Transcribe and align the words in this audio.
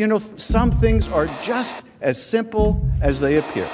You 0.00 0.06
know, 0.06 0.18
some 0.18 0.70
things 0.70 1.08
are 1.08 1.26
just 1.42 1.86
as 2.00 2.16
simple 2.18 2.82
as 3.02 3.20
they 3.20 3.36
appear. 3.36 3.68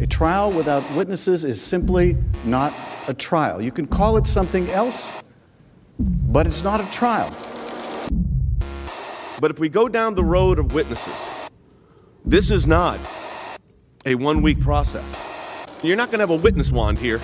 A 0.00 0.06
trial 0.08 0.50
without 0.50 0.82
witnesses 0.96 1.44
is 1.44 1.62
simply 1.62 2.16
not 2.44 2.74
a 3.06 3.14
trial. 3.14 3.62
You 3.62 3.70
can 3.70 3.86
call 3.86 4.16
it 4.16 4.26
something 4.26 4.68
else, 4.70 5.12
but 6.00 6.44
it's 6.44 6.64
not 6.64 6.80
a 6.80 6.90
trial. 6.90 7.30
But 9.40 9.52
if 9.52 9.60
we 9.60 9.68
go 9.68 9.88
down 9.88 10.16
the 10.16 10.24
road 10.24 10.58
of 10.58 10.74
witnesses, 10.74 11.14
this 12.24 12.50
is 12.50 12.66
not 12.66 12.98
a 14.04 14.16
one 14.16 14.42
week 14.42 14.58
process. 14.58 15.06
You're 15.84 15.96
not 15.96 16.08
going 16.08 16.18
to 16.18 16.24
have 16.24 16.30
a 16.30 16.42
witness 16.42 16.72
wand 16.72 16.98
here 16.98 17.20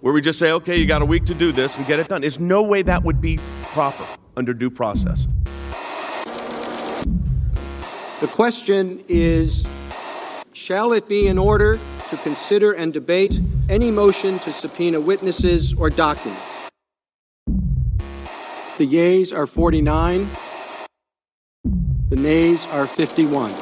where 0.00 0.12
we 0.12 0.20
just 0.20 0.40
say, 0.40 0.50
okay, 0.50 0.76
you 0.76 0.84
got 0.84 1.00
a 1.00 1.06
week 1.06 1.26
to 1.26 1.34
do 1.34 1.52
this 1.52 1.78
and 1.78 1.86
get 1.86 2.00
it 2.00 2.08
done. 2.08 2.22
There's 2.22 2.40
no 2.40 2.64
way 2.64 2.82
that 2.82 3.04
would 3.04 3.20
be 3.20 3.38
proper 3.62 4.04
under 4.36 4.52
due 4.52 4.68
process. 4.68 5.28
The 8.20 8.26
question 8.26 9.02
is 9.08 9.66
Shall 10.52 10.92
it 10.92 11.08
be 11.08 11.26
in 11.26 11.38
order 11.38 11.80
to 12.10 12.16
consider 12.18 12.72
and 12.72 12.92
debate 12.92 13.40
any 13.70 13.90
motion 13.90 14.38
to 14.40 14.52
subpoena 14.52 15.00
witnesses 15.00 15.72
or 15.72 15.88
documents? 15.88 16.42
The 18.76 18.84
yeas 18.84 19.32
are 19.32 19.46
49, 19.46 20.28
the 22.10 22.16
nays 22.16 22.66
are 22.66 22.86
51. 22.86 23.52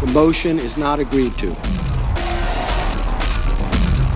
The 0.00 0.12
motion 0.14 0.58
is 0.58 0.78
not 0.78 0.98
agreed 0.98 1.34
to. 1.34 1.48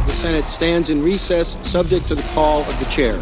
The 0.05 0.15
Senate 0.15 0.47
stands 0.47 0.89
in 0.89 1.03
recess, 1.03 1.59
subject 1.69 2.09
to 2.09 2.15
the 2.15 2.23
call 2.33 2.63
of 2.63 2.79
the 2.79 2.87
chair. 2.87 3.21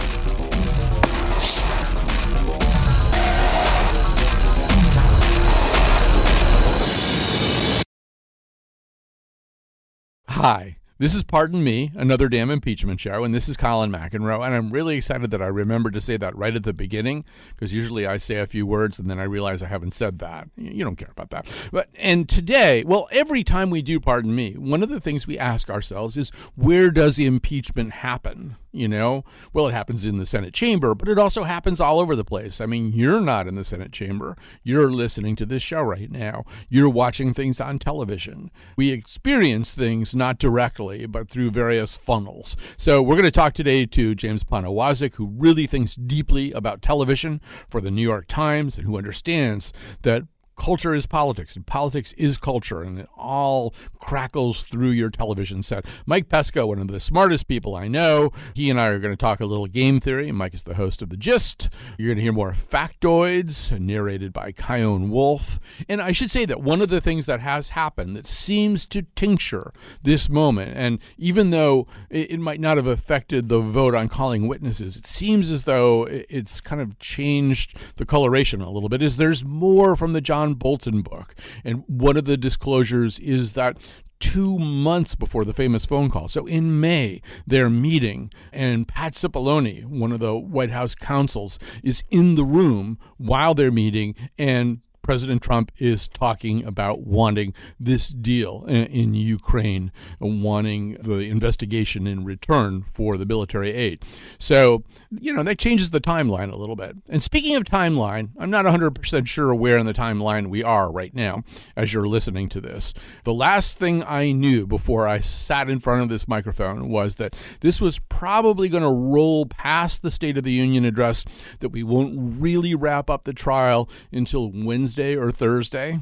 Hi. 10.34 10.78
This 10.98 11.14
is 11.14 11.22
Pardon 11.22 11.62
Me, 11.62 11.92
another 11.94 12.28
damn 12.28 12.50
impeachment 12.50 12.98
show, 12.98 13.22
and 13.22 13.32
this 13.32 13.48
is 13.48 13.56
Colin 13.56 13.92
McEnroe, 13.92 14.44
and 14.44 14.52
I'm 14.52 14.72
really 14.72 14.96
excited 14.96 15.30
that 15.30 15.40
I 15.40 15.46
remembered 15.46 15.92
to 15.94 16.00
say 16.00 16.16
that 16.16 16.36
right 16.36 16.56
at 16.56 16.64
the 16.64 16.72
beginning, 16.72 17.24
because 17.50 17.72
usually 17.72 18.04
I 18.04 18.16
say 18.16 18.38
a 18.38 18.46
few 18.48 18.66
words 18.66 18.98
and 18.98 19.08
then 19.08 19.20
I 19.20 19.24
realize 19.24 19.62
I 19.62 19.68
haven't 19.68 19.94
said 19.94 20.18
that. 20.18 20.48
You 20.56 20.82
don't 20.82 20.96
care 20.96 21.12
about 21.12 21.30
that. 21.30 21.46
But 21.70 21.88
and 21.96 22.28
today, 22.28 22.82
well, 22.82 23.06
every 23.12 23.44
time 23.44 23.70
we 23.70 23.80
do 23.80 24.00
Pardon 24.00 24.34
Me, 24.34 24.54
one 24.54 24.82
of 24.82 24.88
the 24.88 25.00
things 25.00 25.24
we 25.24 25.38
ask 25.38 25.70
ourselves 25.70 26.16
is 26.16 26.30
where 26.56 26.90
does 26.90 27.16
impeachment 27.20 27.92
happen? 27.92 28.56
You 28.74 28.88
know, 28.88 29.24
well, 29.52 29.68
it 29.68 29.72
happens 29.72 30.04
in 30.04 30.18
the 30.18 30.26
Senate 30.26 30.52
chamber, 30.52 30.96
but 30.96 31.08
it 31.08 31.16
also 31.16 31.44
happens 31.44 31.80
all 31.80 32.00
over 32.00 32.16
the 32.16 32.24
place. 32.24 32.60
I 32.60 32.66
mean, 32.66 32.92
you're 32.92 33.20
not 33.20 33.46
in 33.46 33.54
the 33.54 33.64
Senate 33.64 33.92
chamber. 33.92 34.36
You're 34.64 34.90
listening 34.90 35.36
to 35.36 35.46
this 35.46 35.62
show 35.62 35.80
right 35.80 36.10
now. 36.10 36.44
You're 36.68 36.88
watching 36.88 37.34
things 37.34 37.60
on 37.60 37.78
television. 37.78 38.50
We 38.76 38.90
experience 38.90 39.74
things 39.74 40.16
not 40.16 40.38
directly, 40.38 41.06
but 41.06 41.28
through 41.28 41.52
various 41.52 41.96
funnels. 41.96 42.56
So 42.76 43.00
we're 43.00 43.14
going 43.14 43.24
to 43.26 43.30
talk 43.30 43.54
today 43.54 43.86
to 43.86 44.16
James 44.16 44.42
Poniewozik, 44.42 45.14
who 45.14 45.28
really 45.28 45.68
thinks 45.68 45.94
deeply 45.94 46.50
about 46.50 46.82
television 46.82 47.40
for 47.70 47.80
the 47.80 47.92
New 47.92 48.02
York 48.02 48.26
Times 48.26 48.76
and 48.76 48.86
who 48.86 48.98
understands 48.98 49.72
that 50.02 50.24
culture 50.56 50.94
is 50.94 51.06
politics 51.06 51.56
and 51.56 51.66
politics 51.66 52.12
is 52.14 52.38
culture 52.38 52.82
and 52.82 53.00
it 53.00 53.08
all 53.16 53.74
crackles 53.98 54.64
through 54.64 54.90
your 54.90 55.10
television 55.10 55.62
set. 55.62 55.84
Mike 56.06 56.28
pesca 56.28 56.66
one 56.66 56.78
of 56.78 56.88
the 56.88 57.00
smartest 57.00 57.48
people 57.48 57.74
i 57.74 57.88
know. 57.88 58.30
He 58.54 58.70
and 58.70 58.80
i 58.80 58.86
are 58.86 58.98
going 58.98 59.12
to 59.12 59.16
talk 59.16 59.40
a 59.40 59.46
little 59.46 59.66
game 59.66 60.00
theory. 60.00 60.30
Mike 60.32 60.54
is 60.54 60.64
the 60.64 60.74
host 60.74 61.02
of 61.02 61.10
the 61.10 61.16
gist. 61.16 61.68
You're 61.98 62.08
going 62.08 62.18
to 62.18 62.22
hear 62.22 62.32
more 62.32 62.52
factoids 62.52 63.78
narrated 63.78 64.32
by 64.32 64.52
chion 64.52 65.10
wolf. 65.10 65.58
And 65.88 66.00
i 66.00 66.12
should 66.12 66.30
say 66.30 66.44
that 66.44 66.60
one 66.60 66.80
of 66.80 66.88
the 66.88 67.00
things 67.00 67.26
that 67.26 67.40
has 67.40 67.70
happened 67.70 68.16
that 68.16 68.26
seems 68.26 68.86
to 68.86 69.02
tincture 69.14 69.72
this 70.02 70.28
moment 70.28 70.76
and 70.76 70.98
even 71.16 71.50
though 71.50 71.86
it, 72.10 72.40
might 72.44 72.60
not 72.60 72.76
have 72.76 72.86
affected 72.86 73.48
the 73.48 73.60
vote 73.60 73.94
on 73.94 74.08
calling 74.08 74.46
witnesses 74.46 74.96
it 74.96 75.06
seems 75.06 75.50
as 75.50 75.62
though 75.62 76.06
it's 76.10 76.60
kind 76.60 76.82
of 76.82 76.98
changed 76.98 77.76
the 77.96 78.04
coloration 78.04 78.60
a 78.60 78.70
little 78.70 78.88
bit 78.88 79.00
is 79.00 79.16
there's 79.16 79.44
more 79.44 79.96
from 79.96 80.12
the 80.12 80.20
john 80.20 80.43
John 80.44 80.54
Bolton 80.54 81.00
book. 81.00 81.34
And 81.64 81.84
one 81.86 82.16
of 82.16 82.26
the 82.26 82.36
disclosures 82.36 83.18
is 83.18 83.54
that 83.54 83.78
two 84.20 84.58
months 84.58 85.14
before 85.14 85.44
the 85.44 85.54
famous 85.54 85.86
phone 85.86 86.10
call. 86.10 86.28
So 86.28 86.46
in 86.46 86.80
May, 86.80 87.22
they're 87.46 87.70
meeting, 87.70 88.30
and 88.52 88.86
Pat 88.86 89.14
Cipollone, 89.14 89.86
one 89.86 90.12
of 90.12 90.20
the 90.20 90.36
White 90.36 90.70
House 90.70 90.94
counsels, 90.94 91.58
is 91.82 92.02
in 92.10 92.34
the 92.34 92.44
room 92.44 92.98
while 93.16 93.54
they're 93.54 93.70
meeting, 93.70 94.14
and 94.38 94.80
President 95.04 95.42
Trump 95.42 95.70
is 95.78 96.08
talking 96.08 96.64
about 96.64 97.02
wanting 97.02 97.54
this 97.78 98.08
deal 98.08 98.64
in 98.66 99.14
Ukraine, 99.14 99.92
wanting 100.18 100.94
the 100.94 101.18
investigation 101.18 102.06
in 102.06 102.24
return 102.24 102.84
for 102.92 103.16
the 103.16 103.26
military 103.26 103.72
aid. 103.72 104.02
So, 104.38 104.82
you 105.10 105.32
know, 105.32 105.42
that 105.44 105.58
changes 105.58 105.90
the 105.90 106.00
timeline 106.00 106.50
a 106.50 106.56
little 106.56 106.74
bit. 106.74 106.96
And 107.08 107.22
speaking 107.22 107.54
of 107.54 107.64
timeline, 107.64 108.30
I'm 108.38 108.50
not 108.50 108.64
100% 108.64 109.26
sure 109.26 109.54
where 109.54 109.78
in 109.78 109.86
the 109.86 109.94
timeline 109.94 110.48
we 110.48 110.64
are 110.64 110.90
right 110.90 111.14
now 111.14 111.44
as 111.76 111.92
you're 111.92 112.08
listening 112.08 112.48
to 112.48 112.60
this. 112.60 112.94
The 113.24 113.34
last 113.34 113.78
thing 113.78 114.02
I 114.02 114.32
knew 114.32 114.66
before 114.66 115.06
I 115.06 115.20
sat 115.20 115.68
in 115.68 115.80
front 115.80 116.02
of 116.02 116.08
this 116.08 116.26
microphone 116.26 116.88
was 116.88 117.16
that 117.16 117.36
this 117.60 117.80
was 117.80 117.98
probably 117.98 118.70
going 118.70 118.82
to 118.82 118.88
roll 118.88 119.44
past 119.44 120.00
the 120.00 120.10
State 120.10 120.38
of 120.38 120.44
the 120.44 120.52
Union 120.52 120.86
address, 120.86 121.24
that 121.60 121.68
we 121.68 121.82
won't 121.82 122.40
really 122.40 122.74
wrap 122.74 123.10
up 123.10 123.24
the 123.24 123.34
trial 123.34 123.88
until 124.10 124.50
Wednesday 124.50 124.93
Wednesday 124.94 125.16
or 125.16 125.32
Thursday. 125.32 125.98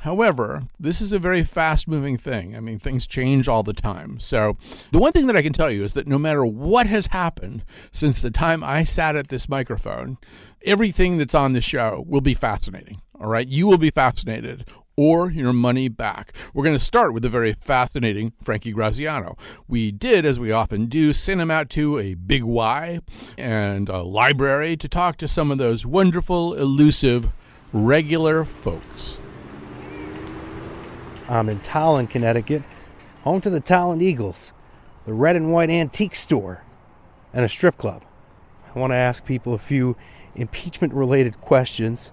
However, 0.00 0.64
this 0.78 1.00
is 1.00 1.12
a 1.12 1.20
very 1.20 1.44
fast 1.44 1.86
moving 1.86 2.18
thing. 2.18 2.56
I 2.56 2.60
mean, 2.60 2.80
things 2.80 3.06
change 3.06 3.46
all 3.46 3.62
the 3.62 3.72
time. 3.72 4.18
So, 4.18 4.56
the 4.90 4.98
one 4.98 5.12
thing 5.12 5.28
that 5.28 5.36
I 5.36 5.42
can 5.42 5.52
tell 5.52 5.70
you 5.70 5.84
is 5.84 5.92
that 5.92 6.08
no 6.08 6.18
matter 6.18 6.44
what 6.44 6.88
has 6.88 7.06
happened 7.06 7.64
since 7.92 8.20
the 8.20 8.32
time 8.32 8.64
I 8.64 8.82
sat 8.82 9.14
at 9.14 9.28
this 9.28 9.48
microphone, 9.48 10.18
everything 10.64 11.16
that's 11.16 11.34
on 11.34 11.52
the 11.52 11.60
show 11.60 12.04
will 12.08 12.20
be 12.20 12.34
fascinating. 12.34 13.00
All 13.20 13.28
right. 13.28 13.46
You 13.46 13.68
will 13.68 13.78
be 13.78 13.90
fascinated 13.90 14.66
or 14.96 15.30
your 15.30 15.52
money 15.52 15.86
back. 15.88 16.32
We're 16.52 16.64
going 16.64 16.76
to 16.76 16.84
start 16.84 17.14
with 17.14 17.22
the 17.22 17.28
very 17.28 17.52
fascinating 17.52 18.32
Frankie 18.42 18.72
Graziano. 18.72 19.36
We 19.68 19.92
did, 19.92 20.26
as 20.26 20.40
we 20.40 20.50
often 20.50 20.86
do, 20.86 21.12
send 21.12 21.40
him 21.40 21.52
out 21.52 21.70
to 21.70 22.00
a 22.00 22.14
big 22.14 22.42
Y 22.42 22.98
and 23.38 23.88
a 23.88 24.02
library 24.02 24.76
to 24.78 24.88
talk 24.88 25.18
to 25.18 25.28
some 25.28 25.52
of 25.52 25.58
those 25.58 25.86
wonderful, 25.86 26.54
elusive 26.54 27.28
regular 27.74 28.44
folks. 28.44 29.18
I'm 31.28 31.48
in 31.48 31.58
Tolland, 31.58 32.08
Connecticut, 32.08 32.62
home 33.22 33.40
to 33.40 33.50
the 33.50 33.60
Tolland 33.60 34.00
Eagles, 34.00 34.52
the 35.06 35.12
red 35.12 35.34
and 35.34 35.52
white 35.52 35.70
antique 35.70 36.14
store, 36.14 36.62
and 37.32 37.44
a 37.44 37.48
strip 37.48 37.76
club. 37.76 38.02
I 38.74 38.78
want 38.78 38.92
to 38.92 38.96
ask 38.96 39.26
people 39.26 39.54
a 39.54 39.58
few 39.58 39.96
impeachment 40.36 40.94
related 40.94 41.40
questions. 41.40 42.12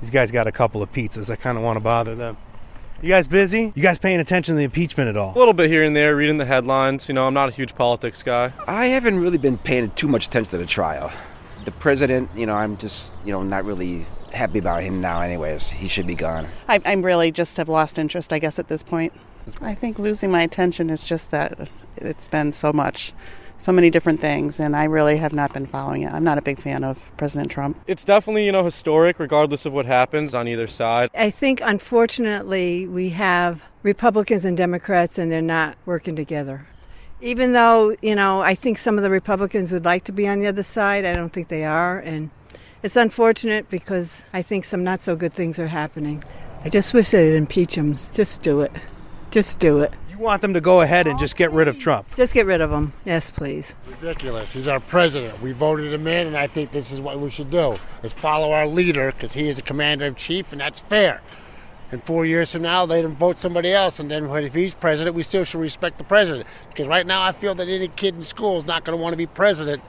These 0.00 0.10
guys 0.10 0.32
got 0.32 0.48
a 0.48 0.52
couple 0.52 0.82
of 0.82 0.92
pizzas. 0.92 1.30
I 1.30 1.36
kind 1.36 1.56
of 1.56 1.62
want 1.62 1.76
to 1.76 1.80
bother 1.80 2.16
them. 2.16 2.36
You 3.00 3.08
guys 3.08 3.28
busy? 3.28 3.72
You 3.74 3.82
guys 3.82 3.98
paying 3.98 4.18
attention 4.18 4.54
to 4.54 4.58
the 4.58 4.64
impeachment 4.64 5.08
at 5.08 5.16
all? 5.16 5.34
A 5.34 5.38
little 5.38 5.54
bit 5.54 5.70
here 5.70 5.84
and 5.84 5.94
there, 5.94 6.16
reading 6.16 6.36
the 6.36 6.44
headlines. 6.44 7.08
You 7.08 7.14
know, 7.14 7.26
I'm 7.26 7.34
not 7.34 7.48
a 7.48 7.52
huge 7.52 7.74
politics 7.76 8.22
guy. 8.22 8.52
I 8.66 8.86
haven't 8.86 9.20
really 9.20 9.38
been 9.38 9.56
paying 9.56 9.88
too 9.90 10.08
much 10.08 10.26
attention 10.26 10.50
to 10.50 10.58
the 10.58 10.66
trial. 10.66 11.12
The 11.64 11.72
president, 11.72 12.30
you 12.34 12.46
know, 12.46 12.54
I'm 12.54 12.76
just, 12.76 13.14
you 13.24 13.32
know, 13.32 13.42
not 13.42 13.64
really 13.64 14.06
happy 14.32 14.58
about 14.58 14.82
him 14.82 15.00
now, 15.00 15.20
anyways. 15.20 15.70
He 15.70 15.88
should 15.88 16.06
be 16.06 16.14
gone. 16.14 16.48
I, 16.68 16.80
I'm 16.84 17.02
really 17.04 17.30
just 17.30 17.56
have 17.56 17.68
lost 17.68 17.98
interest, 17.98 18.32
I 18.32 18.38
guess, 18.38 18.58
at 18.58 18.68
this 18.68 18.82
point. 18.82 19.12
I 19.60 19.74
think 19.74 19.98
losing 19.98 20.30
my 20.30 20.42
attention 20.42 20.90
is 20.90 21.06
just 21.06 21.30
that 21.30 21.68
it's 21.96 22.28
been 22.28 22.52
so 22.52 22.72
much, 22.72 23.12
so 23.58 23.72
many 23.72 23.90
different 23.90 24.20
things, 24.20 24.60
and 24.60 24.76
I 24.76 24.84
really 24.84 25.16
have 25.18 25.32
not 25.32 25.52
been 25.52 25.66
following 25.66 26.02
it. 26.02 26.12
I'm 26.12 26.24
not 26.24 26.38
a 26.38 26.42
big 26.42 26.58
fan 26.58 26.84
of 26.84 27.14
President 27.16 27.50
Trump. 27.50 27.78
It's 27.86 28.04
definitely, 28.04 28.46
you 28.46 28.52
know, 28.52 28.64
historic, 28.64 29.18
regardless 29.18 29.66
of 29.66 29.72
what 29.72 29.86
happens 29.86 30.34
on 30.34 30.48
either 30.48 30.66
side. 30.66 31.10
I 31.14 31.30
think, 31.30 31.60
unfortunately, 31.62 32.86
we 32.86 33.10
have 33.10 33.64
Republicans 33.82 34.44
and 34.44 34.56
Democrats, 34.56 35.18
and 35.18 35.30
they're 35.32 35.42
not 35.42 35.76
working 35.84 36.16
together. 36.16 36.66
Even 37.22 37.52
though, 37.52 37.94
you 38.00 38.14
know, 38.14 38.40
I 38.40 38.54
think 38.54 38.78
some 38.78 38.96
of 38.96 39.02
the 39.02 39.10
Republicans 39.10 39.72
would 39.72 39.84
like 39.84 40.04
to 40.04 40.12
be 40.12 40.26
on 40.26 40.40
the 40.40 40.46
other 40.46 40.62
side, 40.62 41.04
I 41.04 41.12
don't 41.12 41.32
think 41.32 41.48
they 41.48 41.64
are, 41.64 41.98
and 41.98 42.30
it's 42.82 42.96
unfortunate 42.96 43.68
because 43.68 44.24
I 44.32 44.40
think 44.40 44.64
some 44.64 44.82
not 44.82 45.02
so 45.02 45.16
good 45.16 45.34
things 45.34 45.58
are 45.58 45.68
happening. 45.68 46.24
I 46.64 46.70
just 46.70 46.94
wish 46.94 47.10
they'd 47.10 47.36
impeach 47.36 47.74
him. 47.74 47.94
Just 47.94 48.40
do 48.40 48.62
it. 48.62 48.72
Just 49.30 49.58
do 49.58 49.80
it. 49.80 49.92
You 50.10 50.18
want 50.18 50.40
them 50.40 50.54
to 50.54 50.62
go 50.62 50.80
ahead 50.80 51.06
and 51.06 51.18
just 51.18 51.36
get 51.36 51.52
rid 51.52 51.68
of 51.68 51.78
Trump? 51.78 52.06
Just 52.16 52.32
get 52.32 52.46
rid 52.46 52.62
of 52.62 52.72
him. 52.72 52.94
Yes, 53.04 53.30
please. 53.30 53.76
Ridiculous. 54.00 54.52
He's 54.52 54.68
our 54.68 54.80
president. 54.80 55.42
We 55.42 55.52
voted 55.52 55.92
him 55.92 56.06
in, 56.06 56.26
and 56.26 56.36
I 56.36 56.46
think 56.46 56.72
this 56.72 56.90
is 56.90 57.00
what 57.00 57.20
we 57.20 57.30
should 57.30 57.50
do: 57.50 57.78
is 58.02 58.14
follow 58.14 58.52
our 58.52 58.66
leader 58.66 59.12
because 59.12 59.34
he 59.34 59.48
is 59.48 59.58
a 59.58 59.62
commander 59.62 60.06
in 60.06 60.14
chief, 60.14 60.52
and 60.52 60.60
that's 60.60 60.80
fair. 60.80 61.20
And 61.92 62.02
four 62.04 62.24
years 62.24 62.52
from 62.52 62.62
now, 62.62 62.86
they 62.86 63.02
vote 63.02 63.38
somebody 63.38 63.72
else, 63.72 63.98
and 63.98 64.10
then 64.10 64.26
if 64.30 64.54
he's 64.54 64.74
president, 64.74 65.16
we 65.16 65.24
still 65.24 65.44
should 65.44 65.60
respect 65.60 65.98
the 65.98 66.04
president. 66.04 66.46
Because 66.68 66.86
right 66.86 67.06
now, 67.06 67.22
I 67.22 67.32
feel 67.32 67.54
that 67.56 67.68
any 67.68 67.88
kid 67.88 68.14
in 68.14 68.22
school 68.22 68.58
is 68.58 68.64
not 68.64 68.84
going 68.84 68.96
to 68.96 69.02
want 69.02 69.12
to 69.12 69.16
be 69.16 69.26
president 69.26 69.82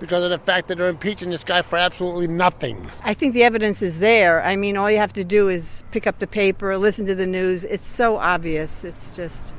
because 0.00 0.24
of 0.24 0.30
the 0.30 0.38
fact 0.38 0.66
that 0.66 0.78
they're 0.78 0.88
impeaching 0.88 1.30
this 1.30 1.44
guy 1.44 1.62
for 1.62 1.76
absolutely 1.76 2.26
nothing. 2.26 2.90
I 3.04 3.14
think 3.14 3.32
the 3.32 3.44
evidence 3.44 3.80
is 3.80 4.00
there. 4.00 4.42
I 4.42 4.56
mean, 4.56 4.76
all 4.76 4.90
you 4.90 4.98
have 4.98 5.12
to 5.12 5.24
do 5.24 5.48
is 5.48 5.84
pick 5.92 6.06
up 6.06 6.18
the 6.18 6.26
paper, 6.26 6.76
listen 6.76 7.06
to 7.06 7.14
the 7.14 7.26
news. 7.26 7.64
It's 7.64 7.86
so 7.86 8.16
obvious. 8.16 8.82
It's 8.82 9.14
just 9.14 9.54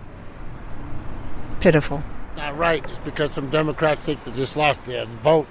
pitiful. 1.62 2.04
Not 2.36 2.58
right, 2.58 2.86
just 2.86 3.04
because 3.06 3.32
some 3.32 3.50
Democrats 3.50 4.06
think 4.06 4.22
they 4.26 4.32
just 4.34 4.58
lost 4.58 4.86
their 4.86 5.06
vote 5.06 5.48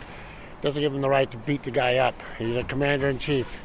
doesn't 0.61 0.83
give 0.83 0.93
them 0.93 1.01
the 1.01 1.09
right 1.09 1.31
to 1.31 1.39
beat 1.39 1.63
the 1.63 1.71
guy 1.71 1.97
up. 1.97 2.15
He's 2.39 2.57
a 2.57 2.65
commander 2.65 3.09
in 3.09 3.19
chief. 3.19 3.59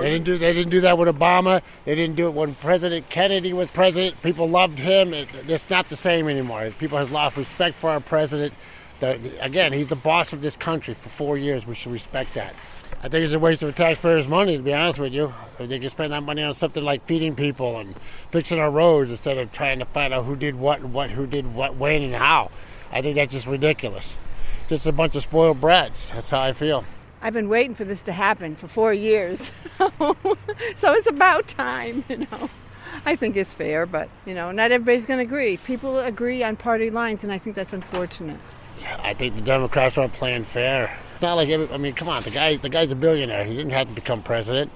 They 0.00 0.10
didn't 0.10 0.24
do. 0.24 0.38
They 0.38 0.52
didn't 0.52 0.70
do 0.70 0.80
that 0.82 0.98
with 0.98 1.08
Obama. 1.08 1.62
They 1.84 1.94
didn't 1.94 2.16
do 2.16 2.26
it 2.26 2.34
when 2.34 2.54
President 2.56 3.08
Kennedy 3.08 3.52
was 3.52 3.70
president. 3.70 4.20
People 4.22 4.48
loved 4.48 4.78
him. 4.78 5.14
It, 5.14 5.28
it's 5.48 5.70
not 5.70 5.88
the 5.88 5.96
same 5.96 6.28
anymore. 6.28 6.70
People 6.78 6.98
has 6.98 7.10
lost 7.10 7.36
respect 7.36 7.76
for 7.76 7.90
our 7.90 8.00
president. 8.00 8.54
The, 9.00 9.18
the, 9.22 9.44
again, 9.44 9.72
he's 9.72 9.88
the 9.88 9.96
boss 9.96 10.32
of 10.32 10.40
this 10.42 10.56
country 10.56 10.94
for 10.94 11.08
four 11.08 11.38
years. 11.38 11.66
We 11.66 11.74
should 11.74 11.92
respect 11.92 12.34
that. 12.34 12.54
I 13.02 13.08
think 13.08 13.24
it's 13.24 13.34
a 13.34 13.38
waste 13.38 13.62
of 13.62 13.74
taxpayers' 13.74 14.26
money, 14.26 14.56
to 14.56 14.62
be 14.62 14.72
honest 14.72 14.98
with 14.98 15.12
you. 15.12 15.32
If 15.58 15.68
they 15.68 15.78
could 15.78 15.90
spend 15.90 16.12
that 16.12 16.22
money 16.22 16.42
on 16.42 16.54
something 16.54 16.82
like 16.82 17.04
feeding 17.06 17.34
people 17.34 17.78
and 17.78 17.96
fixing 18.30 18.58
our 18.58 18.70
roads 18.70 19.10
instead 19.10 19.38
of 19.38 19.52
trying 19.52 19.80
to 19.80 19.84
find 19.84 20.14
out 20.14 20.24
who 20.24 20.36
did 20.36 20.54
what 20.54 20.80
and 20.80 20.92
what, 20.92 21.10
who 21.10 21.26
did 21.26 21.54
what, 21.54 21.76
when, 21.76 22.02
and 22.02 22.14
how. 22.14 22.50
I 22.92 23.02
think 23.02 23.16
that's 23.16 23.32
just 23.32 23.46
ridiculous. 23.46 24.14
Just 24.68 24.86
a 24.86 24.92
bunch 24.92 25.14
of 25.14 25.22
spoiled 25.22 25.60
brats. 25.60 26.10
That's 26.10 26.30
how 26.30 26.40
I 26.40 26.52
feel. 26.52 26.84
I've 27.26 27.32
been 27.32 27.48
waiting 27.48 27.74
for 27.74 27.84
this 27.84 28.02
to 28.02 28.12
happen 28.12 28.54
for 28.54 28.68
four 28.68 28.94
years. 28.94 29.50
so 29.78 30.92
it's 30.92 31.08
about 31.08 31.48
time, 31.48 32.04
you 32.08 32.18
know. 32.18 32.48
I 33.04 33.16
think 33.16 33.34
it's 33.34 33.52
fair, 33.52 33.84
but, 33.84 34.08
you 34.24 34.32
know, 34.32 34.52
not 34.52 34.70
everybody's 34.70 35.06
going 35.06 35.18
to 35.18 35.24
agree. 35.24 35.56
People 35.56 35.98
agree 35.98 36.44
on 36.44 36.54
party 36.54 36.88
lines, 36.88 37.24
and 37.24 37.32
I 37.32 37.38
think 37.38 37.56
that's 37.56 37.72
unfortunate. 37.72 38.38
I 39.02 39.12
think 39.12 39.34
the 39.34 39.40
Democrats 39.40 39.98
aren't 39.98 40.12
playing 40.12 40.44
fair. 40.44 40.96
It's 41.14 41.22
not 41.22 41.34
like 41.34 41.48
every, 41.48 41.68
I 41.70 41.78
mean, 41.78 41.94
come 41.94 42.08
on, 42.08 42.22
the 42.22 42.30
guy 42.30 42.54
the 42.58 42.68
guy's 42.68 42.92
a 42.92 42.96
billionaire. 42.96 43.42
He 43.42 43.56
didn't 43.56 43.72
have 43.72 43.88
to 43.88 43.94
become 43.94 44.22
president. 44.22 44.70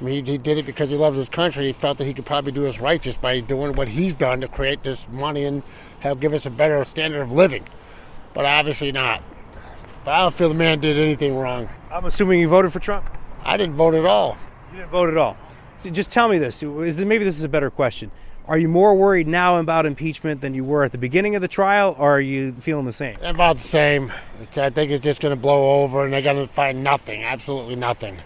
I 0.00 0.04
mean, 0.04 0.24
he, 0.24 0.32
he 0.32 0.38
did 0.38 0.56
it 0.56 0.66
because 0.66 0.90
he 0.90 0.96
loves 0.96 1.16
his 1.16 1.28
country. 1.28 1.66
He 1.66 1.72
felt 1.72 1.98
that 1.98 2.04
he 2.04 2.14
could 2.14 2.26
probably 2.26 2.52
do 2.52 2.68
us 2.68 2.78
righteous 2.78 3.16
by 3.16 3.40
doing 3.40 3.74
what 3.74 3.88
he's 3.88 4.14
done 4.14 4.40
to 4.42 4.46
create 4.46 4.84
this 4.84 5.08
money 5.08 5.42
and 5.42 5.64
help 5.98 6.20
give 6.20 6.32
us 6.32 6.46
a 6.46 6.50
better 6.50 6.84
standard 6.84 7.22
of 7.22 7.32
living. 7.32 7.64
But 8.34 8.44
obviously 8.44 8.92
not. 8.92 9.20
But 10.04 10.14
I 10.14 10.20
don't 10.20 10.34
feel 10.34 10.48
the 10.48 10.54
man 10.54 10.80
did 10.80 10.98
anything 10.98 11.36
wrong. 11.36 11.68
I'm 11.90 12.04
assuming 12.04 12.40
you 12.40 12.48
voted 12.48 12.72
for 12.72 12.80
Trump. 12.80 13.06
I 13.44 13.56
didn't 13.56 13.74
vote 13.74 13.94
at 13.94 14.04
all. 14.04 14.36
You 14.72 14.78
didn't 14.78 14.90
vote 14.90 15.08
at 15.08 15.16
all. 15.16 15.36
Just 15.82 16.10
tell 16.10 16.28
me 16.28 16.38
this. 16.38 16.62
Is 16.62 16.96
this, 16.96 17.06
maybe 17.06 17.24
this 17.24 17.36
is 17.36 17.44
a 17.44 17.48
better 17.48 17.70
question. 17.70 18.10
Are 18.46 18.56
you 18.56 18.68
more 18.68 18.94
worried 18.94 19.28
now 19.28 19.58
about 19.58 19.84
impeachment 19.84 20.40
than 20.40 20.54
you 20.54 20.64
were 20.64 20.82
at 20.82 20.92
the 20.92 20.98
beginning 20.98 21.34
of 21.34 21.42
the 21.42 21.48
trial, 21.48 21.94
or 21.98 22.16
are 22.16 22.20
you 22.20 22.52
feeling 22.60 22.86
the 22.86 22.92
same? 22.92 23.18
About 23.20 23.56
the 23.56 23.62
same. 23.62 24.10
It's, 24.40 24.56
I 24.56 24.70
think 24.70 24.90
it's 24.90 25.04
just 25.04 25.20
going 25.20 25.36
to 25.36 25.40
blow 25.40 25.82
over, 25.82 26.04
and 26.04 26.12
they're 26.12 26.22
going 26.22 26.46
to 26.46 26.50
find 26.50 26.82
nothing, 26.82 27.24
absolutely 27.24 27.76
nothing. 27.76 28.16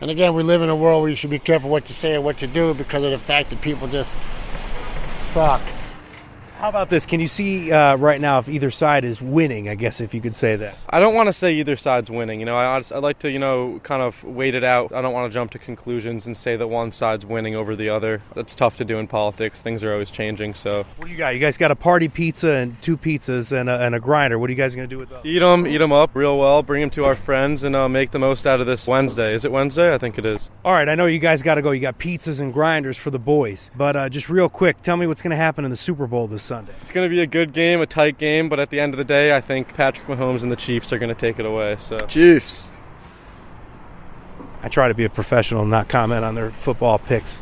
And 0.00 0.10
again, 0.10 0.34
we 0.34 0.42
live 0.42 0.62
in 0.62 0.68
a 0.68 0.76
world 0.76 1.02
where 1.02 1.10
you 1.10 1.16
should 1.16 1.30
be 1.30 1.38
careful 1.38 1.70
what 1.70 1.88
you 1.88 1.94
say 1.94 2.16
and 2.16 2.24
what 2.24 2.42
you 2.42 2.48
do 2.48 2.74
because 2.74 3.04
of 3.04 3.12
the 3.12 3.18
fact 3.18 3.50
that 3.50 3.60
people 3.60 3.86
just 3.86 4.18
suck. 5.32 5.62
How 6.58 6.70
about 6.70 6.90
this? 6.90 7.06
Can 7.06 7.20
you 7.20 7.28
see 7.28 7.70
uh, 7.70 7.94
right 7.98 8.20
now 8.20 8.40
if 8.40 8.48
either 8.48 8.72
side 8.72 9.04
is 9.04 9.22
winning? 9.22 9.68
I 9.68 9.76
guess 9.76 10.00
if 10.00 10.12
you 10.12 10.20
could 10.20 10.34
say 10.34 10.56
that. 10.56 10.76
I 10.90 10.98
don't 10.98 11.14
want 11.14 11.28
to 11.28 11.32
say 11.32 11.52
either 11.54 11.76
side's 11.76 12.10
winning. 12.10 12.40
You 12.40 12.46
know, 12.46 12.56
I 12.56 12.82
I 12.92 12.98
like 12.98 13.20
to 13.20 13.30
you 13.30 13.38
know 13.38 13.78
kind 13.84 14.02
of 14.02 14.24
wait 14.24 14.56
it 14.56 14.64
out. 14.64 14.92
I 14.92 15.00
don't 15.00 15.12
want 15.12 15.30
to 15.30 15.32
jump 15.34 15.52
to 15.52 15.60
conclusions 15.60 16.26
and 16.26 16.36
say 16.36 16.56
that 16.56 16.66
one 16.66 16.90
side's 16.90 17.24
winning 17.24 17.54
over 17.54 17.76
the 17.76 17.88
other. 17.90 18.22
That's 18.34 18.56
tough 18.56 18.76
to 18.78 18.84
do 18.84 18.98
in 18.98 19.06
politics. 19.06 19.62
Things 19.62 19.84
are 19.84 19.92
always 19.92 20.10
changing. 20.10 20.54
So 20.54 20.84
what 20.96 21.06
do 21.06 21.12
you 21.12 21.16
got? 21.16 21.32
You 21.32 21.38
guys 21.38 21.56
got 21.56 21.70
a 21.70 21.76
party 21.76 22.08
pizza 22.08 22.50
and 22.50 22.82
two 22.82 22.96
pizzas 22.96 23.52
and 23.52 23.70
a, 23.70 23.80
and 23.80 23.94
a 23.94 24.00
grinder. 24.00 24.36
What 24.36 24.50
are 24.50 24.52
you 24.52 24.56
guys 24.56 24.74
going 24.74 24.88
to 24.88 24.92
do 24.92 24.98
with 24.98 25.10
those? 25.10 25.24
Eat 25.24 25.38
them, 25.38 25.64
eat 25.64 25.78
them 25.78 25.92
up 25.92 26.10
real 26.14 26.36
well. 26.36 26.64
Bring 26.64 26.80
them 26.80 26.90
to 26.90 27.04
our 27.04 27.14
friends 27.14 27.62
and 27.62 27.76
uh, 27.76 27.88
make 27.88 28.10
the 28.10 28.18
most 28.18 28.48
out 28.48 28.60
of 28.60 28.66
this 28.66 28.88
Wednesday. 28.88 29.32
Is 29.32 29.44
it 29.44 29.52
Wednesday? 29.52 29.94
I 29.94 29.98
think 29.98 30.18
it 30.18 30.26
is. 30.26 30.50
All 30.64 30.72
right. 30.72 30.88
I 30.88 30.96
know 30.96 31.06
you 31.06 31.20
guys 31.20 31.40
got 31.40 31.54
to 31.54 31.62
go. 31.62 31.70
You 31.70 31.80
got 31.80 32.00
pizzas 32.00 32.40
and 32.40 32.52
grinders 32.52 32.96
for 32.98 33.10
the 33.10 33.20
boys, 33.20 33.70
but 33.76 33.94
uh, 33.94 34.08
just 34.08 34.28
real 34.28 34.48
quick, 34.48 34.82
tell 34.82 34.96
me 34.96 35.06
what's 35.06 35.22
going 35.22 35.30
to 35.30 35.36
happen 35.36 35.64
in 35.64 35.70
the 35.70 35.76
Super 35.76 36.08
Bowl 36.08 36.26
this 36.26 36.47
Sunday. 36.48 36.72
It's 36.82 36.90
going 36.90 37.08
to 37.08 37.10
be 37.10 37.20
a 37.20 37.26
good 37.26 37.52
game, 37.52 37.80
a 37.80 37.86
tight 37.86 38.18
game, 38.18 38.48
but 38.48 38.58
at 38.58 38.70
the 38.70 38.80
end 38.80 38.94
of 38.94 38.98
the 38.98 39.04
day, 39.04 39.36
I 39.36 39.40
think 39.40 39.74
Patrick 39.74 40.06
Mahomes 40.08 40.42
and 40.42 40.50
the 40.50 40.56
Chiefs 40.56 40.92
are 40.92 40.98
going 40.98 41.14
to 41.14 41.20
take 41.20 41.38
it 41.38 41.46
away. 41.46 41.76
So 41.78 41.98
Chiefs. 42.06 42.66
I 44.62 44.68
try 44.68 44.88
to 44.88 44.94
be 44.94 45.04
a 45.04 45.10
professional 45.10 45.62
and 45.62 45.70
not 45.70 45.88
comment 45.88 46.24
on 46.24 46.34
their 46.34 46.50
football 46.50 46.98
picks. 46.98 47.36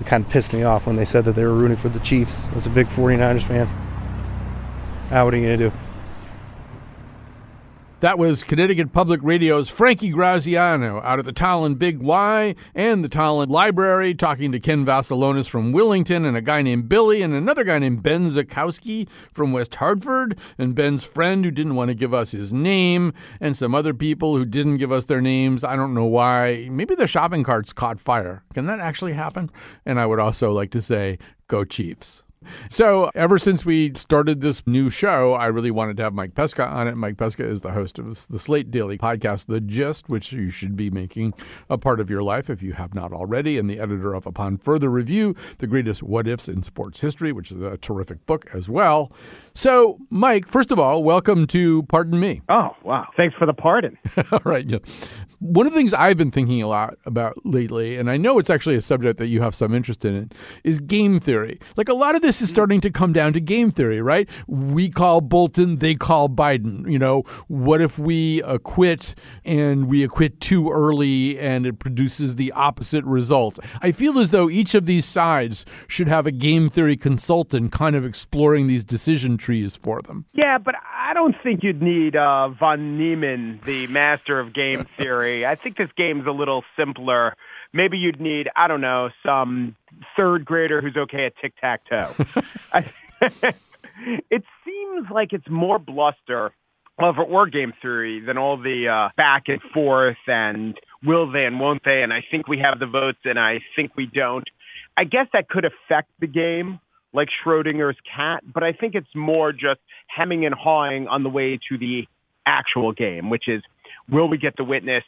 It 0.00 0.06
kind 0.06 0.24
of 0.24 0.30
pissed 0.30 0.52
me 0.52 0.62
off 0.62 0.86
when 0.86 0.96
they 0.96 1.04
said 1.04 1.24
that 1.26 1.34
they 1.34 1.44
were 1.44 1.52
rooting 1.52 1.76
for 1.76 1.88
the 1.88 2.00
Chiefs. 2.00 2.48
As 2.54 2.66
a 2.66 2.70
big 2.70 2.86
49ers 2.86 3.42
fan, 3.42 3.68
ah, 5.10 5.24
what 5.24 5.34
are 5.34 5.36
you 5.36 5.46
going 5.46 5.58
to 5.58 5.70
do? 5.70 5.76
That 8.04 8.18
was 8.18 8.42
Connecticut 8.42 8.92
Public 8.92 9.20
Radio's 9.22 9.70
Frankie 9.70 10.10
Graziano 10.10 11.00
out 11.00 11.18
at 11.18 11.24
the 11.24 11.32
Tolland 11.32 11.78
Big 11.78 12.02
Y 12.02 12.54
and 12.74 13.02
the 13.02 13.08
Tolland 13.08 13.48
Library 13.48 14.12
talking 14.12 14.52
to 14.52 14.60
Ken 14.60 14.84
Vassilonis 14.84 15.48
from 15.48 15.72
Willington 15.72 16.26
and 16.26 16.36
a 16.36 16.42
guy 16.42 16.60
named 16.60 16.86
Billy 16.86 17.22
and 17.22 17.32
another 17.32 17.64
guy 17.64 17.78
named 17.78 18.02
Ben 18.02 18.30
Zakowski 18.30 19.08
from 19.32 19.52
West 19.52 19.76
Hartford 19.76 20.38
and 20.58 20.74
Ben's 20.74 21.02
friend 21.02 21.46
who 21.46 21.50
didn't 21.50 21.76
want 21.76 21.88
to 21.88 21.94
give 21.94 22.12
us 22.12 22.32
his 22.32 22.52
name 22.52 23.14
and 23.40 23.56
some 23.56 23.74
other 23.74 23.94
people 23.94 24.36
who 24.36 24.44
didn't 24.44 24.76
give 24.76 24.92
us 24.92 25.06
their 25.06 25.22
names. 25.22 25.64
I 25.64 25.74
don't 25.74 25.94
know 25.94 26.04
why. 26.04 26.68
Maybe 26.70 26.94
the 26.94 27.06
shopping 27.06 27.42
carts 27.42 27.72
caught 27.72 28.00
fire. 28.00 28.44
Can 28.52 28.66
that 28.66 28.80
actually 28.80 29.14
happen? 29.14 29.50
And 29.86 29.98
I 29.98 30.04
would 30.04 30.20
also 30.20 30.52
like 30.52 30.72
to 30.72 30.82
say, 30.82 31.16
go 31.48 31.64
Chiefs. 31.64 32.22
So, 32.68 33.10
ever 33.14 33.38
since 33.38 33.64
we 33.64 33.92
started 33.94 34.40
this 34.40 34.66
new 34.66 34.90
show, 34.90 35.34
I 35.34 35.46
really 35.46 35.70
wanted 35.70 35.96
to 35.98 36.02
have 36.04 36.14
Mike 36.14 36.34
Pesca 36.34 36.66
on 36.66 36.88
it. 36.88 36.96
Mike 36.96 37.16
Pesca 37.16 37.44
is 37.44 37.60
the 37.60 37.72
host 37.72 37.98
of 37.98 38.26
the 38.28 38.38
Slate 38.38 38.70
Daily 38.70 38.98
podcast, 38.98 39.46
The 39.46 39.60
Gist, 39.60 40.08
which 40.08 40.32
you 40.32 40.50
should 40.50 40.76
be 40.76 40.90
making 40.90 41.34
a 41.68 41.78
part 41.78 42.00
of 42.00 42.10
your 42.10 42.22
life 42.22 42.50
if 42.50 42.62
you 42.62 42.72
have 42.74 42.94
not 42.94 43.12
already, 43.12 43.58
and 43.58 43.68
the 43.68 43.78
editor 43.80 44.14
of 44.14 44.26
Upon 44.26 44.56
Further 44.58 44.88
Review, 44.88 45.34
The 45.58 45.66
Greatest 45.66 46.02
What 46.02 46.26
Ifs 46.26 46.48
in 46.48 46.62
Sports 46.62 47.00
History, 47.00 47.32
which 47.32 47.50
is 47.50 47.60
a 47.60 47.76
terrific 47.78 48.24
book 48.26 48.46
as 48.52 48.68
well. 48.68 49.12
So, 49.54 49.98
Mike, 50.10 50.46
first 50.48 50.72
of 50.72 50.78
all, 50.78 51.02
welcome 51.02 51.46
to 51.48 51.82
Pardon 51.84 52.18
Me. 52.18 52.42
Oh, 52.48 52.70
wow. 52.82 53.06
Thanks 53.16 53.36
for 53.36 53.46
the 53.46 53.52
pardon. 53.52 53.96
all 54.32 54.40
right. 54.44 54.66
Yeah. 54.68 54.78
One 55.44 55.66
of 55.66 55.74
the 55.74 55.78
things 55.78 55.92
I've 55.92 56.16
been 56.16 56.30
thinking 56.30 56.62
a 56.62 56.66
lot 56.66 56.96
about 57.04 57.34
lately, 57.44 57.98
and 57.98 58.10
I 58.10 58.16
know 58.16 58.38
it's 58.38 58.48
actually 58.48 58.76
a 58.76 58.80
subject 58.80 59.18
that 59.18 59.26
you 59.26 59.42
have 59.42 59.54
some 59.54 59.74
interest 59.74 60.02
in, 60.06 60.32
is 60.64 60.80
game 60.80 61.20
theory. 61.20 61.60
Like 61.76 61.90
a 61.90 61.92
lot 61.92 62.14
of 62.14 62.22
this 62.22 62.40
is 62.40 62.48
starting 62.48 62.80
to 62.80 62.90
come 62.90 63.12
down 63.12 63.34
to 63.34 63.40
game 63.40 63.70
theory, 63.70 64.00
right? 64.00 64.26
We 64.46 64.88
call 64.88 65.20
Bolton, 65.20 65.80
they 65.80 65.96
call 65.96 66.30
Biden. 66.30 66.90
You 66.90 66.98
know, 66.98 67.24
what 67.48 67.82
if 67.82 67.98
we 67.98 68.40
acquit 68.44 69.14
and 69.44 69.86
we 69.86 70.02
acquit 70.02 70.40
too 70.40 70.70
early 70.70 71.38
and 71.38 71.66
it 71.66 71.78
produces 71.78 72.36
the 72.36 72.50
opposite 72.52 73.04
result? 73.04 73.58
I 73.82 73.92
feel 73.92 74.18
as 74.18 74.30
though 74.30 74.48
each 74.48 74.74
of 74.74 74.86
these 74.86 75.04
sides 75.04 75.66
should 75.88 76.08
have 76.08 76.26
a 76.26 76.32
game 76.32 76.70
theory 76.70 76.96
consultant 76.96 77.70
kind 77.70 77.94
of 77.94 78.06
exploring 78.06 78.66
these 78.66 78.82
decision 78.82 79.36
trees 79.36 79.76
for 79.76 80.00
them. 80.00 80.24
Yeah, 80.32 80.56
but 80.56 80.74
I 81.06 81.12
don't 81.12 81.36
think 81.42 81.62
you'd 81.62 81.82
need 81.82 82.16
uh, 82.16 82.48
von 82.48 82.96
Neumann, 82.96 83.60
the 83.66 83.86
master 83.88 84.40
of 84.40 84.54
game 84.54 84.86
theory. 84.96 85.33
I 85.44 85.54
think 85.54 85.76
this 85.76 85.90
game's 85.96 86.26
a 86.26 86.30
little 86.30 86.62
simpler. 86.76 87.34
Maybe 87.72 87.98
you'd 87.98 88.20
need, 88.20 88.48
I 88.54 88.68
don't 88.68 88.80
know, 88.80 89.10
some 89.24 89.76
third 90.16 90.44
grader 90.44 90.80
who's 90.80 90.96
okay 90.96 91.26
at 91.26 91.32
tic 91.40 91.54
tac 91.60 91.80
toe. 91.88 92.14
it 94.30 94.44
seems 94.64 95.10
like 95.10 95.32
it's 95.32 95.48
more 95.48 95.78
bluster 95.78 96.52
of 96.98 97.18
or 97.18 97.46
game 97.46 97.72
theory 97.82 98.20
than 98.20 98.38
all 98.38 98.56
the 98.56 98.88
uh, 98.88 99.08
back 99.16 99.44
and 99.48 99.60
forth 99.72 100.16
and 100.26 100.78
will 101.02 101.30
they 101.30 101.44
and 101.44 101.58
won't 101.58 101.82
they, 101.84 102.02
and 102.02 102.12
I 102.12 102.24
think 102.30 102.46
we 102.46 102.58
have 102.58 102.78
the 102.78 102.86
votes 102.86 103.18
and 103.24 103.38
I 103.38 103.60
think 103.74 103.96
we 103.96 104.06
don't. 104.06 104.48
I 104.96 105.04
guess 105.04 105.26
that 105.32 105.48
could 105.48 105.64
affect 105.64 106.10
the 106.20 106.28
game 106.28 106.78
like 107.12 107.28
Schrodinger's 107.44 107.96
cat, 108.16 108.42
but 108.52 108.62
I 108.62 108.72
think 108.72 108.94
it's 108.94 109.14
more 109.14 109.52
just 109.52 109.80
hemming 110.06 110.44
and 110.46 110.54
hawing 110.54 111.08
on 111.08 111.22
the 111.22 111.28
way 111.28 111.58
to 111.68 111.78
the 111.78 112.06
actual 112.46 112.92
game, 112.92 113.30
which 113.30 113.48
is 113.48 113.62
will 114.10 114.28
we 114.28 114.38
get 114.38 114.56
the 114.56 114.64
witness, 114.64 115.04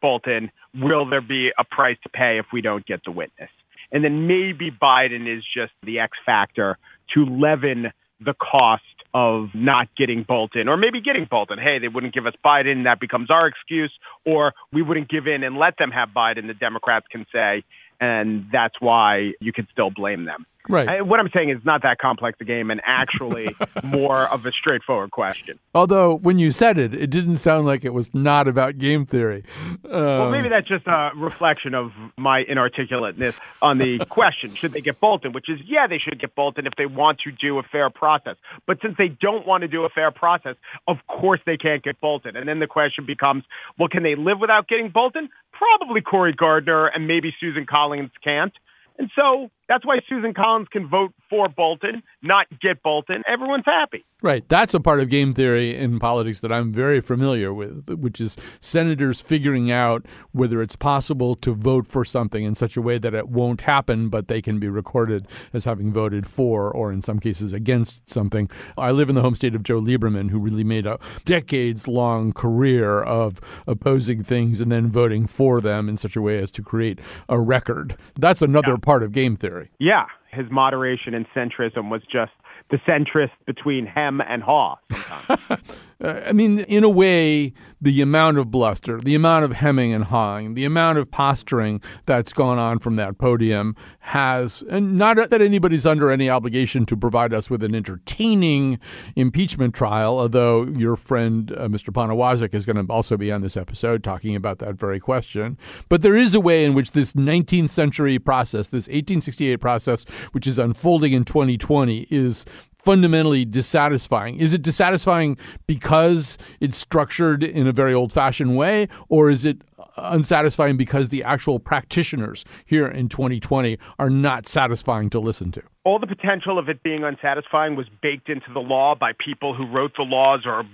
Bolton? 0.00 0.50
Will 0.74 1.08
there 1.08 1.20
be 1.20 1.50
a 1.58 1.64
price 1.64 1.96
to 2.02 2.08
pay 2.08 2.38
if 2.38 2.46
we 2.52 2.60
don't 2.60 2.86
get 2.86 3.00
the 3.04 3.10
witness? 3.10 3.50
And 3.90 4.04
then 4.04 4.26
maybe 4.26 4.70
Biden 4.70 5.26
is 5.34 5.42
just 5.56 5.72
the 5.82 6.00
X 6.00 6.16
factor 6.26 6.76
to 7.14 7.24
leaven 7.24 7.92
the 8.20 8.34
cost 8.34 8.82
of 9.14 9.48
not 9.54 9.88
getting 9.96 10.22
Bolton, 10.22 10.68
or 10.68 10.76
maybe 10.76 11.00
getting 11.00 11.26
Bolton. 11.30 11.58
Hey, 11.58 11.78
they 11.78 11.88
wouldn't 11.88 12.12
give 12.12 12.26
us 12.26 12.34
Biden. 12.44 12.84
That 12.84 13.00
becomes 13.00 13.30
our 13.30 13.46
excuse. 13.46 13.92
Or 14.26 14.52
we 14.72 14.82
wouldn't 14.82 15.08
give 15.08 15.26
in 15.26 15.42
and 15.42 15.56
let 15.56 15.78
them 15.78 15.90
have 15.90 16.10
Biden. 16.10 16.46
The 16.46 16.54
Democrats 16.54 17.06
can 17.10 17.24
say, 17.32 17.64
and 18.00 18.46
that's 18.52 18.74
why 18.80 19.32
you 19.40 19.52
could 19.52 19.66
still 19.72 19.90
blame 19.90 20.26
them. 20.26 20.46
Right. 20.68 20.88
I, 20.88 21.00
what 21.00 21.18
I'm 21.18 21.30
saying 21.34 21.50
is 21.50 21.58
not 21.64 21.82
that 21.82 21.98
complex 21.98 22.38
a 22.40 22.44
game 22.44 22.70
and 22.70 22.80
actually 22.84 23.56
more 23.82 24.28
of 24.32 24.44
a 24.44 24.52
straightforward 24.52 25.10
question. 25.10 25.58
Although 25.74 26.16
when 26.16 26.38
you 26.38 26.50
said 26.50 26.78
it, 26.78 26.94
it 26.94 27.10
didn't 27.10 27.38
sound 27.38 27.66
like 27.66 27.84
it 27.84 27.94
was 27.94 28.14
not 28.14 28.46
about 28.48 28.78
game 28.78 29.06
theory. 29.06 29.44
Um, 29.66 29.80
well, 29.90 30.30
maybe 30.30 30.48
that's 30.48 30.68
just 30.68 30.86
a 30.86 31.10
reflection 31.16 31.74
of 31.74 31.92
my 32.16 32.44
inarticulateness 32.44 33.34
on 33.62 33.78
the 33.78 33.98
question: 34.08 34.54
Should 34.54 34.72
they 34.72 34.80
get 34.80 35.00
Bolton? 35.00 35.32
Which 35.32 35.48
is, 35.48 35.58
yeah, 35.66 35.86
they 35.86 35.98
should 35.98 36.20
get 36.20 36.34
Bolton 36.34 36.66
if 36.66 36.74
they 36.76 36.86
want 36.86 37.20
to 37.20 37.32
do 37.32 37.58
a 37.58 37.62
fair 37.62 37.90
process. 37.90 38.36
But 38.66 38.78
since 38.82 38.96
they 38.98 39.08
don't 39.08 39.46
want 39.46 39.62
to 39.62 39.68
do 39.68 39.84
a 39.84 39.88
fair 39.88 40.10
process, 40.10 40.56
of 40.86 40.98
course 41.06 41.40
they 41.46 41.56
can't 41.56 41.82
get 41.82 42.00
Bolton. 42.00 42.36
And 42.36 42.48
then 42.48 42.58
the 42.58 42.66
question 42.66 43.06
becomes, 43.06 43.44
well, 43.78 43.88
can 43.88 44.02
they 44.02 44.14
live 44.14 44.38
without 44.40 44.68
getting 44.68 44.90
Bolton? 44.90 45.28
Probably 45.52 46.00
Cory 46.00 46.32
Gardner 46.32 46.86
and 46.86 47.06
maybe 47.06 47.34
Susan 47.40 47.66
Collins 47.66 48.10
can't. 48.22 48.52
And 48.98 49.10
so 49.14 49.50
that's 49.68 49.84
why 49.84 49.98
Susan 50.08 50.34
Collins 50.34 50.68
can 50.70 50.88
vote 50.88 51.12
for 51.28 51.48
Bolton, 51.48 52.02
not 52.22 52.46
get 52.60 52.82
Bolton. 52.82 53.22
Everyone's 53.28 53.66
happy. 53.66 54.04
Right. 54.20 54.48
That's 54.48 54.74
a 54.74 54.80
part 54.80 55.00
of 55.00 55.10
game 55.10 55.34
theory 55.34 55.76
in 55.76 56.00
politics 56.00 56.40
that 56.40 56.50
I'm 56.50 56.72
very 56.72 57.00
familiar 57.00 57.52
with, 57.52 57.88
which 57.88 58.20
is 58.20 58.36
senators 58.60 59.20
figuring 59.20 59.70
out 59.70 60.06
whether 60.32 60.60
it's 60.60 60.74
possible 60.74 61.36
to 61.36 61.54
vote 61.54 61.86
for 61.86 62.04
something 62.04 62.44
in 62.44 62.54
such 62.54 62.76
a 62.76 62.82
way 62.82 62.98
that 62.98 63.14
it 63.14 63.28
won't 63.28 63.60
happen, 63.60 64.08
but 64.08 64.26
they 64.26 64.42
can 64.42 64.58
be 64.58 64.68
recorded 64.68 65.28
as 65.52 65.66
having 65.66 65.92
voted 65.92 66.26
for 66.26 66.70
or 66.70 66.90
in 66.90 67.02
some 67.02 67.20
cases 67.20 67.52
against 67.52 68.10
something. 68.10 68.50
I 68.76 68.90
live 68.90 69.08
in 69.08 69.14
the 69.14 69.22
home 69.22 69.36
state 69.36 69.54
of 69.54 69.62
Joe 69.62 69.80
Lieberman, 69.80 70.30
who 70.30 70.40
really 70.40 70.64
made 70.64 70.86
a 70.86 70.98
decades 71.24 71.86
long 71.86 72.32
career 72.32 73.00
of 73.00 73.40
opposing 73.66 74.24
things 74.24 74.60
and 74.60 74.72
then 74.72 74.90
voting 74.90 75.26
for 75.26 75.60
them 75.60 75.88
in 75.88 75.96
such 75.96 76.16
a 76.16 76.22
way 76.22 76.38
as 76.38 76.50
to 76.52 76.62
create 76.62 76.98
a 77.28 77.38
record. 77.38 77.96
That's 78.18 78.42
another 78.42 78.72
yeah. 78.72 78.78
part 78.82 79.02
of 79.02 79.12
game 79.12 79.36
theory. 79.36 79.57
Yeah. 79.78 80.06
His 80.30 80.46
moderation 80.50 81.14
and 81.14 81.26
centrism 81.34 81.90
was 81.90 82.02
just 82.10 82.32
the 82.70 82.78
centrist 82.78 83.30
between 83.46 83.86
hem 83.86 84.20
and 84.20 84.42
haw. 84.42 84.76
I 86.00 86.32
mean, 86.32 86.60
in 86.60 86.84
a 86.84 86.88
way, 86.88 87.52
the 87.80 88.00
amount 88.02 88.38
of 88.38 88.52
bluster, 88.52 88.98
the 88.98 89.16
amount 89.16 89.44
of 89.44 89.52
hemming 89.52 89.92
and 89.92 90.04
hawing, 90.04 90.54
the 90.54 90.64
amount 90.64 90.98
of 90.98 91.10
posturing 91.10 91.82
that's 92.06 92.32
gone 92.32 92.56
on 92.56 92.78
from 92.78 92.94
that 92.96 93.18
podium 93.18 93.74
has, 93.98 94.62
and 94.70 94.96
not 94.96 95.16
that 95.16 95.42
anybody's 95.42 95.84
under 95.84 96.12
any 96.12 96.30
obligation 96.30 96.86
to 96.86 96.96
provide 96.96 97.34
us 97.34 97.50
with 97.50 97.64
an 97.64 97.74
entertaining 97.74 98.78
impeachment 99.16 99.74
trial, 99.74 100.20
although 100.20 100.66
your 100.68 100.94
friend 100.94 101.52
uh, 101.56 101.66
Mr. 101.66 101.90
Poniewozik 101.90 102.54
is 102.54 102.64
going 102.64 102.76
to 102.76 102.92
also 102.92 103.16
be 103.16 103.32
on 103.32 103.40
this 103.40 103.56
episode 103.56 104.04
talking 104.04 104.36
about 104.36 104.60
that 104.60 104.76
very 104.76 105.00
question. 105.00 105.58
But 105.88 106.02
there 106.02 106.16
is 106.16 106.32
a 106.32 106.40
way 106.40 106.64
in 106.64 106.74
which 106.74 106.92
this 106.92 107.14
19th 107.14 107.70
century 107.70 108.20
process, 108.20 108.68
this 108.68 108.86
1868 108.86 109.56
process, 109.56 110.04
which 110.30 110.46
is 110.46 110.60
unfolding 110.60 111.12
in 111.12 111.24
2020, 111.24 112.06
is 112.08 112.44
fundamentally 112.88 113.44
dissatisfying? 113.44 114.38
Is 114.38 114.54
it 114.54 114.62
dissatisfying 114.62 115.36
because 115.66 116.38
it's 116.58 116.78
structured 116.78 117.44
in 117.44 117.66
a 117.66 117.72
very 117.72 117.92
old 117.92 118.14
fashioned 118.14 118.56
way, 118.56 118.88
or 119.10 119.28
is 119.28 119.44
it 119.44 119.60
unsatisfying 119.98 120.78
because 120.78 121.10
the 121.10 121.22
actual 121.22 121.58
practitioners 121.58 122.46
here 122.64 122.86
in 122.86 123.10
2020 123.10 123.78
are 123.98 124.08
not 124.08 124.48
satisfying 124.48 125.10
to 125.10 125.20
listen 125.20 125.52
to? 125.52 125.62
All 125.84 125.98
the 125.98 126.06
potential 126.06 126.58
of 126.58 126.70
it 126.70 126.82
being 126.82 127.04
unsatisfying 127.04 127.76
was 127.76 127.88
baked 128.00 128.30
into 128.30 128.50
the 128.54 128.60
law 128.60 128.94
by 128.94 129.12
people 129.22 129.54
who 129.54 129.70
wrote 129.70 129.92
the 129.98 130.04
laws 130.04 130.44
or 130.46 130.64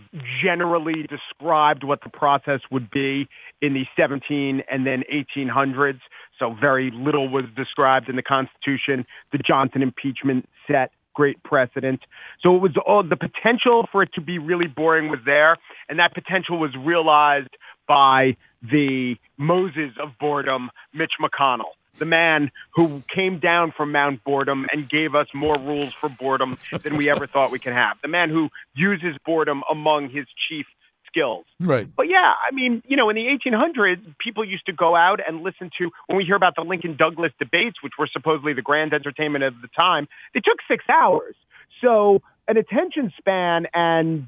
generally 0.40 1.08
described 1.08 1.82
what 1.82 1.98
the 2.04 2.10
process 2.10 2.60
would 2.70 2.92
be 2.92 3.26
in 3.60 3.74
the 3.74 3.86
17 3.96 4.62
and 4.70 4.86
then 4.86 5.02
1800s. 5.12 5.98
So 6.38 6.54
very 6.60 6.92
little 6.94 7.28
was 7.28 7.46
described 7.56 8.08
in 8.08 8.14
the 8.14 8.22
Constitution. 8.22 9.04
The 9.32 9.38
Johnson 9.38 9.82
impeachment 9.82 10.48
set 10.68 10.92
great 11.14 11.42
precedent. 11.42 12.00
So 12.42 12.54
it 12.56 12.60
was 12.60 12.72
all 12.86 13.02
the 13.02 13.16
potential 13.16 13.88
for 13.90 14.02
it 14.02 14.12
to 14.14 14.20
be 14.20 14.38
really 14.38 14.66
boring 14.66 15.08
was 15.08 15.20
there, 15.24 15.56
and 15.88 15.98
that 15.98 16.12
potential 16.14 16.58
was 16.58 16.74
realized 16.76 17.56
by 17.86 18.36
the 18.62 19.16
Moses 19.36 19.92
of 20.02 20.18
boredom, 20.18 20.70
Mitch 20.92 21.12
McConnell, 21.20 21.72
the 21.98 22.04
man 22.04 22.50
who 22.74 23.02
came 23.14 23.38
down 23.38 23.72
from 23.76 23.92
Mount 23.92 24.24
Boredom 24.24 24.66
and 24.72 24.88
gave 24.88 25.14
us 25.14 25.28
more 25.34 25.58
rules 25.58 25.92
for 25.92 26.08
boredom 26.08 26.58
than 26.82 26.96
we 26.96 27.10
ever 27.10 27.26
thought 27.26 27.50
we 27.50 27.58
could 27.58 27.72
have. 27.72 27.98
The 28.02 28.08
man 28.08 28.30
who 28.30 28.48
uses 28.74 29.16
boredom 29.24 29.62
among 29.70 30.08
his 30.08 30.26
chief 30.48 30.66
skills. 31.14 31.44
Right. 31.60 31.88
But 31.96 32.08
yeah, 32.08 32.32
I 32.46 32.52
mean, 32.52 32.82
you 32.86 32.96
know, 32.96 33.08
in 33.08 33.16
the 33.16 33.26
1800s, 33.26 34.02
people 34.18 34.44
used 34.44 34.66
to 34.66 34.72
go 34.72 34.96
out 34.96 35.20
and 35.26 35.42
listen 35.42 35.70
to, 35.78 35.90
when 36.06 36.18
we 36.18 36.24
hear 36.24 36.36
about 36.36 36.56
the 36.56 36.62
Lincoln 36.62 36.96
Douglas 36.96 37.32
debates, 37.38 37.76
which 37.82 37.92
were 37.98 38.08
supposedly 38.12 38.52
the 38.52 38.62
grand 38.62 38.92
entertainment 38.92 39.44
of 39.44 39.54
the 39.62 39.68
time, 39.68 40.08
they 40.34 40.40
took 40.40 40.58
six 40.68 40.84
hours. 40.88 41.34
So 41.80 42.20
an 42.48 42.56
attention 42.56 43.12
span 43.18 43.66
and 43.72 44.26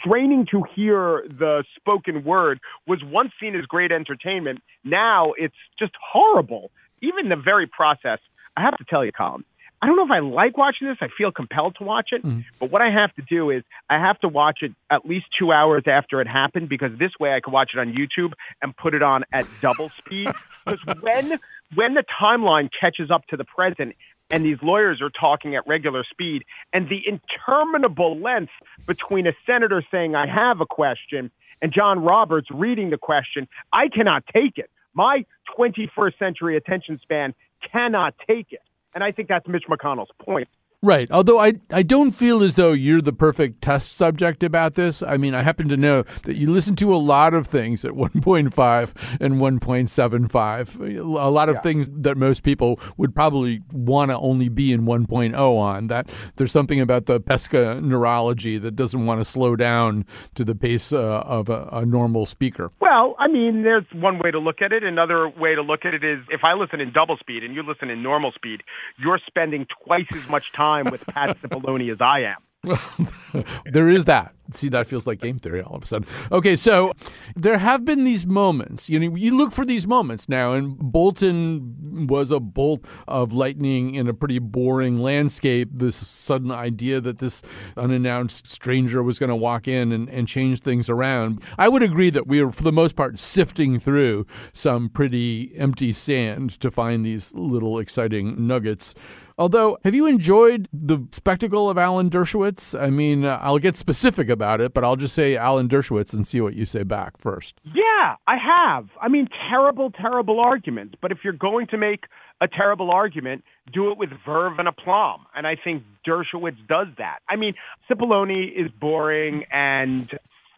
straining 0.00 0.46
to 0.50 0.64
hear 0.74 1.24
the 1.28 1.64
spoken 1.76 2.24
word 2.24 2.58
was 2.86 3.00
once 3.04 3.32
seen 3.40 3.54
as 3.56 3.64
great 3.64 3.92
entertainment. 3.92 4.60
Now 4.84 5.32
it's 5.36 5.54
just 5.78 5.92
horrible. 6.12 6.70
Even 7.00 7.28
the 7.28 7.36
very 7.36 7.66
process, 7.66 8.18
I 8.56 8.62
have 8.62 8.76
to 8.78 8.84
tell 8.84 9.04
you, 9.04 9.12
Colin, 9.12 9.44
I 9.80 9.86
don't 9.86 9.96
know 9.96 10.04
if 10.04 10.10
I 10.10 10.18
like 10.18 10.56
watching 10.56 10.88
this. 10.88 10.96
I 11.00 11.08
feel 11.16 11.30
compelled 11.30 11.76
to 11.78 11.84
watch 11.84 12.08
it. 12.12 12.24
Mm. 12.24 12.44
But 12.58 12.70
what 12.70 12.82
I 12.82 12.90
have 12.90 13.14
to 13.14 13.22
do 13.22 13.50
is 13.50 13.62
I 13.88 13.98
have 13.98 14.18
to 14.20 14.28
watch 14.28 14.58
it 14.62 14.72
at 14.90 15.06
least 15.06 15.26
two 15.38 15.52
hours 15.52 15.84
after 15.86 16.20
it 16.20 16.26
happened 16.26 16.68
because 16.68 16.90
this 16.98 17.12
way 17.20 17.32
I 17.32 17.40
can 17.40 17.52
watch 17.52 17.70
it 17.74 17.78
on 17.78 17.92
YouTube 17.92 18.32
and 18.60 18.76
put 18.76 18.94
it 18.94 19.02
on 19.02 19.24
at 19.32 19.46
double 19.60 19.90
speed. 19.90 20.28
Because 20.68 21.00
when 21.00 21.38
when 21.76 21.94
the 21.94 22.04
timeline 22.20 22.68
catches 22.78 23.10
up 23.10 23.26
to 23.28 23.38
the 23.38 23.44
present 23.44 23.96
and 24.30 24.44
these 24.44 24.58
lawyers 24.62 25.00
are 25.00 25.08
talking 25.08 25.56
at 25.56 25.66
regular 25.66 26.04
speed 26.10 26.44
and 26.74 26.90
the 26.90 27.00
interminable 27.06 28.20
length 28.20 28.52
between 28.86 29.26
a 29.26 29.32
senator 29.46 29.82
saying 29.90 30.14
I 30.14 30.26
have 30.26 30.60
a 30.60 30.66
question 30.66 31.30
and 31.62 31.72
John 31.72 32.00
Roberts 32.00 32.48
reading 32.50 32.90
the 32.90 32.98
question, 32.98 33.48
I 33.72 33.88
cannot 33.88 34.24
take 34.26 34.58
it. 34.58 34.70
My 34.94 35.24
21st 35.56 36.18
century 36.18 36.56
attention 36.56 36.98
span 37.02 37.34
cannot 37.72 38.14
take 38.26 38.52
it. 38.52 38.60
And 38.98 39.04
I 39.04 39.12
think 39.12 39.28
that's 39.28 39.46
Mitch 39.46 39.66
McConnell's 39.70 40.10
point. 40.20 40.48
Right. 40.80 41.10
Although 41.10 41.40
I, 41.40 41.54
I 41.72 41.82
don't 41.82 42.12
feel 42.12 42.40
as 42.40 42.54
though 42.54 42.70
you're 42.70 43.02
the 43.02 43.12
perfect 43.12 43.62
test 43.62 43.96
subject 43.96 44.44
about 44.44 44.74
this. 44.74 45.02
I 45.02 45.16
mean, 45.16 45.34
I 45.34 45.42
happen 45.42 45.68
to 45.70 45.76
know 45.76 46.02
that 46.22 46.36
you 46.36 46.52
listen 46.52 46.76
to 46.76 46.94
a 46.94 46.96
lot 46.96 47.34
of 47.34 47.48
things 47.48 47.84
at 47.84 47.92
1.5 47.94 49.18
and 49.20 49.34
1.75. 49.34 50.98
A 50.98 51.02
lot 51.02 51.48
of 51.48 51.56
yeah. 51.56 51.60
things 51.62 51.90
that 51.92 52.16
most 52.16 52.44
people 52.44 52.78
would 52.96 53.12
probably 53.12 53.60
want 53.72 54.12
to 54.12 54.18
only 54.18 54.48
be 54.48 54.72
in 54.72 54.82
1.0 54.82 55.36
on. 55.36 55.88
That 55.88 56.14
there's 56.36 56.52
something 56.52 56.80
about 56.80 57.06
the 57.06 57.18
pesca 57.18 57.80
neurology 57.82 58.56
that 58.58 58.76
doesn't 58.76 59.04
want 59.04 59.20
to 59.20 59.24
slow 59.24 59.56
down 59.56 60.06
to 60.36 60.44
the 60.44 60.54
pace 60.54 60.92
uh, 60.92 61.22
of 61.22 61.48
a, 61.48 61.68
a 61.72 61.86
normal 61.86 62.24
speaker. 62.24 62.70
Well, 62.80 63.16
I 63.18 63.26
mean, 63.26 63.64
there's 63.64 63.86
one 63.92 64.20
way 64.20 64.30
to 64.30 64.38
look 64.38 64.62
at 64.62 64.72
it. 64.72 64.84
Another 64.84 65.28
way 65.28 65.56
to 65.56 65.62
look 65.62 65.84
at 65.84 65.92
it 65.92 66.04
is 66.04 66.20
if 66.30 66.44
I 66.44 66.52
listen 66.52 66.80
in 66.80 66.92
double 66.92 67.16
speed 67.16 67.42
and 67.42 67.52
you 67.52 67.64
listen 67.64 67.90
in 67.90 68.00
normal 68.00 68.30
speed, 68.30 68.62
you're 68.96 69.18
spending 69.26 69.66
twice 69.84 70.06
as 70.14 70.28
much 70.28 70.52
time 70.52 70.67
time 70.68 70.90
with 70.90 71.04
Pat 71.06 71.36
Cipollone 71.42 71.90
as 71.90 72.00
I 72.00 72.20
am. 72.20 72.36
there 73.72 73.88
is 73.88 74.04
that. 74.06 74.34
See, 74.50 74.68
that 74.70 74.86
feels 74.86 75.06
like 75.06 75.20
game 75.20 75.38
theory 75.38 75.62
all 75.62 75.76
of 75.76 75.82
a 75.82 75.86
sudden. 75.86 76.08
Okay, 76.32 76.56
so 76.56 76.92
there 77.36 77.58
have 77.58 77.84
been 77.84 78.04
these 78.04 78.26
moments. 78.26 78.88
You 78.90 78.98
know, 78.98 79.14
you 79.14 79.36
look 79.36 79.52
for 79.52 79.64
these 79.64 79.86
moments 79.86 80.28
now, 80.28 80.54
and 80.54 80.76
Bolton 80.76 82.06
was 82.08 82.30
a 82.30 82.40
bolt 82.40 82.84
of 83.06 83.32
lightning 83.32 83.94
in 83.94 84.08
a 84.08 84.14
pretty 84.14 84.38
boring 84.38 84.98
landscape. 84.98 85.68
This 85.72 85.94
sudden 85.94 86.50
idea 86.50 87.00
that 87.00 87.18
this 87.18 87.42
unannounced 87.76 88.46
stranger 88.46 89.02
was 89.02 89.18
going 89.18 89.30
to 89.30 89.36
walk 89.36 89.68
in 89.68 89.92
and, 89.92 90.08
and 90.08 90.26
change 90.26 90.60
things 90.60 90.90
around. 90.90 91.42
I 91.58 91.68
would 91.68 91.82
agree 91.82 92.10
that 92.10 92.26
we 92.26 92.40
are, 92.40 92.50
for 92.50 92.64
the 92.64 92.72
most 92.72 92.96
part, 92.96 93.18
sifting 93.18 93.78
through 93.78 94.26
some 94.52 94.88
pretty 94.88 95.52
empty 95.56 95.92
sand 95.92 96.58
to 96.60 96.70
find 96.70 97.04
these 97.04 97.34
little 97.34 97.78
exciting 97.78 98.46
nuggets. 98.46 98.94
Although, 99.38 99.78
have 99.84 99.94
you 99.94 100.06
enjoyed 100.06 100.68
the 100.72 101.06
spectacle 101.12 101.70
of 101.70 101.78
Alan 101.78 102.10
Dershowitz? 102.10 102.78
I 102.78 102.90
mean, 102.90 103.24
uh, 103.24 103.38
I'll 103.40 103.60
get 103.60 103.76
specific 103.76 104.28
about 104.28 104.60
it, 104.60 104.74
but 104.74 104.82
I'll 104.82 104.96
just 104.96 105.14
say 105.14 105.36
Alan 105.36 105.68
Dershowitz 105.68 106.12
and 106.12 106.26
see 106.26 106.40
what 106.40 106.54
you 106.54 106.66
say 106.66 106.82
back 106.82 107.16
first. 107.18 107.60
Yeah, 107.64 108.16
I 108.26 108.36
have. 108.36 108.88
I 109.00 109.08
mean, 109.08 109.28
terrible, 109.48 109.92
terrible 109.92 110.40
arguments. 110.40 110.96
But 111.00 111.12
if 111.12 111.18
you're 111.22 111.32
going 111.32 111.68
to 111.68 111.78
make 111.78 112.06
a 112.40 112.48
terrible 112.48 112.90
argument, 112.90 113.44
do 113.72 113.92
it 113.92 113.98
with 113.98 114.10
verve 114.26 114.58
and 114.58 114.66
aplomb. 114.66 115.26
And 115.36 115.46
I 115.46 115.56
think 115.62 115.84
Dershowitz 116.06 116.66
does 116.66 116.88
that. 116.98 117.18
I 117.28 117.36
mean, 117.36 117.54
Cipollone 117.88 118.50
is 118.52 118.72
boring 118.80 119.44
and 119.52 120.10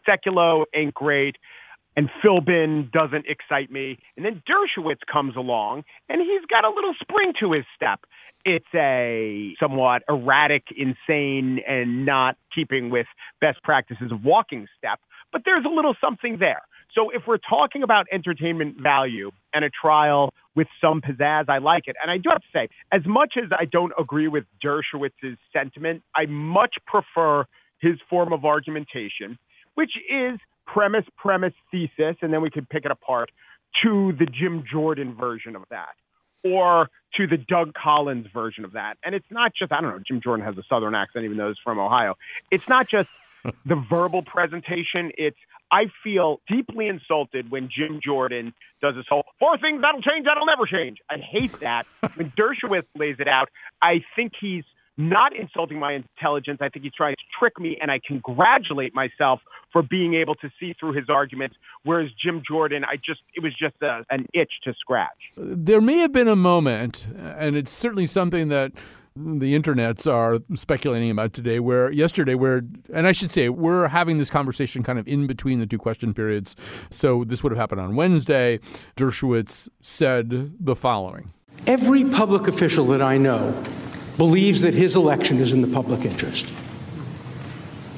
Sekulow 0.07 0.65
ain't 0.73 0.93
great 0.93 1.37
and 1.95 2.09
Philbin 2.23 2.91
doesn't 2.91 3.25
excite 3.27 3.71
me. 3.71 3.99
And 4.15 4.25
then 4.25 4.41
Dershowitz 4.47 5.01
comes 5.11 5.35
along 5.35 5.83
and 6.09 6.21
he's 6.21 6.45
got 6.49 6.63
a 6.63 6.69
little 6.69 6.93
spring 7.01 7.33
to 7.41 7.51
his 7.53 7.65
step 7.75 8.01
it's 8.45 8.65
a 8.73 9.55
somewhat 9.59 10.03
erratic, 10.09 10.63
insane, 10.75 11.59
and 11.67 12.05
not 12.05 12.37
keeping 12.53 12.89
with 12.89 13.07
best 13.39 13.61
practices 13.63 14.11
of 14.11 14.23
walking 14.23 14.67
step, 14.77 14.99
but 15.31 15.43
there's 15.45 15.65
a 15.65 15.69
little 15.69 15.95
something 16.01 16.37
there. 16.39 16.61
So 16.93 17.09
if 17.09 17.23
we're 17.25 17.37
talking 17.37 17.83
about 17.83 18.05
entertainment 18.11 18.81
value 18.81 19.31
and 19.53 19.63
a 19.63 19.69
trial 19.69 20.33
with 20.55 20.67
some 20.81 21.01
pizzazz, 21.01 21.47
I 21.47 21.59
like 21.59 21.83
it. 21.87 21.95
And 22.01 22.11
I 22.11 22.17
do 22.17 22.29
have 22.31 22.41
to 22.41 22.47
say, 22.53 22.67
as 22.91 23.01
much 23.05 23.35
as 23.41 23.49
I 23.57 23.65
don't 23.65 23.93
agree 23.97 24.27
with 24.27 24.43
Dershowitz's 24.63 25.37
sentiment, 25.53 26.03
I 26.15 26.25
much 26.25 26.75
prefer 26.85 27.45
his 27.79 27.95
form 28.09 28.33
of 28.33 28.43
argumentation, 28.43 29.37
which 29.75 29.91
is 30.09 30.37
premise, 30.65 31.05
premise, 31.17 31.53
thesis, 31.71 32.15
and 32.21 32.33
then 32.33 32.41
we 32.41 32.49
could 32.49 32.69
pick 32.69 32.85
it 32.85 32.91
apart 32.91 33.31
to 33.83 34.13
the 34.17 34.25
Jim 34.25 34.63
Jordan 34.69 35.15
version 35.15 35.55
of 35.55 35.63
that 35.69 35.95
or 36.43 36.89
to 37.17 37.27
the 37.27 37.37
Doug 37.37 37.73
Collins 37.73 38.27
version 38.33 38.65
of 38.65 38.73
that. 38.73 38.97
And 39.03 39.13
it's 39.13 39.29
not 39.29 39.53
just, 39.57 39.71
I 39.71 39.81
don't 39.81 39.91
know, 39.91 40.03
Jim 40.05 40.21
Jordan 40.21 40.45
has 40.45 40.57
a 40.57 40.63
southern 40.67 40.95
accent, 40.95 41.25
even 41.25 41.37
though 41.37 41.49
he's 41.49 41.57
from 41.63 41.79
Ohio. 41.79 42.15
It's 42.49 42.67
not 42.67 42.87
just 42.89 43.09
the 43.65 43.75
verbal 43.75 44.23
presentation. 44.23 45.11
It's, 45.17 45.37
I 45.71 45.85
feel 46.03 46.41
deeply 46.47 46.87
insulted 46.87 47.49
when 47.49 47.69
Jim 47.69 48.01
Jordan 48.03 48.53
does 48.81 48.95
this 48.95 49.05
whole 49.07 49.23
four 49.39 49.57
things 49.57 49.81
that'll 49.81 50.01
change, 50.01 50.25
that'll 50.25 50.45
never 50.45 50.65
change. 50.65 50.97
I 51.09 51.17
hate 51.17 51.59
that. 51.61 51.85
when 52.15 52.31
Dershowitz 52.31 52.87
lays 52.97 53.17
it 53.19 53.27
out, 53.27 53.49
I 53.81 54.03
think 54.15 54.33
he's 54.39 54.63
not 55.09 55.35
insulting 55.35 55.79
my 55.79 55.93
intelligence. 55.93 56.59
I 56.61 56.69
think 56.69 56.83
he's 56.83 56.93
trying 56.93 57.15
to 57.15 57.23
trick 57.37 57.59
me, 57.59 57.77
and 57.81 57.91
I 57.91 57.99
congratulate 58.05 58.93
myself 58.93 59.41
for 59.71 59.81
being 59.81 60.15
able 60.15 60.35
to 60.35 60.49
see 60.59 60.73
through 60.79 60.93
his 60.93 61.09
arguments. 61.09 61.55
Whereas 61.83 62.09
Jim 62.23 62.41
Jordan, 62.47 62.83
I 62.83 62.97
just 62.97 63.21
it 63.35 63.41
was 63.41 63.53
just 63.57 63.75
a, 63.81 64.03
an 64.09 64.25
itch 64.33 64.51
to 64.63 64.73
scratch. 64.79 65.09
There 65.37 65.81
may 65.81 65.97
have 65.97 66.11
been 66.11 66.27
a 66.27 66.35
moment, 66.35 67.07
and 67.17 67.55
it's 67.55 67.71
certainly 67.71 68.05
something 68.05 68.49
that 68.49 68.73
the 69.15 69.59
internets 69.59 70.09
are 70.09 70.39
speculating 70.55 71.11
about 71.11 71.33
today 71.33 71.59
where 71.59 71.91
yesterday 71.91 72.33
where 72.33 72.61
and 72.93 73.05
I 73.05 73.11
should 73.11 73.29
say 73.29 73.49
we're 73.49 73.89
having 73.89 74.19
this 74.19 74.29
conversation 74.29 74.83
kind 74.83 74.97
of 74.97 75.05
in 75.05 75.27
between 75.27 75.59
the 75.59 75.65
two 75.65 75.77
question 75.77 76.13
periods 76.13 76.55
so 76.89 77.25
this 77.25 77.43
would 77.43 77.51
have 77.51 77.59
happened 77.59 77.81
on 77.81 77.97
Wednesday 77.97 78.61
Dershowitz 78.95 79.67
said 79.81 80.53
the 80.61 80.77
following 80.77 81.33
Every 81.67 82.05
public 82.05 82.47
official 82.47 82.85
that 82.87 83.01
I 83.01 83.17
know 83.17 83.53
believes 84.17 84.61
that 84.61 84.73
his 84.73 84.95
election 84.95 85.39
is 85.39 85.53
in 85.53 85.61
the 85.61 85.67
public 85.67 86.05
interest. 86.05 86.51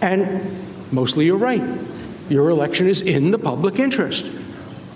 And 0.01 0.57
mostly 0.91 1.25
you're 1.25 1.37
right. 1.37 1.63
Your 2.29 2.49
election 2.49 2.87
is 2.87 3.01
in 3.01 3.31
the 3.31 3.39
public 3.39 3.79
interest. 3.79 4.25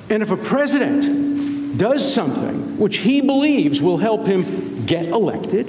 And 0.10 0.24
if 0.24 0.32
a 0.32 0.38
president 0.38 1.78
does 1.78 2.14
something 2.14 2.78
which 2.78 2.98
he 2.98 3.22
believes 3.22 3.82
will 3.82 3.98
help 3.98 4.26
him 4.26 4.86
get 4.86 5.06
elected 5.08 5.68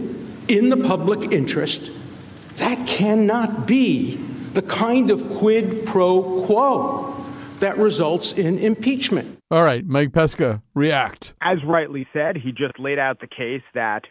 in 0.48 0.68
the 0.68 0.76
public 0.76 1.32
interest, 1.32 1.90
that 2.56 2.86
cannot 2.86 3.66
be 3.66 4.16
the 4.54 4.62
kind 4.62 5.10
of 5.10 5.28
quid 5.36 5.86
pro 5.86 6.44
quo 6.46 7.14
that 7.60 7.76
results 7.78 8.32
in 8.32 8.58
impeachment. 8.58 9.38
All 9.50 9.62
right, 9.62 9.84
Mike 9.84 10.12
Pesca, 10.12 10.62
react. 10.74 11.34
As 11.40 11.58
rightly 11.64 12.06
said, 12.12 12.36
he 12.36 12.52
just 12.52 12.78
laid 12.78 12.98
out 12.98 13.20
the 13.20 13.26
case 13.26 13.62
that 13.74 14.04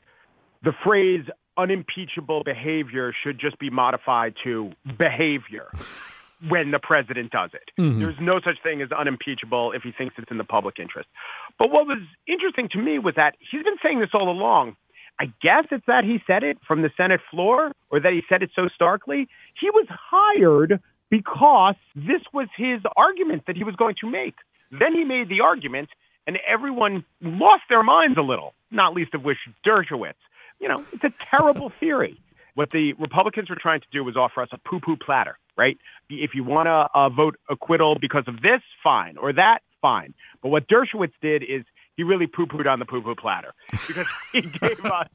the 0.67 0.73
phrase 0.83 1.23
unimpeachable 1.57 2.43
behavior 2.43 3.13
should 3.23 3.39
just 3.39 3.57
be 3.57 3.69
modified 3.69 4.33
to 4.43 4.69
behavior 4.97 5.71
when 6.49 6.71
the 6.71 6.79
president 6.79 7.31
does 7.31 7.51
it. 7.53 7.71
Mm-hmm. 7.79 8.01
There's 8.01 8.19
no 8.19 8.41
such 8.43 8.61
thing 8.61 8.81
as 8.81 8.91
unimpeachable 8.91 9.71
if 9.71 9.81
he 9.81 9.93
thinks 9.97 10.15
it's 10.17 10.29
in 10.29 10.37
the 10.37 10.43
public 10.43 10.75
interest. 10.77 11.07
But 11.57 11.71
what 11.71 11.87
was 11.87 11.99
interesting 12.27 12.67
to 12.73 12.79
me 12.79 12.99
was 12.99 13.13
that 13.15 13.35
he's 13.39 13.63
been 13.63 13.77
saying 13.81 14.01
this 14.01 14.09
all 14.13 14.29
along. 14.29 14.75
I 15.21 15.27
guess 15.41 15.63
it's 15.71 15.85
that 15.87 16.03
he 16.03 16.17
said 16.27 16.43
it 16.43 16.57
from 16.67 16.81
the 16.81 16.91
Senate 16.97 17.21
floor 17.31 17.71
or 17.89 18.01
that 18.01 18.11
he 18.11 18.21
said 18.27 18.43
it 18.43 18.51
so 18.53 18.67
starkly. 18.75 19.29
He 19.59 19.69
was 19.69 19.87
hired 19.89 20.81
because 21.09 21.75
this 21.95 22.21
was 22.33 22.49
his 22.57 22.81
argument 22.97 23.43
that 23.47 23.55
he 23.55 23.63
was 23.63 23.75
going 23.77 23.95
to 24.01 24.11
make. 24.11 24.35
Then 24.69 24.93
he 24.93 25.05
made 25.05 25.29
the 25.29 25.39
argument, 25.39 25.87
and 26.27 26.37
everyone 26.45 27.05
lost 27.21 27.63
their 27.69 27.83
minds 27.83 28.17
a 28.17 28.21
little, 28.21 28.53
not 28.69 28.93
least 28.93 29.13
of 29.13 29.23
which 29.23 29.37
Dershowitz 29.65 30.19
you 30.59 30.67
know, 30.67 30.85
it's 30.91 31.03
a 31.03 31.13
terrible 31.29 31.71
theory. 31.79 32.19
What 32.55 32.71
the 32.71 32.93
Republicans 32.93 33.49
were 33.49 33.57
trying 33.59 33.81
to 33.81 33.87
do 33.91 34.03
was 34.03 34.15
offer 34.15 34.41
us 34.41 34.49
a 34.51 34.57
pu 34.57 34.79
pu 34.79 34.97
platter, 34.97 35.37
right? 35.55 35.77
If 36.09 36.31
you 36.33 36.43
want 36.43 36.67
to 36.67 36.87
uh, 36.99 37.09
vote 37.09 37.35
acquittal 37.49 37.97
because 37.99 38.23
of 38.27 38.41
this, 38.41 38.61
fine, 38.83 39.17
or 39.17 39.31
that, 39.33 39.59
fine. 39.81 40.13
But 40.41 40.49
what 40.49 40.67
Dershowitz 40.67 41.13
did 41.21 41.43
is 41.43 41.63
he 41.97 42.03
really 42.03 42.27
poo 42.27 42.47
pooed 42.47 42.67
on 42.67 42.79
the 42.79 42.85
pu 42.85 43.01
pu 43.01 43.13
platter 43.15 43.53
because 43.87 44.07
he 44.31 44.41
gave 44.41 44.83
us 44.85 45.07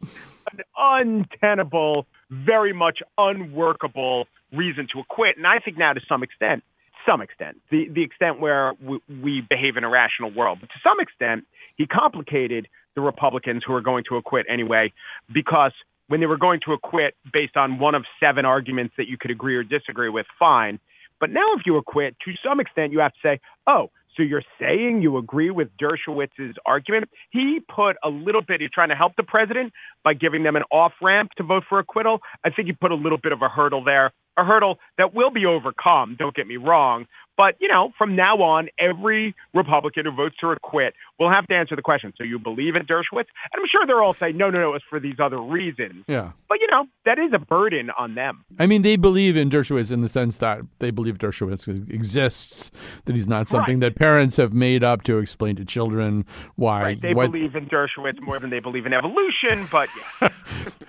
an 0.53 0.61
untenable, 0.77 2.07
very 2.31 2.73
much 2.73 3.01
unworkable 3.19 4.29
reason 4.53 4.87
to 4.93 5.01
acquit. 5.01 5.37
And 5.37 5.47
I 5.47 5.59
think 5.59 5.79
now 5.79 5.93
to 5.93 6.01
some 6.09 6.23
extent, 6.23 6.63
some 7.07 7.21
extent, 7.21 7.59
the, 7.71 7.89
the 7.89 8.03
extent 8.03 8.41
where 8.41 8.75
we, 8.83 9.01
we 9.23 9.41
behave 9.49 9.77
in 9.77 9.85
a 9.85 9.89
rational 9.89 10.31
world, 10.31 10.59
but 10.61 10.69
to 10.69 10.81
some 10.83 11.01
extent, 11.01 11.47
he 11.77 11.87
complicated 11.87 12.69
the 12.95 13.01
Republicans 13.01 13.63
who 13.67 13.73
are 13.75 13.81
going 13.81 14.05
to 14.09 14.17
acquit 14.17 14.47
anyway, 14.49 14.93
because 15.33 15.73
when 16.09 16.21
they 16.21 16.27
were 16.27 16.37
going 16.37 16.61
to 16.67 16.73
acquit 16.73 17.15
based 17.33 17.57
on 17.57 17.79
one 17.79 17.95
of 17.95 18.05
seven 18.21 18.45
arguments 18.45 18.95
that 18.99 19.09
you 19.09 19.17
could 19.17 19.31
agree 19.31 19.57
or 19.57 19.63
disagree 19.63 20.11
with, 20.11 20.27
fine. 20.39 20.79
But 21.21 21.31
now, 21.31 21.55
if 21.57 21.63
you 21.65 21.77
acquit, 21.77 22.17
to 22.25 22.33
some 22.45 22.61
extent, 22.61 22.93
you 22.93 22.99
have 22.99 23.13
to 23.13 23.19
say, 23.23 23.41
oh, 23.67 23.91
so 24.17 24.23
you're 24.23 24.43
saying 24.61 25.01
you 25.03 25.17
agree 25.17 25.51
with 25.51 25.69
Dershowitz's 25.81 26.57
argument? 26.67 27.09
He 27.31 27.61
put 27.75 27.97
a 28.05 28.09
little 28.09 28.43
bit, 28.43 28.61
he's 28.61 28.71
trying 28.71 28.91
to 28.91 28.95
help 28.95 29.13
the 29.17 29.23
president 29.23 29.73
by 30.05 30.15
giving 30.15 30.43
them 30.43 30.57
an 30.57 30.63
off 30.71 30.93
ramp 31.01 31.31
to 31.39 31.43
vote 31.43 31.65
for 31.69 31.79
acquittal. 31.79 32.21
I 32.45 32.51
think 32.51 32.67
he 32.67 32.73
put 32.73 32.91
a 32.91 32.97
little 32.97 33.19
bit 33.19 33.33
of 33.33 33.43
a 33.43 33.49
hurdle 33.49 33.85
there, 33.85 34.13
a 34.37 34.45
hurdle 34.45 34.79
that 34.99 35.15
will 35.15 35.31
be 35.31 35.47
overcome, 35.47 36.17
don't 36.19 36.35
get 36.35 36.47
me 36.47 36.57
wrong. 36.57 37.07
But, 37.37 37.55
you 37.61 37.69
know, 37.69 37.93
from 37.97 38.15
now 38.15 38.43
on, 38.43 38.69
every 38.79 39.35
Republican 39.55 40.05
who 40.05 40.13
votes 40.13 40.37
to 40.41 40.49
acquit 40.51 40.95
will 41.23 41.31
have 41.33 41.47
to 41.47 41.55
answer 41.55 41.77
the 41.77 41.83
question. 41.83 42.13
So 42.19 42.25
you 42.25 42.39
believe 42.39 42.77
in 42.77 42.83
Dershowitz? 42.83 43.29
And 43.53 43.57
I'm 43.57 43.67
sure 43.71 43.87
they're 43.87 44.03
all 44.03 44.15
saying, 44.15 44.37
no, 44.37 44.51
no, 44.51 44.61
no, 44.61 44.75
it's 44.75 44.85
for 44.91 45.01
these 45.01 45.17
other 45.23 45.41
reasons. 45.41 46.05
Yeah. 46.09 46.33
But, 46.49 46.59
you 46.61 46.67
know, 46.71 46.87
that 47.05 47.19
is 47.19 47.33
a 47.33 47.39
burden 47.39 47.91
on 47.99 48.15
them. 48.15 48.45
I 48.59 48.67
mean, 48.67 48.83
they 48.83 48.97
believe 48.97 49.37
in 49.37 49.49
Dershowitz 49.51 49.91
in 49.93 50.03
the 50.03 50.09
sense 50.09 50.37
that 50.39 50.61
they 50.81 50.91
believe 50.91 51.19
Dershowitz 51.19 51.69
exists, 51.91 52.71
that 53.05 53.15
he's 53.15 53.29
not 53.29 53.49
something 53.49 53.63
Right. 53.81 53.95
that 53.95 53.97
parents 53.97 54.37
have 54.37 54.53
made 54.53 54.83
up 54.85 55.03
to 55.05 55.19
explain 55.19 55.57
to 55.57 55.65
children 55.65 56.25
why. 56.57 56.83
Right. 56.83 57.01
They 57.01 57.15
believe 57.15 57.55
in 57.55 57.67
Dershowitz 57.67 58.21
more 58.21 58.39
than 58.39 58.51
they 58.51 58.59
believe 58.61 58.87
in 58.87 58.93
evolution, 58.93 59.69
but 59.71 59.89
yeah. 60.21 60.29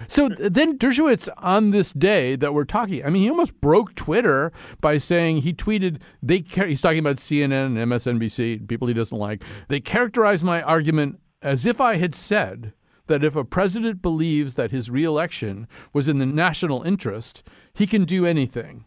So 0.07 0.27
then 0.29 0.77
Dershowitz 0.77 1.29
on 1.37 1.69
this 1.69 1.93
day 1.93 2.35
that 2.35 2.53
we're 2.53 2.65
talking, 2.65 3.05
I 3.05 3.09
mean, 3.09 3.23
he 3.23 3.29
almost 3.29 3.59
broke 3.61 3.95
Twitter 3.95 4.51
by 4.81 4.97
saying 4.97 5.37
he 5.41 5.53
tweeted 5.53 5.99
they 6.21 6.43
he's 6.65 6.81
talking 6.81 6.99
about 6.99 7.17
CNN 7.17 7.77
and 7.77 7.77
MSNBC, 7.77 8.67
people 8.67 8.87
he 8.87 8.93
doesn't 8.93 9.17
like. 9.17 9.43
They 9.69 9.79
characterized 10.23 10.45
my 10.45 10.61
argument 10.61 11.19
as 11.41 11.65
if 11.65 11.81
I 11.81 11.97
had 11.97 12.15
said 12.15 12.71
that 13.07 13.25
if 13.25 13.35
a 13.35 13.43
president 13.43 14.01
believes 14.01 14.53
that 14.53 14.71
his 14.71 14.89
reelection 14.89 15.67
was 15.91 16.07
in 16.07 16.19
the 16.19 16.25
national 16.25 16.81
interest, 16.83 17.43
he 17.73 17.85
can 17.85 18.05
do 18.05 18.25
anything. 18.25 18.85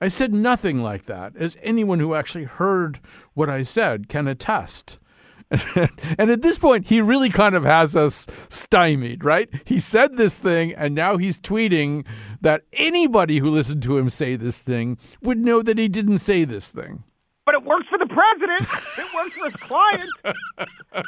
I 0.00 0.06
said 0.06 0.32
nothing 0.32 0.84
like 0.84 1.06
that, 1.06 1.34
as 1.36 1.56
anyone 1.60 1.98
who 1.98 2.14
actually 2.14 2.44
heard 2.44 3.00
what 3.34 3.50
I 3.50 3.64
said 3.64 4.08
can 4.08 4.28
attest. 4.28 5.00
and 5.50 6.30
at 6.30 6.42
this 6.42 6.56
point, 6.56 6.86
he 6.86 7.00
really 7.00 7.30
kind 7.30 7.56
of 7.56 7.64
has 7.64 7.96
us 7.96 8.28
stymied, 8.48 9.24
right? 9.24 9.48
He 9.64 9.80
said 9.80 10.16
this 10.16 10.38
thing, 10.38 10.72
and 10.72 10.94
now 10.94 11.16
he's 11.16 11.40
tweeting 11.40 12.06
that 12.42 12.62
anybody 12.72 13.38
who 13.38 13.50
listened 13.50 13.82
to 13.82 13.98
him 13.98 14.08
say 14.08 14.36
this 14.36 14.62
thing 14.62 14.98
would 15.20 15.38
know 15.38 15.62
that 15.62 15.78
he 15.78 15.88
didn't 15.88 16.18
say 16.18 16.44
this 16.44 16.70
thing. 16.70 17.02
But 17.46 17.54
it 17.54 17.64
works 17.64 17.86
for 17.88 17.96
the 17.96 18.06
president. 18.06 18.68
It 18.98 19.14
works 19.14 19.34
for 19.38 19.44
his 19.46 19.54
client. 19.60 20.10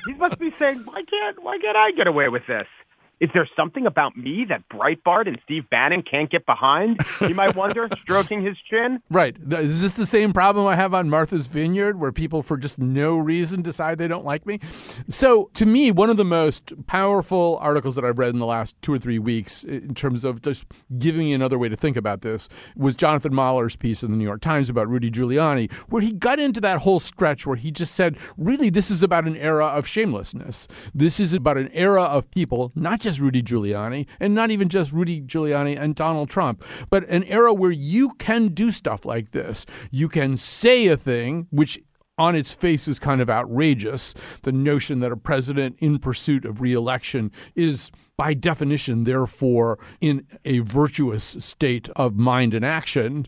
he 0.06 0.14
must 0.14 0.38
be 0.38 0.52
saying, 0.52 0.78
why 0.84 1.02
can't 1.02 1.42
why 1.42 1.58
can't 1.58 1.76
I 1.76 1.90
get 1.90 2.06
away 2.06 2.28
with 2.28 2.46
this? 2.46 2.66
Is 3.20 3.30
there 3.34 3.48
something 3.56 3.84
about 3.84 4.16
me 4.16 4.46
that 4.48 4.68
Breitbart 4.68 5.26
and 5.26 5.38
Steve 5.42 5.68
Bannon 5.70 6.02
can't 6.08 6.30
get 6.30 6.46
behind? 6.46 7.00
He 7.18 7.32
might 7.32 7.56
wonder, 7.56 7.88
stroking 8.02 8.44
his 8.44 8.56
chin. 8.70 9.02
Right. 9.10 9.36
Is 9.50 9.82
this 9.82 9.94
the 9.94 10.06
same 10.06 10.32
problem 10.32 10.66
I 10.66 10.76
have 10.76 10.94
on 10.94 11.10
Martha's 11.10 11.48
Vineyard 11.48 11.98
where 11.98 12.12
people, 12.12 12.42
for 12.42 12.56
just 12.56 12.78
no 12.78 13.18
reason, 13.18 13.62
decide 13.62 13.98
they 13.98 14.06
don't 14.06 14.24
like 14.24 14.46
me? 14.46 14.60
So, 15.08 15.50
to 15.54 15.66
me, 15.66 15.90
one 15.90 16.10
of 16.10 16.16
the 16.16 16.24
most 16.24 16.72
powerful 16.86 17.58
articles 17.60 17.96
that 17.96 18.04
I've 18.04 18.18
read 18.18 18.30
in 18.30 18.38
the 18.38 18.46
last 18.46 18.80
two 18.82 18.92
or 18.92 18.98
three 19.00 19.18
weeks, 19.18 19.64
in 19.64 19.94
terms 19.94 20.22
of 20.22 20.40
just 20.40 20.66
giving 20.98 21.24
me 21.24 21.34
another 21.34 21.58
way 21.58 21.68
to 21.68 21.76
think 21.76 21.96
about 21.96 22.20
this, 22.20 22.48
was 22.76 22.94
Jonathan 22.94 23.34
Mahler's 23.34 23.74
piece 23.74 24.04
in 24.04 24.12
the 24.12 24.16
New 24.16 24.24
York 24.24 24.40
Times 24.40 24.70
about 24.70 24.88
Rudy 24.88 25.10
Giuliani, 25.10 25.72
where 25.88 26.02
he 26.02 26.12
got 26.12 26.38
into 26.38 26.60
that 26.60 26.78
whole 26.78 27.00
stretch 27.00 27.46
where 27.48 27.56
he 27.56 27.72
just 27.72 27.96
said, 27.96 28.16
really, 28.36 28.70
this 28.70 28.92
is 28.92 29.02
about 29.02 29.26
an 29.26 29.36
era 29.36 29.66
of 29.66 29.88
shamelessness. 29.88 30.68
This 30.94 31.18
is 31.18 31.34
about 31.34 31.58
an 31.58 31.70
era 31.72 32.04
of 32.04 32.30
people, 32.30 32.70
not 32.76 33.00
just 33.08 33.20
Rudy 33.20 33.42
Giuliani, 33.42 34.06
and 34.20 34.34
not 34.34 34.50
even 34.50 34.68
just 34.68 34.92
Rudy 34.92 35.22
Giuliani 35.22 35.80
and 35.80 35.94
Donald 35.94 36.28
Trump, 36.28 36.62
but 36.90 37.08
an 37.08 37.24
era 37.24 37.54
where 37.54 37.70
you 37.70 38.10
can 38.18 38.48
do 38.48 38.70
stuff 38.70 39.06
like 39.06 39.30
this. 39.30 39.64
You 39.90 40.10
can 40.10 40.36
say 40.36 40.88
a 40.88 40.96
thing, 40.96 41.46
which 41.50 41.80
on 42.18 42.34
its 42.34 42.52
face 42.52 42.86
is 42.86 42.98
kind 42.98 43.22
of 43.22 43.30
outrageous. 43.30 44.12
The 44.42 44.52
notion 44.52 45.00
that 45.00 45.10
a 45.10 45.16
president 45.16 45.76
in 45.78 45.98
pursuit 46.00 46.44
of 46.44 46.60
reelection 46.60 47.32
is, 47.54 47.90
by 48.18 48.34
definition, 48.34 49.04
therefore, 49.04 49.78
in 50.02 50.26
a 50.44 50.58
virtuous 50.58 51.24
state 51.24 51.88
of 51.96 52.16
mind 52.16 52.52
and 52.52 52.64
action. 52.64 53.26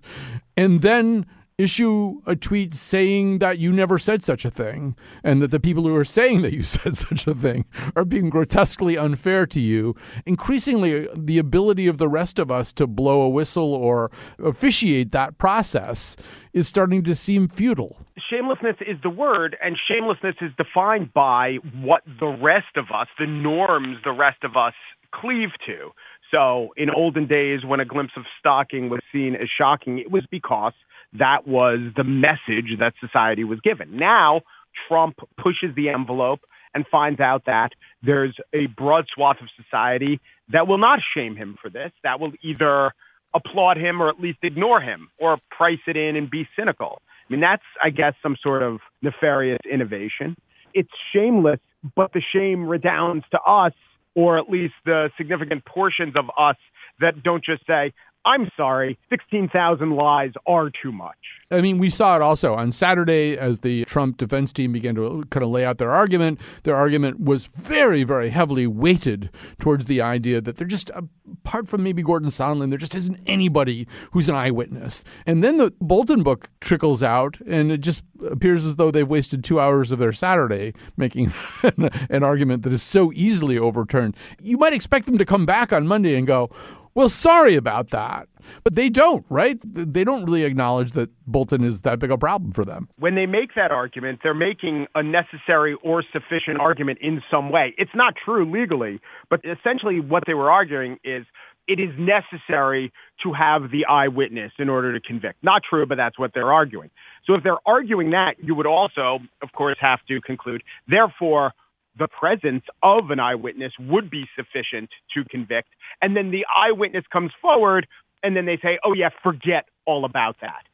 And 0.59 0.83
then 0.83 1.25
issue 1.61 2.21
a 2.27 2.35
tweet 2.35 2.75
saying 2.75 3.39
that 3.39 3.59
you 3.59 3.73
never 3.73 3.99
said 3.99 4.23
such 4.23 4.45
a 4.45 4.51
thing 4.51 4.97
and 5.23 5.43
that 5.43 5.51
the 5.51 5.61
people 5.61 5.85
who 5.85 5.95
are 5.95 6.05
saying 6.05 6.43
that 6.43 6.53
you 6.53 6.63
said 6.75 6.97
such 6.97 7.27
a 7.27 7.35
thing 7.35 7.65
are 7.95 8.05
being 8.05 8.31
grotesquely 8.31 8.97
unfair 8.97 9.47
to 9.47 9.61
you. 9.61 9.95
Increasingly, 10.27 11.09
uh, 11.09 11.13
the 11.17 11.39
ability 11.39 11.87
of 11.87 11.99
the 11.99 12.09
rest 12.09 12.39
of 12.39 12.51
us 12.51 12.73
to 12.73 12.87
blow 12.87 13.23
a 13.23 13.29
whistle 13.29 13.75
or 13.75 14.11
officiate 14.39 15.11
that 15.13 15.39
process 15.39 16.17
is 16.53 16.67
starting 16.67 17.03
to 17.05 17.15
seem 17.15 17.49
futile. 17.49 17.99
Shamelessness 18.31 18.77
is 18.81 18.97
the 19.03 19.11
word, 19.11 19.57
and 19.63 19.77
shamelessness 19.89 20.37
is 20.41 20.51
defined 20.57 21.13
by 21.13 21.57
what 21.83 22.03
the 22.19 22.39
rest 22.43 22.77
of 22.77 22.87
us, 22.95 23.09
the 23.19 23.27
norms 23.27 23.99
the 24.05 24.13
rest 24.13 24.45
of 24.45 24.57
us 24.57 24.75
cleave 25.13 25.51
to. 25.67 25.91
So, 26.31 26.69
in 26.77 26.91
olden 26.91 27.27
days, 27.27 27.65
when 27.65 27.81
a 27.81 27.85
glimpse 27.85 28.13
of 28.17 28.23
stocking 28.39 28.89
was 28.89 29.01
seen 29.13 29.35
as 29.35 29.49
shocking, 29.59 29.99
it 29.99 30.11
was 30.11 30.25
because 30.31 30.73
that 31.19 31.47
was 31.47 31.81
the 31.97 32.05
message 32.05 32.79
that 32.79 32.93
society 33.01 33.45
was 33.45 33.61
given. 33.61 33.97
Now, 33.97 34.43
Trump 34.89 35.17
pushes 35.37 35.75
the 35.75 35.89
envelope 35.89 36.41
and 36.75 36.85
finds 36.91 37.21
out 37.21 37.47
that 37.47 37.71
there's 38.03 38.37
a 38.55 38.67
broad 38.67 39.07
swath 39.13 39.39
of 39.41 39.49
society 39.63 40.21
that 40.53 40.69
will 40.69 40.79
not 40.79 41.01
shame 41.15 41.37
him 41.37 41.57
for 41.61 41.69
this, 41.69 41.91
that 42.05 42.21
will 42.21 42.33
either 42.43 42.93
applaud 43.35 43.77
him 43.77 44.01
or 44.01 44.09
at 44.09 44.21
least 44.21 44.39
ignore 44.43 44.81
him 44.81 45.09
or 45.19 45.39
price 45.51 45.81
it 45.87 45.97
in 45.97 46.17
and 46.17 46.31
be 46.31 46.49
cynical. 46.57 47.01
I 47.29 47.33
mean, 47.33 47.41
that's, 47.41 47.63
I 47.83 47.91
guess, 47.91 48.15
some 48.23 48.37
sort 48.43 48.63
of 48.63 48.79
nefarious 49.03 49.61
innovation. 49.71 50.37
It's 50.75 50.91
shameless, 51.13 51.61
but 51.97 52.13
the 52.13 52.23
shame 52.33 52.67
redounds 52.67 53.25
to 53.33 53.41
us, 53.41 53.73
or 54.15 54.39
at 54.39 54.49
least 54.49 54.75
the 54.85 55.11
significant 55.17 55.65
portions 55.65 56.15
of 56.17 56.27
us 56.39 56.57
that 57.01 57.23
don't 57.23 57.45
just 57.45 57.67
say, 57.67 57.93
I'm 58.25 58.51
sorry, 58.55 58.99
16,000 59.09 59.97
lies 59.97 60.33
are 60.47 60.71
too 60.83 60.93
much. 60.93 61.17
I 61.51 61.63
mean, 61.63 61.79
we 61.79 61.89
saw 61.89 62.17
it 62.17 62.23
also 62.23 62.55
on 62.55 62.71
Saturday 62.71 63.37
as 63.37 63.61
the 63.61 63.85
Trump 63.87 64.19
defense 64.19 64.53
team 64.53 64.73
began 64.73 64.95
to 64.97 65.25
kind 65.31 65.43
of 65.43 65.51
lay 65.51 65.65
out 65.65 65.79
their 65.79 65.91
argument. 65.91 66.39
Their 66.65 66.77
argument 66.77 67.19
was 67.19 67.47
very, 67.47 68.05
very 68.05 68.29
heavily 68.29 68.67
weighted 68.67 69.31
towards 69.59 69.87
the 69.87 70.03
idea 70.03 70.41
that 70.43 70.57
they're 70.57 70.67
just, 70.67 70.91
uh, 70.91 71.03
apart 71.45 71.67
from 71.67 71.83
maybe 71.83 72.03
Gordon 72.03 72.29
Sondland, 72.29 72.69
there 72.69 72.79
just 72.79 72.95
isn't 72.95 73.19
anybody 73.27 73.89
who's 74.13 74.29
an 74.29 74.35
eyewitness. 74.35 75.03
And 75.25 75.43
then 75.43 75.57
the 75.57 75.73
Bolton 75.81 76.23
book 76.23 76.51
trickles 76.61 77.03
out, 77.03 77.41
and 77.47 77.73
it 77.73 77.81
just 77.81 78.05
appears 78.31 78.67
as 78.67 78.77
though 78.77 78.91
they've 78.91 79.09
wasted 79.09 79.43
two 79.43 79.59
hours 79.59 79.91
of 79.91 79.99
their 79.99 80.13
Saturday 80.13 80.75
making 80.99 81.33
an 82.11 82.23
argument 82.23 82.65
that 82.65 82.73
is 82.73 82.83
so 82.83 83.13
easily 83.15 83.59
overturned. 83.59 84.15
You 84.41 84.59
might 84.59 84.75
expect 84.75 85.07
them 85.07 85.17
to 85.17 85.25
come 85.25 85.47
back 85.47 85.73
on 85.73 85.87
Monday 85.87 86.17
and 86.17 86.27
go, 86.27 86.51
well, 86.95 87.09
sorry 87.09 87.57
about 87.57 87.91
that. 87.91 88.29
But 88.65 88.75
they 88.75 88.89
don't, 88.89 89.25
right? 89.29 89.59
They 89.65 90.03
don't 90.03 90.25
really 90.25 90.45
acknowledge 90.45 90.93
that 90.93 91.11
Bolton 91.27 91.63
is 91.63 91.83
that 91.83 91.99
big 91.99 92.11
a 92.11 92.19
problem 92.19 92.53
for 92.53 92.65
them. 92.65 92.89
When 92.99 93.15
they 93.15 93.27
make 93.27 93.55
that 93.55 93.71
argument, 93.71 94.21
they're 94.23 94.35
making 94.35 94.87
a 94.95 95.03
necessary 95.03 95.77
or 95.85 96.03
sufficient 96.13 96.59
argument 96.59 96.99
in 97.01 97.23
some 97.31 97.53
way. 97.53 97.75
It's 97.79 97.95
not 97.95 98.15
true 98.23 98.51
legally, 98.51 99.01
but 99.29 99.41
essentially 99.45 100.01
what 100.01 100.25
they 100.27 100.35
were 100.35 100.51
arguing 100.51 100.99
is 101.05 101.27
it 101.69 101.79
is 101.79 101.91
necessary 101.99 102.93
to 103.23 103.33
have 103.33 103.71
the 103.71 103.85
eyewitness 103.89 104.53
in 104.59 104.69
order 104.69 104.93
to 104.93 105.01
convict. 105.01 105.45
Not 105.45 105.63
true, 105.69 105.87
but 105.87 105.97
that's 105.97 106.19
what 106.19 106.33
they're 106.35 106.53
arguing. 106.53 106.91
So 107.27 107.35
if 107.35 107.45
they're 107.45 107.61
arguing 107.67 108.11
that, 108.11 108.35
you 108.43 108.55
would 108.57 108.67
also, 108.67 109.21
of 109.43 109.53
course, 109.53 109.77
have 109.81 110.01
to 110.09 110.21
conclude, 110.21 110.65
therefore, 110.89 111.53
the 111.99 112.09
presence 112.09 112.65
of 112.83 113.11
an 113.11 113.21
eyewitness 113.21 113.73
would 113.79 114.11
be 114.11 114.25
sufficient 114.37 114.91
to 115.15 115.25
convict. 115.31 115.69
And 116.01 116.17
then 116.17 116.31
the 116.31 116.45
eyewitness 116.57 117.05
comes 117.13 117.33
forward 117.41 117.87
and 118.23 118.37
then 118.37 118.47
they 118.47 118.59
say, 118.63 118.79
oh, 118.85 118.93
yeah, 118.93 119.09
forget 119.23 119.67
all 119.87 120.05
about 120.05 120.37
that. 120.41 120.65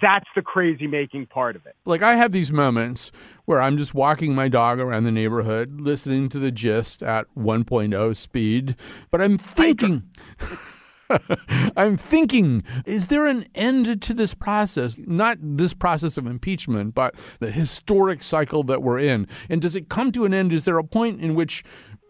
That's 0.00 0.28
the 0.34 0.40
crazy 0.40 0.86
making 0.86 1.26
part 1.26 1.54
of 1.54 1.66
it. 1.66 1.76
Like, 1.84 2.00
I 2.00 2.14
have 2.14 2.32
these 2.32 2.50
moments 2.50 3.12
where 3.44 3.60
I'm 3.60 3.76
just 3.76 3.94
walking 3.94 4.34
my 4.34 4.48
dog 4.48 4.80
around 4.80 5.04
the 5.04 5.12
neighborhood, 5.12 5.80
listening 5.80 6.30
to 6.30 6.38
the 6.38 6.50
gist 6.50 7.02
at 7.02 7.26
1.0 7.36 8.16
speed, 8.16 8.76
but 9.10 9.20
I'm 9.20 9.36
thinking. 9.36 10.04
I'm 11.76 11.96
thinking, 11.96 12.62
is 12.86 13.08
there 13.08 13.26
an 13.26 13.46
end 13.54 14.02
to 14.02 14.14
this 14.14 14.34
process? 14.34 14.96
Not 14.98 15.38
this 15.40 15.74
process 15.74 16.16
of 16.16 16.26
impeachment, 16.26 16.94
but 16.94 17.14
the 17.40 17.50
historic 17.50 18.22
cycle 18.22 18.62
that 18.64 18.82
we're 18.82 18.98
in. 18.98 19.26
And 19.48 19.60
does 19.60 19.76
it 19.76 19.88
come 19.88 20.12
to 20.12 20.24
an 20.24 20.34
end? 20.34 20.52
Is 20.52 20.64
there 20.64 20.78
a 20.78 20.84
point 20.84 21.20
in 21.20 21.34
which 21.34 21.64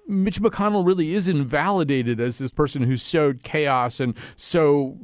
Mitch 0.08 0.40
McConnell 0.40 0.86
really 0.86 1.14
is 1.14 1.28
invalidated 1.28 2.20
as 2.20 2.38
this 2.38 2.52
person 2.52 2.82
who 2.82 2.96
sowed 2.96 3.42
chaos 3.42 4.00
and 4.00 4.16
so 4.36 4.98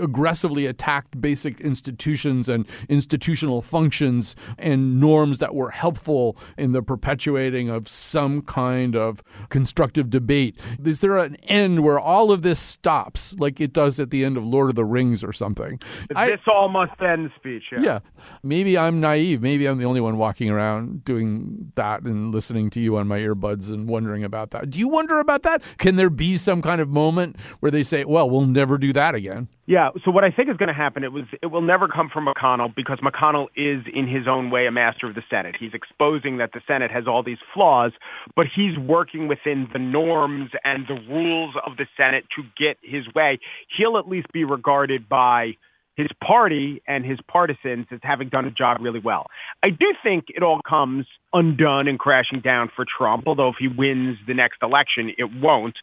aggressively 0.00 0.66
attacked 0.66 1.20
basic 1.20 1.60
institutions 1.60 2.48
and 2.48 2.66
institutional 2.88 3.62
functions 3.62 4.34
and 4.58 4.98
norms 4.98 5.38
that 5.38 5.54
were 5.54 5.70
helpful 5.70 6.36
in 6.56 6.72
the 6.72 6.82
perpetuating 6.82 7.68
of 7.68 7.86
some 7.88 8.42
kind 8.42 8.96
of 8.96 9.22
constructive 9.50 10.10
debate. 10.10 10.58
Is 10.84 11.00
there 11.02 11.18
an 11.18 11.36
end 11.44 11.84
where 11.84 12.00
all 12.00 12.32
of 12.32 12.42
this 12.42 12.58
stops, 12.58 13.34
like 13.38 13.60
it 13.60 13.72
does 13.72 14.00
at 14.00 14.10
the 14.10 14.24
end 14.24 14.36
of 14.36 14.44
Lord 14.44 14.70
of 14.70 14.76
the 14.76 14.84
Rings 14.84 15.22
or 15.22 15.32
something? 15.32 15.78
This 16.08 16.16
I, 16.16 16.36
all 16.50 16.68
must 16.68 17.00
end 17.00 17.30
speech. 17.36 17.64
Yeah. 17.72 17.80
yeah. 17.80 17.98
Maybe 18.42 18.78
I'm 18.78 19.00
naive. 19.00 19.42
Maybe 19.42 19.66
I'm 19.66 19.78
the 19.78 19.84
only 19.84 20.00
one 20.00 20.16
walking 20.16 20.50
around 20.50 21.04
doing 21.04 21.72
that 21.74 22.02
and 22.02 22.32
listening 22.32 22.70
to 22.70 22.80
you 22.80 22.96
on 22.96 23.06
my 23.06 23.18
earbuds 23.18 23.70
and 23.70 23.88
wondering 23.88 24.24
about 24.24 24.37
about 24.38 24.50
that. 24.50 24.70
Do 24.70 24.78
you 24.78 24.88
wonder 24.88 25.18
about 25.18 25.42
that? 25.42 25.62
Can 25.78 25.96
there 25.96 26.10
be 26.10 26.36
some 26.36 26.62
kind 26.62 26.80
of 26.80 26.88
moment 26.88 27.36
where 27.60 27.70
they 27.70 27.82
say, 27.82 28.04
"Well, 28.04 28.30
we'll 28.30 28.46
never 28.46 28.78
do 28.78 28.92
that 28.92 29.14
again"? 29.14 29.48
Yeah. 29.66 29.90
So 30.04 30.10
what 30.10 30.24
I 30.24 30.30
think 30.30 30.48
is 30.48 30.56
going 30.56 30.68
to 30.68 30.74
happen, 30.74 31.04
it 31.04 31.12
was 31.12 31.24
it 31.42 31.46
will 31.46 31.62
never 31.62 31.88
come 31.88 32.08
from 32.12 32.26
McConnell 32.26 32.74
because 32.74 32.98
McConnell 33.00 33.48
is 33.56 33.84
in 33.92 34.06
his 34.08 34.26
own 34.26 34.50
way 34.50 34.66
a 34.66 34.70
master 34.70 35.08
of 35.08 35.14
the 35.14 35.22
Senate. 35.28 35.56
He's 35.58 35.74
exposing 35.74 36.38
that 36.38 36.52
the 36.52 36.60
Senate 36.66 36.90
has 36.90 37.06
all 37.06 37.22
these 37.22 37.38
flaws, 37.52 37.92
but 38.36 38.46
he's 38.54 38.78
working 38.78 39.28
within 39.28 39.68
the 39.72 39.78
norms 39.78 40.50
and 40.64 40.86
the 40.86 40.98
rules 41.12 41.54
of 41.66 41.76
the 41.76 41.86
Senate 41.96 42.24
to 42.36 42.42
get 42.56 42.78
his 42.82 43.04
way. 43.14 43.38
He'll 43.76 43.98
at 43.98 44.08
least 44.08 44.28
be 44.32 44.44
regarded 44.44 45.08
by 45.08 45.56
his 45.98 46.06
party 46.24 46.80
and 46.86 47.04
his 47.04 47.18
partisans 47.26 47.86
as 47.90 47.98
having 48.04 48.28
done 48.28 48.44
a 48.44 48.52
job 48.52 48.78
really 48.80 49.00
well. 49.00 49.26
I 49.64 49.70
do 49.70 49.92
think 50.00 50.26
it 50.28 50.44
all 50.44 50.60
comes 50.66 51.06
undone 51.32 51.88
and 51.88 51.98
crashing 51.98 52.40
down 52.40 52.70
for 52.74 52.84
Trump, 52.86 53.24
although 53.26 53.48
if 53.48 53.56
he 53.58 53.66
wins 53.66 54.16
the 54.28 54.32
next 54.32 54.62
election, 54.62 55.10
it 55.18 55.28
won't. 55.42 55.74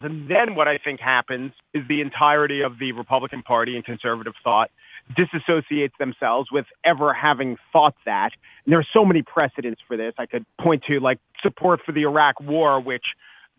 And 0.00 0.28
then 0.28 0.56
what 0.56 0.66
I 0.66 0.78
think 0.82 0.98
happens 0.98 1.52
is 1.72 1.84
the 1.88 2.00
entirety 2.00 2.62
of 2.62 2.80
the 2.80 2.90
Republican 2.90 3.42
Party 3.42 3.76
and 3.76 3.84
conservative 3.84 4.32
thought 4.42 4.70
disassociates 5.16 5.96
themselves 6.00 6.50
with 6.50 6.66
ever 6.84 7.14
having 7.14 7.56
thought 7.72 7.94
that. 8.06 8.30
And 8.64 8.72
there 8.72 8.80
are 8.80 8.86
so 8.92 9.04
many 9.04 9.22
precedents 9.22 9.80
for 9.86 9.96
this. 9.96 10.14
I 10.18 10.26
could 10.26 10.44
point 10.60 10.82
to 10.88 10.98
like 10.98 11.18
support 11.42 11.80
for 11.86 11.92
the 11.92 12.02
Iraq 12.02 12.40
War, 12.40 12.80
which 12.80 13.04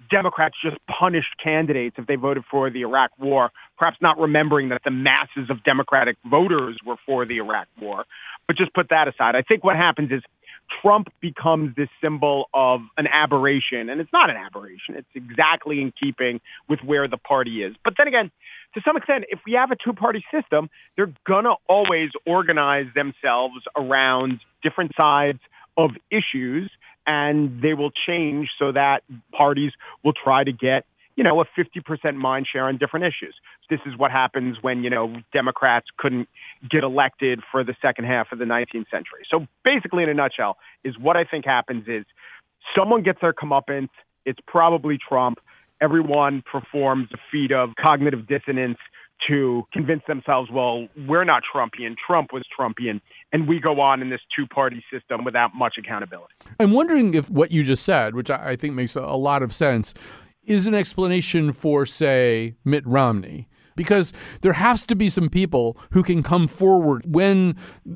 Democrats 0.10 0.56
just 0.64 0.78
punished 0.88 1.36
candidates 1.44 1.96
if 2.00 2.08
they 2.08 2.16
voted 2.16 2.44
for 2.50 2.70
the 2.70 2.82
Iraq 2.82 3.12
War, 3.20 3.52
perhaps 3.78 3.98
not 4.02 4.20
remembering 4.20 4.70
that 4.70 4.82
the 4.84 4.92
masses 4.92 5.50
of 5.50 5.64
Democratic 5.64 6.18
voters 6.30 6.78
were 6.86 6.96
for 7.06 7.26
the 7.26 7.38
Iraq 7.38 7.68
War. 7.80 8.06
But 8.48 8.58
just 8.58 8.74
put 8.74 8.90
that 8.90 9.08
aside. 9.08 9.36
I 9.36 9.42
think 9.42 9.64
what 9.64 9.76
happens 9.76 10.12
is 10.12 10.22
Trump 10.82 11.08
becomes 11.22 11.76
this 11.76 11.90
symbol 12.02 12.46
of 12.54 12.82
an 12.98 13.08
aberration, 13.08 13.90
and 13.90 14.00
it's 14.00 14.12
not 14.14 14.30
an 14.30 14.38
aberration. 14.38 14.96
It's 14.96 15.08
exactly 15.14 15.82
in 15.82 15.92
keeping 16.02 16.40
with 16.70 16.80
where 16.84 17.08
the 17.08 17.18
party 17.18 17.64
is. 17.64 17.76
But 17.84 17.94
then 17.98 18.08
again, 18.08 18.32
to 18.76 18.82
some 18.86 18.96
extent, 18.96 19.26
if 19.30 19.40
we 19.46 19.54
have 19.54 19.72
a 19.72 19.76
two 19.76 19.94
party 19.94 20.24
system, 20.34 20.70
they're 20.96 21.14
going 21.28 21.44
to 21.44 21.56
always 21.68 22.10
organize 22.26 22.88
themselves 22.96 23.56
around 23.76 24.40
different 24.64 24.94
sides 24.96 25.40
of 25.78 25.92
issues 26.10 26.72
and 27.08 27.62
they 27.62 27.74
will 27.74 27.92
change 28.08 28.50
so 28.60 28.72
that 28.72 29.04
parties 29.32 29.72
will 30.04 30.14
try 30.14 30.44
to 30.44 30.52
get 30.52 30.86
you 31.16 31.24
know 31.24 31.42
a 31.42 31.46
50% 31.46 32.16
mind 32.16 32.48
share 32.52 32.66
on 32.66 32.78
different 32.78 33.06
issues. 33.06 33.36
This 33.70 33.80
is 33.86 33.98
what 33.98 34.12
happens 34.12 34.58
when 34.62 34.84
you 34.84 34.90
know 34.90 35.16
democrats 35.34 35.88
couldn't 35.98 36.30
get 36.70 36.84
elected 36.84 37.42
for 37.52 37.64
the 37.64 37.76
second 37.82 38.06
half 38.06 38.32
of 38.32 38.40
the 38.40 38.46
19th 38.46 38.90
century. 38.90 39.26
So 39.30 39.48
basically 39.64 40.04
in 40.04 40.10
a 40.10 40.14
nutshell 40.14 40.58
is 40.84 40.98
what 40.98 41.18
i 41.18 41.24
think 41.24 41.46
happens 41.46 41.88
is 41.88 42.06
someone 42.76 43.04
gets 43.04 43.20
their 43.22 43.34
comeuppance. 43.34 43.90
It's 44.26 44.40
probably 44.48 44.98
trump. 44.98 45.40
Everyone 45.82 46.44
performs 46.50 47.10
a 47.14 47.18
feat 47.32 47.52
of 47.52 47.72
cognitive 47.80 48.28
dissonance 48.28 48.78
to 49.28 49.64
convince 49.72 50.02
themselves, 50.08 50.50
well, 50.52 50.88
we're 51.08 51.24
not 51.24 51.44
Trumpian, 51.54 51.96
Trump 52.06 52.34
was 52.34 52.44
Trumpian, 52.58 53.02
and 53.32 53.48
we 53.48 53.60
go 53.60 53.80
on 53.80 54.02
in 54.02 54.10
this 54.10 54.22
two 54.36 54.48
party 54.48 54.84
system 54.92 55.24
without 55.24 55.52
much 55.56 55.76
accountability. 55.78 56.34
I'm 56.60 56.72
wondering 56.72 57.14
if 57.14 57.30
what 57.30 57.52
you 57.52 57.64
just 57.64 57.84
said, 57.84 58.16
which 58.16 58.30
I 58.30 58.56
think 58.56 58.74
makes 58.74 58.96
a 58.96 59.02
lot 59.02 59.44
of 59.44 59.54
sense, 59.54 59.94
is 60.44 60.66
an 60.66 60.74
explanation 60.74 61.54
for, 61.54 61.86
say, 61.86 62.56
Mitt 62.66 62.86
Romney 62.86 63.48
Because 63.76 64.14
there 64.42 64.54
has 64.54 64.86
to 64.86 64.96
be 64.96 65.10
some 65.10 65.30
people 65.30 65.78
who 65.92 66.04
can 66.04 66.24
come 66.24 66.48
forward 66.48 67.04
when 67.06 67.56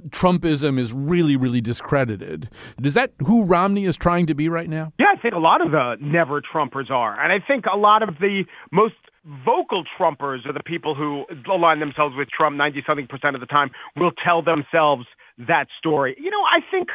Trumpism 0.09 0.79
is 0.79 0.93
really, 0.93 1.35
really 1.35 1.61
discredited. 1.61 2.49
Is 2.83 2.93
that 2.93 3.11
who 3.19 3.43
Romney 3.45 3.85
is 3.85 3.97
trying 3.97 4.25
to 4.27 4.35
be 4.35 4.49
right 4.49 4.69
now? 4.69 4.93
Yeah, 4.99 5.07
I 5.17 5.21
think 5.21 5.33
a 5.33 5.39
lot 5.39 5.61
of 5.61 5.71
the 5.71 5.95
never 5.99 6.41
Trumpers 6.41 6.89
are. 6.89 7.19
And 7.19 7.31
I 7.31 7.45
think 7.45 7.65
a 7.71 7.77
lot 7.77 8.03
of 8.03 8.15
the 8.19 8.43
most 8.71 8.95
vocal 9.43 9.83
Trumpers 9.97 10.45
are 10.45 10.53
the 10.53 10.63
people 10.63 10.93
who 10.93 11.25
align 11.51 11.79
themselves 11.79 12.15
with 12.15 12.27
Trump 12.29 12.55
90 12.55 12.83
something 12.85 13.07
percent 13.07 13.35
of 13.35 13.39
the 13.39 13.47
time, 13.47 13.71
will 13.95 14.11
tell 14.23 14.41
themselves 14.43 15.05
that 15.47 15.67
story. 15.79 16.15
You 16.19 16.29
know, 16.29 16.43
I 16.43 16.59
think 16.71 16.89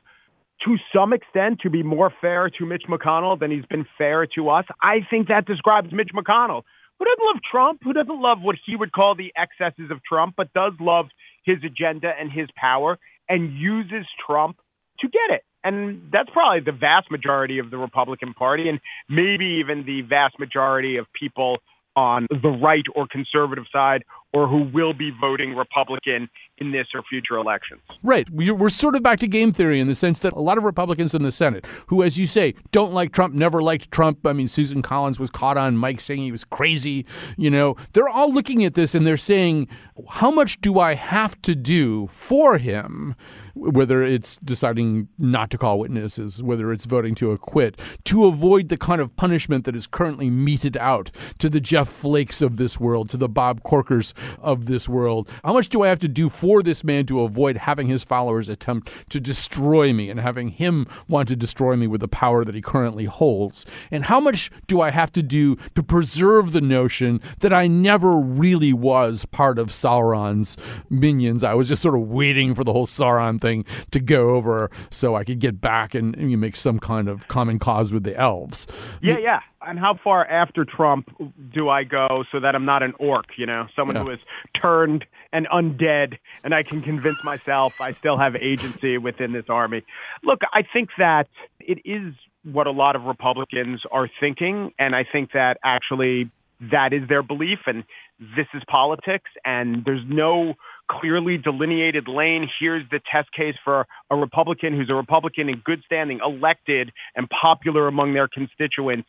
to 0.64 0.76
some 0.94 1.12
extent, 1.12 1.60
to 1.62 1.70
be 1.70 1.82
more 1.82 2.12
fair 2.20 2.50
to 2.50 2.66
Mitch 2.66 2.84
McConnell 2.88 3.38
than 3.38 3.50
he's 3.50 3.64
been 3.64 3.86
fair 3.96 4.26
to 4.34 4.48
us, 4.50 4.64
I 4.82 4.98
think 5.08 5.28
that 5.28 5.46
describes 5.46 5.88
Mitch 5.92 6.10
McConnell, 6.14 6.62
who 7.00 7.06
doesn't 7.06 7.24
love 7.24 7.42
Trump, 7.50 7.80
who 7.82 7.92
doesn't 7.94 8.20
love 8.20 8.38
what 8.42 8.56
he 8.64 8.76
would 8.76 8.92
call 8.92 9.14
the 9.14 9.32
excesses 9.34 9.90
of 9.90 10.04
Trump, 10.04 10.34
but 10.36 10.52
does 10.52 10.74
love 10.78 11.06
his 11.44 11.56
agenda 11.64 12.12
and 12.18 12.30
his 12.30 12.48
power 12.54 12.98
and 13.28 13.54
uses 13.56 14.06
Trump 14.26 14.58
to 15.00 15.08
get 15.08 15.34
it. 15.34 15.42
And 15.64 16.10
that's 16.12 16.28
probably 16.30 16.60
the 16.60 16.76
vast 16.78 17.10
majority 17.10 17.58
of 17.58 17.70
the 17.70 17.78
Republican 17.78 18.34
Party 18.34 18.68
and 18.68 18.80
maybe 19.08 19.60
even 19.64 19.84
the 19.86 20.02
vast 20.02 20.38
majority 20.38 20.96
of 20.98 21.06
people 21.18 21.58
on 21.96 22.26
the 22.30 22.48
right 22.48 22.84
or 22.94 23.06
conservative 23.10 23.64
side 23.72 24.04
or 24.32 24.46
who 24.46 24.62
will 24.72 24.92
be 24.92 25.10
voting 25.20 25.54
Republican 25.54 26.28
in 26.58 26.72
this 26.72 26.86
or 26.94 27.02
future 27.08 27.36
elections. 27.36 27.80
Right. 28.02 28.28
We're 28.30 28.68
sort 28.68 28.94
of 28.94 29.02
back 29.02 29.18
to 29.20 29.26
game 29.26 29.52
theory 29.52 29.80
in 29.80 29.88
the 29.88 29.94
sense 29.94 30.20
that 30.20 30.34
a 30.34 30.40
lot 30.40 30.58
of 30.58 30.64
Republicans 30.64 31.14
in 31.14 31.22
the 31.22 31.32
Senate, 31.32 31.66
who, 31.86 32.02
as 32.02 32.18
you 32.18 32.26
say, 32.26 32.54
don't 32.70 32.92
like 32.92 33.12
Trump, 33.12 33.34
never 33.34 33.62
liked 33.62 33.90
Trump. 33.90 34.26
I 34.26 34.32
mean, 34.32 34.46
Susan 34.46 34.82
Collins 34.82 35.18
was 35.18 35.30
caught 35.30 35.56
on 35.56 35.80
mic 35.80 36.00
saying 36.00 36.22
he 36.22 36.30
was 36.30 36.44
crazy. 36.44 37.06
You 37.36 37.50
know, 37.50 37.76
they're 37.92 38.08
all 38.08 38.32
looking 38.32 38.64
at 38.64 38.74
this 38.74 38.94
and 38.94 39.06
they're 39.06 39.16
saying, 39.16 39.68
how 40.08 40.30
much 40.30 40.60
do 40.60 40.78
I 40.78 40.94
have 40.94 41.40
to 41.42 41.54
do 41.54 42.06
for 42.08 42.58
him? 42.58 43.16
Whether 43.54 44.02
it's 44.02 44.36
deciding 44.38 45.08
not 45.18 45.50
to 45.50 45.58
call 45.58 45.78
witnesses, 45.80 46.42
whether 46.42 46.72
it's 46.72 46.86
voting 46.86 47.14
to 47.16 47.32
acquit, 47.32 47.80
to 48.04 48.26
avoid 48.26 48.68
the 48.68 48.76
kind 48.76 49.00
of 49.00 49.14
punishment 49.16 49.64
that 49.64 49.74
is 49.74 49.86
currently 49.86 50.30
meted 50.30 50.76
out 50.76 51.10
to 51.38 51.50
the 51.50 51.60
Jeff 51.60 51.88
Flakes 51.88 52.42
of 52.42 52.58
this 52.58 52.78
world, 52.78 53.10
to 53.10 53.16
the 53.16 53.28
Bob 53.28 53.62
Corkers 53.62 54.14
of 54.40 54.66
this 54.66 54.88
world. 54.88 55.28
How 55.44 55.52
much 55.52 55.68
do 55.68 55.82
I 55.82 55.88
have 55.88 55.98
to 56.00 56.08
do 56.08 56.28
for 56.28 56.62
this 56.62 56.84
man 56.84 57.06
to 57.06 57.20
avoid 57.20 57.56
having 57.56 57.88
his 57.88 58.04
followers 58.04 58.48
attempt 58.48 58.90
to 59.10 59.20
destroy 59.20 59.92
me 59.92 60.10
and 60.10 60.20
having 60.20 60.48
him 60.48 60.86
want 61.08 61.28
to 61.28 61.36
destroy 61.36 61.76
me 61.76 61.86
with 61.86 62.00
the 62.00 62.08
power 62.08 62.44
that 62.44 62.54
he 62.54 62.62
currently 62.62 63.04
holds? 63.04 63.66
And 63.90 64.04
how 64.04 64.20
much 64.20 64.50
do 64.66 64.80
I 64.80 64.90
have 64.90 65.12
to 65.12 65.22
do 65.22 65.56
to 65.74 65.82
preserve 65.82 66.52
the 66.52 66.60
notion 66.60 67.20
that 67.40 67.52
I 67.52 67.66
never 67.66 68.16
really 68.18 68.72
was 68.72 69.24
part 69.26 69.58
of 69.58 69.68
Sauron's 69.68 70.56
minions? 70.88 71.44
I 71.44 71.54
was 71.54 71.68
just 71.68 71.82
sort 71.82 71.94
of 71.94 72.08
waiting 72.08 72.54
for 72.54 72.64
the 72.64 72.72
whole 72.72 72.86
Sauron 72.86 73.40
thing 73.40 73.64
to 73.90 74.00
go 74.00 74.30
over 74.30 74.70
so 74.90 75.14
I 75.14 75.24
could 75.24 75.38
get 75.38 75.60
back 75.60 75.94
and, 75.94 76.14
and 76.16 76.40
make 76.40 76.56
some 76.56 76.78
kind 76.78 77.08
of 77.08 77.28
common 77.28 77.58
cause 77.58 77.92
with 77.92 78.04
the 78.04 78.16
elves. 78.16 78.66
Yeah, 79.00 79.18
yeah 79.18 79.40
and 79.66 79.78
how 79.78 79.98
far 80.02 80.26
after 80.26 80.64
Trump 80.64 81.10
do 81.52 81.68
I 81.68 81.84
go 81.84 82.24
so 82.32 82.40
that 82.40 82.54
I'm 82.54 82.64
not 82.64 82.82
an 82.82 82.94
orc, 82.98 83.26
you 83.36 83.46
know, 83.46 83.66
someone 83.76 83.96
Yeah. 83.96 84.04
who 84.04 84.10
is 84.10 84.20
turned 84.60 85.04
and 85.32 85.46
undead, 85.48 86.18
and 86.44 86.54
I 86.54 86.62
can 86.62 86.82
convince 86.82 87.22
myself 87.22 87.74
I 87.80 87.92
still 87.94 88.16
have 88.18 88.34
agency 88.36 88.98
within 88.98 89.32
this 89.32 89.48
army? 89.48 89.82
Look, 90.22 90.40
I 90.52 90.62
think 90.62 90.90
that 90.98 91.28
it 91.60 91.80
is 91.84 92.14
what 92.42 92.66
a 92.66 92.70
lot 92.70 92.96
of 92.96 93.04
Republicans 93.04 93.82
are 93.92 94.08
thinking, 94.18 94.72
and 94.78 94.96
I 94.96 95.04
think 95.04 95.32
that 95.32 95.58
actually 95.62 96.30
that 96.72 96.92
is 96.92 97.08
their 97.08 97.22
belief, 97.22 97.60
and 97.66 97.84
this 98.18 98.46
is 98.52 98.62
politics, 98.68 99.30
and 99.44 99.84
there's 99.84 100.04
no 100.06 100.54
clearly 100.90 101.38
delineated 101.38 102.08
lane. 102.08 102.50
Here's 102.58 102.88
the 102.90 103.00
test 103.10 103.32
case 103.32 103.54
for 103.64 103.86
a 104.10 104.16
Republican 104.16 104.74
who's 104.74 104.90
a 104.90 104.94
Republican 104.94 105.48
in 105.48 105.62
good 105.64 105.82
standing, 105.86 106.20
elected 106.24 106.92
and 107.14 107.28
popular 107.30 107.86
among 107.86 108.12
their 108.12 108.28
constituents 108.28 109.08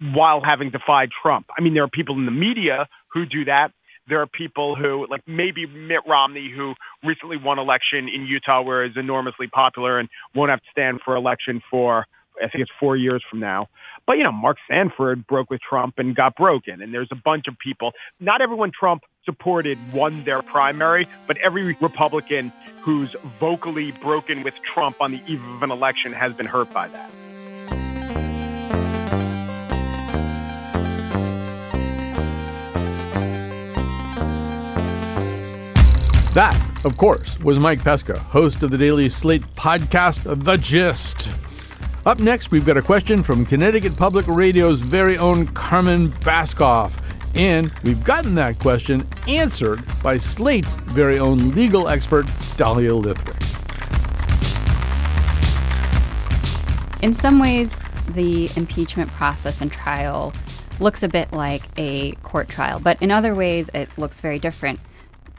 while 0.00 0.40
having 0.42 0.70
defied 0.70 1.10
Trump. 1.22 1.46
I 1.56 1.62
mean, 1.62 1.74
there 1.74 1.84
are 1.84 1.88
people 1.88 2.16
in 2.16 2.24
the 2.26 2.32
media 2.32 2.88
who 3.12 3.26
do 3.26 3.44
that. 3.46 3.68
There 4.06 4.20
are 4.20 4.26
people 4.26 4.76
who, 4.76 5.06
like 5.08 5.22
maybe 5.26 5.66
Mitt 5.66 6.02
Romney, 6.06 6.52
who 6.54 6.74
recently 7.02 7.38
won 7.38 7.58
election 7.58 8.08
in 8.14 8.26
Utah, 8.26 8.60
where 8.62 8.84
is 8.84 8.92
enormously 8.96 9.46
popular 9.46 9.98
and 9.98 10.08
won't 10.34 10.50
have 10.50 10.60
to 10.60 10.66
stand 10.72 11.00
for 11.04 11.16
election 11.16 11.62
for 11.70 12.04
I 12.42 12.48
think 12.48 12.62
it's 12.62 12.70
four 12.80 12.96
years 12.96 13.22
from 13.30 13.40
now. 13.40 13.68
But 14.06 14.18
you 14.18 14.24
know, 14.24 14.32
Mark 14.32 14.58
Sanford 14.68 15.26
broke 15.26 15.50
with 15.50 15.60
Trump 15.60 15.94
and 15.98 16.14
got 16.14 16.36
broken, 16.36 16.82
and 16.82 16.92
there's 16.92 17.08
a 17.10 17.16
bunch 17.16 17.46
of 17.48 17.58
people. 17.58 17.92
Not 18.20 18.40
everyone 18.40 18.72
Trump 18.78 19.02
supported 19.24 19.78
won 19.92 20.24
their 20.24 20.42
primary, 20.42 21.08
but 21.26 21.36
every 21.38 21.76
Republican 21.80 22.52
who's 22.82 23.14
vocally 23.40 23.92
broken 23.92 24.42
with 24.42 24.54
Trump 24.62 25.00
on 25.00 25.12
the 25.12 25.20
eve 25.26 25.42
of 25.42 25.62
an 25.62 25.70
election 25.70 26.12
has 26.12 26.34
been 26.34 26.46
hurt 26.46 26.72
by 26.72 26.88
that. 26.88 27.10
That, 36.34 36.84
of 36.84 36.96
course, 36.96 37.38
was 37.38 37.60
Mike 37.60 37.80
Pesca, 37.80 38.18
host 38.18 38.64
of 38.64 38.72
the 38.72 38.76
Daily 38.76 39.08
Slate 39.08 39.42
podcast, 39.54 40.44
The 40.44 40.56
Gist. 40.56 41.30
Up 42.06 42.18
next, 42.18 42.50
we've 42.50 42.66
got 42.66 42.76
a 42.76 42.82
question 42.82 43.22
from 43.22 43.46
Connecticut 43.46 43.96
Public 43.96 44.26
Radio's 44.26 44.80
very 44.80 45.16
own 45.16 45.46
Carmen 45.46 46.08
Baskauf. 46.08 46.92
And 47.36 47.72
we've 47.84 48.02
gotten 48.02 48.34
that 48.34 48.58
question 48.58 49.06
answered 49.28 49.84
by 50.02 50.18
Slate's 50.18 50.74
very 50.74 51.20
own 51.20 51.54
legal 51.54 51.86
expert, 51.86 52.26
Dahlia 52.56 52.90
Lithwick. 52.90 53.40
In 57.00 57.14
some 57.14 57.38
ways, 57.38 57.78
the 58.08 58.50
impeachment 58.56 59.08
process 59.12 59.60
and 59.60 59.70
trial 59.70 60.32
looks 60.80 61.04
a 61.04 61.08
bit 61.08 61.32
like 61.32 61.62
a 61.76 62.10
court 62.24 62.48
trial, 62.48 62.80
but 62.80 63.00
in 63.00 63.12
other 63.12 63.36
ways, 63.36 63.70
it 63.72 63.88
looks 63.96 64.20
very 64.20 64.40
different. 64.40 64.80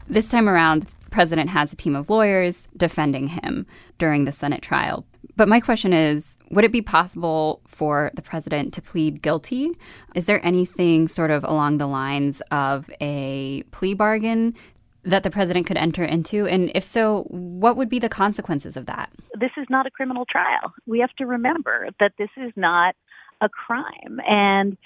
This 0.08 0.28
time 0.28 0.48
around, 0.48 0.82
the 0.82 1.10
president 1.10 1.50
has 1.50 1.72
a 1.72 1.76
team 1.76 1.96
of 1.96 2.08
lawyers 2.10 2.68
defending 2.76 3.28
him 3.28 3.66
during 3.98 4.24
the 4.24 4.32
Senate 4.32 4.62
trial. 4.62 5.04
But 5.36 5.48
my 5.48 5.60
question 5.60 5.92
is 5.92 6.38
would 6.50 6.64
it 6.64 6.72
be 6.72 6.82
possible 6.82 7.60
for 7.66 8.10
the 8.14 8.22
president 8.22 8.72
to 8.74 8.82
plead 8.82 9.20
guilty? 9.20 9.72
Is 10.14 10.26
there 10.26 10.44
anything 10.46 11.08
sort 11.08 11.30
of 11.30 11.44
along 11.44 11.78
the 11.78 11.86
lines 11.86 12.40
of 12.50 12.88
a 13.00 13.64
plea 13.72 13.94
bargain 13.94 14.54
that 15.02 15.24
the 15.24 15.30
president 15.30 15.66
could 15.66 15.76
enter 15.76 16.04
into? 16.04 16.46
And 16.46 16.70
if 16.74 16.84
so, 16.84 17.24
what 17.28 17.76
would 17.76 17.88
be 17.88 17.98
the 17.98 18.08
consequences 18.08 18.76
of 18.76 18.86
that? 18.86 19.10
this 19.38 19.50
is 19.56 19.66
not 19.68 19.86
a 19.86 19.90
criminal 19.90 20.24
trial. 20.24 20.72
We 20.86 21.00
have 21.00 21.12
to 21.18 21.26
remember 21.26 21.88
that 22.00 22.12
this 22.18 22.30
is 22.36 22.52
not 22.56 22.94
a 23.40 23.48
crime. 23.48 24.20
And 24.26 24.76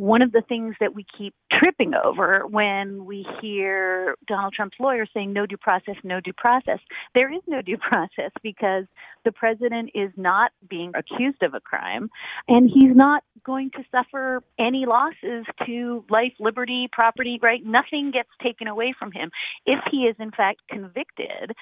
one 0.00 0.22
of 0.22 0.32
the 0.32 0.40
things 0.48 0.74
that 0.80 0.94
we 0.94 1.04
keep 1.18 1.34
tripping 1.52 1.92
over 1.92 2.46
when 2.46 3.04
we 3.04 3.26
hear 3.42 4.14
Donald 4.26 4.54
Trump's 4.54 4.78
lawyer 4.80 5.04
saying 5.12 5.30
no 5.30 5.44
due 5.44 5.58
process, 5.58 5.94
no 6.02 6.20
due 6.20 6.32
process, 6.32 6.78
there 7.14 7.30
is 7.30 7.42
no 7.46 7.60
due 7.60 7.76
process 7.88 8.30
because 8.42 8.84
the 9.26 9.32
president 9.32 9.90
is 9.94 10.10
not 10.16 10.52
being 10.70 10.90
accused 10.96 11.42
of 11.42 11.52
a 11.52 11.60
crime 11.60 12.08
and 12.48 12.70
he's 12.72 12.96
not 12.96 13.24
going 13.44 13.70
to 13.72 13.84
suffer 13.92 14.42
any 14.58 14.86
losses 14.86 15.44
to 15.66 16.02
life, 16.08 16.32
liberty, 16.40 16.88
property, 16.90 17.38
right? 17.42 17.60
Nothing 17.62 18.10
gets 18.10 18.30
taken 18.42 18.68
away 18.68 18.94
from 18.98 19.12
him. 19.12 19.30
If 19.66 19.80
he 19.90 20.04
is 20.04 20.16
in 20.18 20.30
fact 20.30 20.62
convicted, 20.70 21.52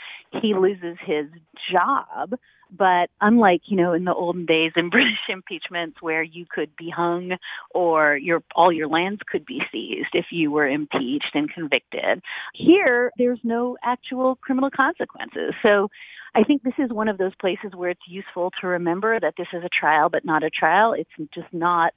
he 0.40 0.54
loses 0.54 0.96
his 1.04 1.26
job. 1.72 2.34
But 2.70 3.10
unlike, 3.20 3.62
you 3.66 3.76
know, 3.76 3.92
in 3.92 4.04
the 4.04 4.14
olden 4.14 4.46
days 4.46 4.72
in 4.76 4.90
British 4.90 5.18
impeachments 5.28 5.98
where 6.00 6.22
you 6.22 6.46
could 6.48 6.74
be 6.76 6.90
hung 6.90 7.32
or 7.74 8.16
your 8.16 8.42
all 8.54 8.72
your 8.72 8.88
lands 8.88 9.20
could 9.30 9.46
be 9.46 9.60
seized 9.72 10.14
if 10.14 10.26
you 10.30 10.50
were 10.50 10.68
impeached 10.68 11.34
and 11.34 11.52
convicted, 11.52 12.22
here 12.54 13.12
there's 13.18 13.40
no 13.42 13.76
actual 13.82 14.36
criminal 14.36 14.70
consequences. 14.70 15.54
So 15.62 15.88
I 16.34 16.44
think 16.44 16.62
this 16.62 16.74
is 16.78 16.92
one 16.92 17.08
of 17.08 17.18
those 17.18 17.34
places 17.40 17.72
where 17.74 17.90
it's 17.90 18.00
useful 18.08 18.52
to 18.60 18.66
remember 18.66 19.18
that 19.18 19.34
this 19.36 19.48
is 19.52 19.64
a 19.64 19.68
trial 19.68 20.08
but 20.08 20.24
not 20.24 20.42
a 20.42 20.50
trial. 20.50 20.92
It's 20.92 21.10
just 21.34 21.52
not 21.52 21.92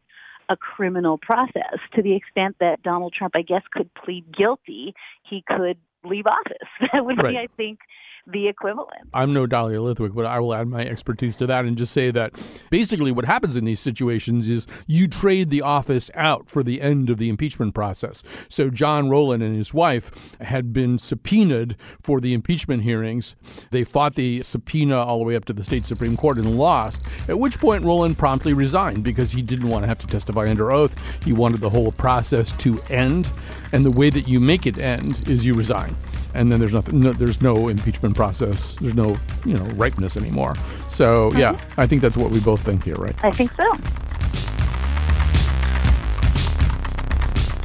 a 0.50 0.58
criminal 0.58 1.18
process 1.18 1.80
to 1.96 2.02
the 2.02 2.16
extent 2.16 2.58
that 2.60 2.84
Donald 2.84 3.14
Trump, 3.18 3.36
I 3.36 3.42
guess, 3.42 3.62
could 3.72 3.90
plead 3.94 4.26
guilty, 4.36 4.94
he 5.24 5.44
could 5.48 5.78
leave 6.04 6.26
office. 6.28 6.68
That 6.94 7.06
would 7.06 7.18
be, 7.18 7.38
I 7.38 7.48
think, 7.56 7.80
the 8.28 8.48
equivalent. 8.48 9.10
I'm 9.14 9.34
no 9.34 9.48
Dahlia 9.48 9.80
Lithwick, 9.80 10.14
but 10.14 10.26
I 10.26 10.40
will 10.40 10.54
add 10.54 10.68
my 10.68 10.86
expertise 10.86 11.36
to 11.38 11.48
that 11.48 11.66
and 11.66 11.78
just 11.78 11.94
say 11.94 12.12
that 12.12 12.34
basically 12.70 13.12
what 13.12 13.26
happens 13.26 13.56
in 13.56 13.66
these 13.66 13.80
situations 13.80 14.50
is 14.50 14.68
you 14.88 15.08
trade 15.08 15.50
the 15.50 15.62
office 15.62 16.12
out 16.16 16.50
for 16.50 16.64
the 16.64 16.82
end 16.82 17.10
of 17.10 17.18
the 17.18 17.30
impeachment 17.30 17.74
process. 17.74 18.24
So 18.50 18.70
John 18.70 19.10
Rowland 19.10 19.44
and 19.44 19.56
his 19.56 19.74
wife 19.74 20.36
had 20.42 20.74
been 20.74 20.98
subpoenaed 20.98 21.76
for 22.02 22.20
the 22.20 22.34
impeachment 22.34 22.84
hearings. 22.84 23.36
They 23.72 23.84
fought 23.84 24.16
the 24.16 24.42
subpoena 24.42 24.98
all 24.98 25.18
the 25.20 25.26
way 25.26 25.36
up 25.36 25.46
to 25.46 25.54
the 25.54 25.64
state 25.64 25.86
Supreme 25.86 26.18
Court 26.18 26.38
and 26.38 26.58
lost, 26.58 27.02
at 27.28 27.40
which 27.40 27.60
point 27.60 27.84
Rowland 27.84 28.18
promptly 28.18 28.54
resigned 28.54 29.04
because 29.04 29.32
he 29.32 29.42
didn't 29.42 29.70
want 29.70 29.84
to 29.84 29.88
have 29.88 30.00
to 30.00 30.08
testify 30.08 30.50
under 30.50 30.72
oath. 30.72 30.96
He 31.24 31.34
wanted 31.34 31.62
the 31.62 31.70
whole 31.70 31.92
process 31.92 32.52
to 32.54 32.82
end. 32.90 33.30
And 33.74 33.86
the 33.86 33.92
way 33.92 34.10
that 34.10 34.28
you 34.28 34.40
make 34.40 34.66
it 34.66 34.78
end 34.78 35.28
is 35.30 35.46
you 35.46 35.54
resign 35.54 35.96
and 36.34 36.52
then 36.52 36.60
there's 36.60 36.74
nothing 36.74 37.00
no, 37.00 37.14
there's 37.14 37.42
no 37.42 37.70
impeachment 37.70 38.16
process. 38.16 38.76
There's 38.76 38.96
no 38.96 39.18
you 39.46 39.54
know 39.54 39.66
ripeness 39.76 40.18
anymore. 40.18 40.56
So 40.90 41.32
yeah 41.34 41.52
uh-huh. 41.52 41.66
i 41.78 41.88
think 41.88 42.02
that's 42.02 42.18
what 42.18 42.32
we 42.32 42.40
both 42.40 42.62
think 42.62 42.84
here 42.84 42.96
right? 42.96 43.16
I 43.24 43.32
think 43.32 43.52
so. 43.52 43.78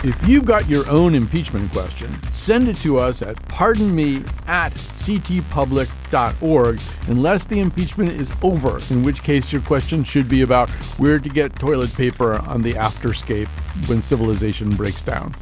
if 0.07 0.29
you've 0.29 0.45
got 0.45 0.69
your 0.69 0.89
own 0.89 1.17
impeachment 1.17 1.73
question 1.73 2.17
send 2.31 2.69
it 2.69 2.77
to 2.77 2.97
us 2.99 3.23
at 3.23 3.35
pardonme 3.49 4.25
at 4.47 4.71
ctpublic.org 4.73 6.81
unless 7.09 7.47
the 7.47 7.59
impeachment 7.59 8.13
is 8.13 8.33
over 8.43 8.79
in 8.95 9.03
which 9.03 9.25
case 9.25 9.53
your 9.53 9.63
question 9.63 10.05
should 10.05 10.29
be 10.29 10.43
about 10.43 10.71
where 10.99 11.19
to 11.19 11.29
get 11.29 11.59
toilet 11.59 11.93
paper 11.95 12.35
on 12.47 12.63
the 12.63 12.75
afterscape 12.75 13.49
when 13.89 14.01
civilization 14.01 14.71
breaks 14.77 15.03
down 15.03 15.35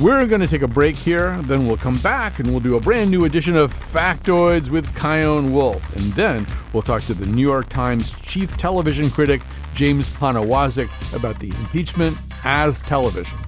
we're 0.00 0.26
going 0.26 0.40
to 0.40 0.46
take 0.46 0.62
a 0.62 0.68
break 0.68 0.96
here, 0.96 1.40
then 1.42 1.66
we'll 1.66 1.76
come 1.76 1.98
back 1.98 2.38
and 2.38 2.50
we'll 2.50 2.60
do 2.60 2.76
a 2.76 2.80
brand 2.80 3.10
new 3.10 3.24
edition 3.24 3.56
of 3.56 3.72
Factoids 3.72 4.68
with 4.68 4.86
Chion 5.00 5.52
Wolf. 5.52 5.96
And 5.96 6.04
then 6.14 6.46
we'll 6.72 6.82
talk 6.82 7.02
to 7.02 7.14
the 7.14 7.26
New 7.26 7.42
York 7.42 7.68
Times 7.68 8.10
chief 8.20 8.56
television 8.56 9.10
critic, 9.10 9.40
James 9.74 10.08
Poniewozik, 10.16 10.90
about 11.14 11.38
the 11.38 11.48
impeachment 11.48 12.16
as 12.44 12.80
television. 12.82 13.38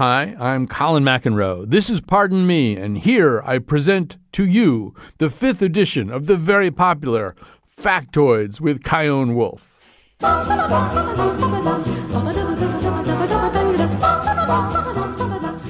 Hi, 0.00 0.32
I'm 0.40 0.64
Colin 0.66 1.04
McEnroe. 1.04 1.68
This 1.68 1.90
is 1.90 2.00
Pardon 2.00 2.46
Me, 2.46 2.74
and 2.74 2.96
here 2.96 3.42
I 3.44 3.58
present 3.58 4.16
to 4.32 4.46
you 4.46 4.94
the 5.18 5.28
fifth 5.28 5.60
edition 5.60 6.08
of 6.08 6.24
the 6.24 6.38
very 6.38 6.70
popular 6.70 7.36
Factoids 7.78 8.62
with 8.62 8.82
Chion 8.82 9.34
Wolf. 9.34 9.76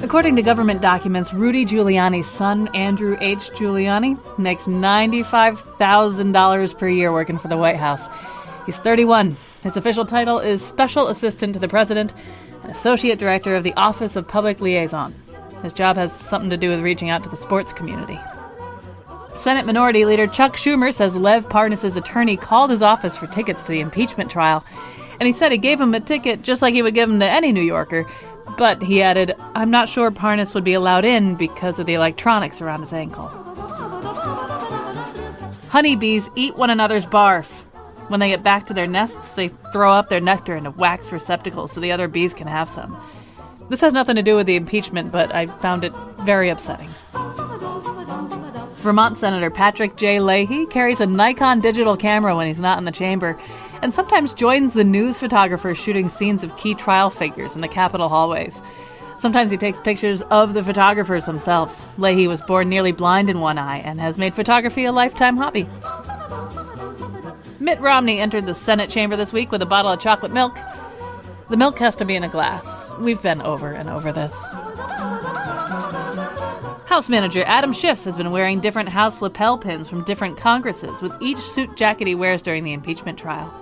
According 0.01 0.37
to 0.37 0.41
government 0.41 0.81
documents, 0.81 1.33
Rudy 1.33 1.65
Giuliani's 1.65 2.27
son, 2.27 2.69
Andrew 2.73 3.17
H. 3.19 3.51
Giuliani, 3.51 4.17
makes 4.39 4.63
$95,000 4.63 6.77
per 6.77 6.87
year 6.87 7.11
working 7.11 7.37
for 7.37 7.49
the 7.49 7.57
White 7.57 7.75
House. 7.75 8.07
He's 8.65 8.79
31. 8.79 9.35
His 9.61 9.75
official 9.75 10.05
title 10.05 10.39
is 10.39 10.65
Special 10.65 11.09
Assistant 11.09 11.53
to 11.55 11.59
the 11.59 11.67
President 11.67 12.13
Associate 12.65 13.17
Director 13.17 13.55
of 13.55 13.63
the 13.63 13.73
Office 13.73 14.15
of 14.15 14.27
Public 14.27 14.61
Liaison. 14.61 15.13
His 15.63 15.73
job 15.73 15.95
has 15.97 16.11
something 16.11 16.49
to 16.49 16.57
do 16.57 16.69
with 16.69 16.81
reaching 16.81 17.09
out 17.09 17.23
to 17.23 17.29
the 17.29 17.37
sports 17.37 17.73
community. 17.73 18.19
Senate 19.35 19.65
Minority 19.65 20.05
Leader 20.05 20.27
Chuck 20.27 20.55
Schumer 20.55 20.93
says 20.93 21.15
Lev 21.15 21.47
Parnas' 21.47 21.97
attorney 21.97 22.37
called 22.37 22.69
his 22.69 22.83
office 22.83 23.15
for 23.15 23.27
tickets 23.27 23.63
to 23.63 23.71
the 23.71 23.79
impeachment 23.79 24.29
trial, 24.29 24.63
and 25.19 25.27
he 25.27 25.33
said 25.33 25.51
he 25.51 25.57
gave 25.57 25.79
him 25.79 25.93
a 25.93 25.99
ticket 25.99 26.41
just 26.41 26.61
like 26.61 26.73
he 26.73 26.81
would 26.81 26.93
give 26.93 27.09
them 27.09 27.19
to 27.19 27.29
any 27.29 27.51
New 27.51 27.61
Yorker. 27.61 28.05
But 28.57 28.81
he 28.81 29.01
added, 29.01 29.35
I'm 29.55 29.69
not 29.71 29.87
sure 29.87 30.11
Parnas 30.11 30.53
would 30.55 30.63
be 30.63 30.73
allowed 30.73 31.05
in 31.05 31.35
because 31.35 31.79
of 31.79 31.85
the 31.85 31.93
electronics 31.93 32.61
around 32.61 32.81
his 32.81 32.93
ankle. 32.93 33.27
Honeybees 35.69 36.29
eat 36.35 36.55
one 36.55 36.69
another's 36.69 37.05
barf. 37.05 37.60
When 38.11 38.19
they 38.19 38.27
get 38.27 38.43
back 38.43 38.65
to 38.65 38.73
their 38.73 38.87
nests, 38.87 39.29
they 39.29 39.47
throw 39.71 39.93
up 39.93 40.09
their 40.09 40.19
nectar 40.19 40.57
into 40.57 40.71
wax 40.71 41.13
receptacles 41.13 41.71
so 41.71 41.79
the 41.79 41.93
other 41.93 42.09
bees 42.09 42.33
can 42.33 42.45
have 42.45 42.67
some. 42.67 43.01
This 43.69 43.79
has 43.79 43.93
nothing 43.93 44.17
to 44.17 44.21
do 44.21 44.35
with 44.35 44.47
the 44.47 44.57
impeachment, 44.57 45.13
but 45.13 45.33
I 45.33 45.45
found 45.45 45.85
it 45.85 45.95
very 46.23 46.49
upsetting. 46.49 46.89
Vermont 48.79 49.17
Senator 49.17 49.49
Patrick 49.49 49.95
J. 49.95 50.19
Leahy 50.19 50.65
carries 50.65 50.99
a 50.99 51.05
Nikon 51.05 51.61
digital 51.61 51.95
camera 51.95 52.35
when 52.35 52.47
he's 52.47 52.59
not 52.59 52.77
in 52.77 52.83
the 52.83 52.91
chamber, 52.91 53.39
and 53.81 53.93
sometimes 53.93 54.33
joins 54.33 54.73
the 54.73 54.83
news 54.83 55.17
photographers 55.17 55.77
shooting 55.77 56.09
scenes 56.09 56.43
of 56.43 56.53
key 56.57 56.75
trial 56.75 57.09
figures 57.09 57.55
in 57.55 57.61
the 57.61 57.69
Capitol 57.69 58.09
hallways. 58.09 58.61
Sometimes 59.15 59.51
he 59.51 59.57
takes 59.57 59.79
pictures 59.79 60.23
of 60.23 60.55
the 60.55 60.63
photographers 60.63 61.25
themselves. 61.25 61.85
Leahy 61.99 62.27
was 62.27 62.41
born 62.41 62.67
nearly 62.67 62.91
blind 62.91 63.29
in 63.29 63.39
one 63.39 63.59
eye 63.59 63.77
and 63.77 64.01
has 64.01 64.17
made 64.17 64.33
photography 64.33 64.83
a 64.85 64.91
lifetime 64.91 65.37
hobby. 65.37 65.67
Mitt 67.61 67.79
Romney 67.79 68.19
entered 68.19 68.47
the 68.47 68.55
Senate 68.55 68.89
chamber 68.89 69.15
this 69.15 69.31
week 69.31 69.51
with 69.51 69.61
a 69.61 69.67
bottle 69.67 69.91
of 69.91 69.99
chocolate 69.99 70.31
milk. 70.31 70.57
The 71.51 71.57
milk 71.57 71.77
has 71.77 71.95
to 71.97 72.05
be 72.05 72.15
in 72.15 72.23
a 72.23 72.27
glass. 72.27 72.95
We've 72.95 73.21
been 73.21 73.39
over 73.43 73.71
and 73.71 73.87
over 73.87 74.11
this. 74.11 74.33
House 76.87 77.07
manager 77.07 77.43
Adam 77.45 77.71
Schiff 77.71 78.03
has 78.05 78.17
been 78.17 78.31
wearing 78.31 78.61
different 78.61 78.89
House 78.89 79.21
lapel 79.21 79.59
pins 79.59 79.87
from 79.87 80.03
different 80.05 80.37
Congresses 80.37 81.03
with 81.03 81.13
each 81.21 81.37
suit 81.37 81.77
jacket 81.77 82.07
he 82.07 82.15
wears 82.15 82.41
during 82.41 82.63
the 82.63 82.73
impeachment 82.73 83.19
trial. 83.19 83.53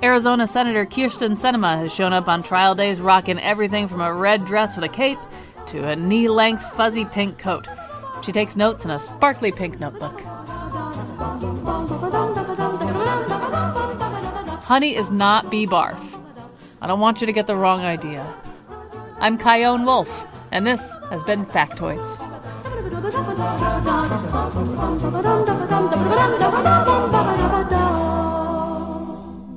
Arizona 0.00 0.46
Senator 0.46 0.86
Kyrsten 0.86 1.36
Sinema 1.36 1.76
has 1.78 1.92
shown 1.92 2.12
up 2.12 2.28
on 2.28 2.40
trial 2.40 2.76
days 2.76 3.00
rocking 3.00 3.40
everything 3.40 3.88
from 3.88 4.00
a 4.00 4.14
red 4.14 4.44
dress 4.46 4.76
with 4.76 4.84
a 4.84 4.88
cape 4.88 5.18
to 5.66 5.88
a 5.88 5.96
knee 5.96 6.28
length 6.28 6.62
fuzzy 6.74 7.04
pink 7.04 7.36
coat. 7.36 7.66
She 8.22 8.30
takes 8.30 8.54
notes 8.54 8.84
in 8.84 8.92
a 8.92 9.00
sparkly 9.00 9.50
pink 9.50 9.80
notebook. 9.80 10.22
Honey 14.64 14.94
is 14.94 15.10
not 15.10 15.50
bee 15.50 15.66
barf. 15.66 16.00
I 16.80 16.86
don't 16.86 17.00
want 17.00 17.20
you 17.20 17.26
to 17.26 17.32
get 17.32 17.46
the 17.46 17.56
wrong 17.56 17.80
idea. 17.80 18.24
I'm 19.18 19.36
Chion 19.36 19.84
Wolf, 19.84 20.26
and 20.52 20.66
this 20.66 20.92
has 21.10 21.22
been 21.24 21.44
Factoids. 21.44 22.16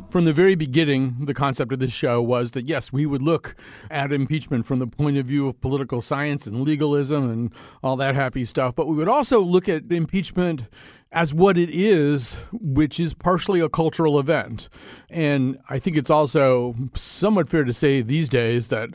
From 0.09 0.25
the 0.25 0.33
very 0.33 0.55
beginning, 0.55 1.25
the 1.25 1.33
concept 1.33 1.71
of 1.71 1.79
this 1.79 1.93
show 1.93 2.21
was 2.21 2.51
that 2.51 2.67
yes, 2.67 2.91
we 2.91 3.05
would 3.05 3.21
look 3.21 3.55
at 3.91 4.11
impeachment 4.11 4.65
from 4.65 4.79
the 4.79 4.87
point 4.87 5.17
of 5.17 5.25
view 5.25 5.47
of 5.47 5.59
political 5.61 6.01
science 6.01 6.47
and 6.47 6.61
legalism 6.61 7.29
and 7.29 7.53
all 7.83 7.95
that 7.97 8.15
happy 8.15 8.45
stuff, 8.45 8.75
but 8.75 8.87
we 8.87 8.95
would 8.95 9.09
also 9.09 9.39
look 9.41 9.67
at 9.69 9.91
impeachment 9.91 10.67
as 11.15 11.34
what 11.34 11.58
it 11.58 11.69
is, 11.69 12.36
which 12.51 12.99
is 12.99 13.13
partially 13.13 13.62
a 13.62 13.69
cultural 13.69 14.19
event. 14.19 14.69
And 15.10 15.58
I 15.69 15.80
think 15.80 15.95
it's 15.95 16.10
also 16.10 16.75
somewhat 16.93 17.49
fair 17.49 17.63
to 17.63 17.73
say 17.73 18.01
these 18.01 18.30
days 18.30 18.67
that 18.67 18.89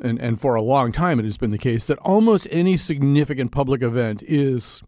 and, 0.00 0.20
and 0.20 0.40
for 0.40 0.54
a 0.54 0.62
long 0.62 0.92
time 0.92 1.18
it 1.18 1.24
has 1.24 1.36
been 1.36 1.50
the 1.50 1.58
case 1.58 1.86
that 1.86 1.98
almost 1.98 2.46
any 2.52 2.76
significant 2.76 3.50
public 3.50 3.82
event 3.82 4.22
is 4.22 4.84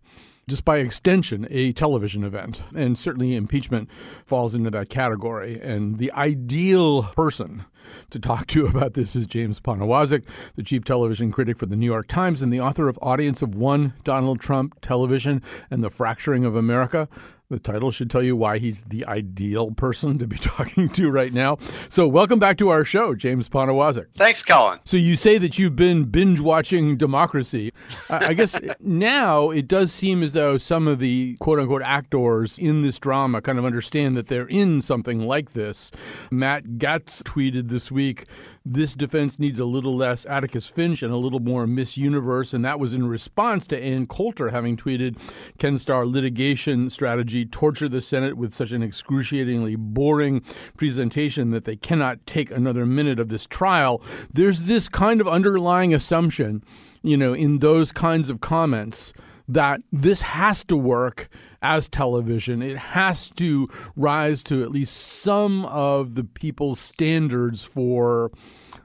just 0.49 0.65
by 0.65 0.79
extension, 0.79 1.47
a 1.51 1.73
television 1.73 2.23
event. 2.23 2.63
And 2.75 2.97
certainly 2.97 3.35
impeachment 3.35 3.91
falls 4.25 4.55
into 4.55 4.71
that 4.71 4.89
category. 4.89 5.61
And 5.61 5.99
the 5.99 6.13
ideal 6.13 7.03
person 7.03 7.65
to 8.11 8.18
talk 8.18 8.46
to 8.48 8.61
you 8.61 8.66
about 8.68 8.94
this 8.94 9.16
is 9.16 9.26
James 9.26 9.61
Poniewozik, 9.61 10.24
the 10.57 10.62
chief 10.62 10.85
television 10.85 11.31
critic 11.31 11.59
for 11.59 11.66
the 11.66 11.76
New 11.76 11.87
York 11.87 12.09
Times 12.09 12.42
and 12.42 12.53
the 12.53 12.61
author 12.61 12.88
of 12.88 12.98
Audience 13.03 13.42
of 13.42 13.55
One 13.55 13.94
Donald 14.05 14.40
Trump 14.40 14.81
Television 14.81 15.42
and 15.70 15.83
the 15.83 15.90
Fracturing 15.90 16.44
of 16.44 16.57
America. 16.57 17.09
The 17.51 17.59
title 17.59 17.91
should 17.91 18.13
tell 18.13 18.23
you 18.23 18.37
why 18.37 18.59
he's 18.59 18.83
the 18.83 19.05
ideal 19.07 19.73
person 19.73 20.19
to 20.19 20.27
be 20.29 20.37
talking 20.41 20.89
to 20.91 21.11
right 21.11 21.33
now. 21.33 21.59
So, 21.89 22.07
welcome 22.07 22.39
back 22.39 22.59
to 22.59 22.69
our 22.69 22.85
show, 22.85 23.13
James 23.17 23.49
Poniewozik. 23.49 24.07
Thanks, 24.17 24.45
Colin. 24.45 24.79
So, 24.85 24.97
you 24.97 25.17
say 25.17 25.37
that 25.39 25.59
you've 25.59 25.75
been 25.75 26.05
binge 26.05 26.39
watching 26.39 26.97
Democracy. 26.97 27.73
I 28.09 28.27
I 28.31 28.35
guess 28.35 28.57
now 28.81 29.51
it 29.51 29.67
does 29.67 29.93
seem 29.93 30.23
as 30.23 30.33
though 30.33 30.59
some 30.59 30.87
of 30.87 31.01
the 31.01 31.37
quote 31.41 31.59
unquote 31.59 31.83
actors 31.83 32.57
in 32.57 32.83
this 32.83 33.01
drama 33.01 33.43
kind 33.43 33.59
of 33.59 33.65
understand 33.65 34.17
that 34.17 34.29
they're 34.29 34.47
in 34.47 34.81
something 34.81 35.27
like 35.27 35.53
this. 35.53 35.91
Matt 36.31 36.79
Gaetz 36.79 37.21
tweeted 37.25 37.69
this 37.69 37.91
week 37.91 38.27
this 38.64 38.94
defense 38.94 39.38
needs 39.38 39.59
a 39.59 39.64
little 39.64 39.96
less 39.96 40.27
Atticus 40.27 40.68
Finch 40.68 41.03
and 41.03 41.12
a 41.12 41.16
little 41.16 41.40
more 41.40 41.66
Miss 41.66 41.96
Universe. 41.96 42.53
And 42.53 42.64
that 42.64 42.79
was 42.79 42.92
in 42.92 43.07
response 43.07 43.66
to 43.68 43.83
Ann 43.83 44.07
Coulter 44.07 44.51
having 44.51 44.77
tweeted 44.77 45.18
Ken 45.59 45.79
Starr 45.79 46.07
litigation 46.07 46.90
strategy 46.90 47.46
torture 47.46 47.88
the 47.88 48.03
Senate 48.03 48.37
with 48.37 48.55
such 48.55 48.73
an 48.73 48.83
excruciatingly 48.83 49.77
boring 49.77 50.42
presentation 50.77 51.51
that 51.51 51.64
they 51.64 51.77
cannot 51.77 52.25
take 52.27 52.51
another 52.51 52.85
minute 52.85 53.18
of 53.18 53.31
this 53.31 53.46
trial. 53.46 54.03
There's 54.33 54.64
this 54.64 54.88
kind 54.88 55.20
of 55.20 55.29
underlying 55.29 55.94
assumption, 55.94 56.62
you 57.03 57.16
know, 57.16 57.33
in 57.33 57.59
those 57.59 57.92
kinds 57.92 58.29
of 58.29 58.40
comments 58.40 59.12
that 59.49 59.81
this 59.90 60.20
has 60.20 60.62
to 60.64 60.77
work 60.77 61.29
as 61.62 61.88
television. 61.88 62.62
It 62.62 62.77
has 62.77 63.31
to 63.31 63.68
rise 63.96 64.42
to 64.44 64.62
at 64.62 64.70
least 64.70 64.96
some 64.96 65.64
of 65.66 66.14
the 66.14 66.25
people's 66.25 66.81
standards 66.81 67.64
for, 67.64 68.31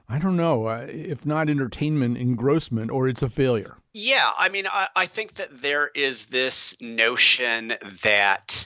I 0.09 0.19
don't 0.19 0.38
know, 0.38 0.67
uh, 0.67 0.88
if 0.89 1.25
not 1.25 1.50
entertainment, 1.50 2.17
engrossment, 2.17 2.91
or 2.91 3.08
it's 3.08 3.23
a 3.23 3.29
failure. 3.29 3.77
Yeah, 3.93 4.29
I 4.37 4.50
mean, 4.50 4.67
I, 4.67 4.89
I 4.95 5.06
think 5.06 5.35
that 5.35 5.62
there 5.62 5.89
is 5.95 6.25
this 6.25 6.75
notion 6.81 7.73
that 8.04 8.65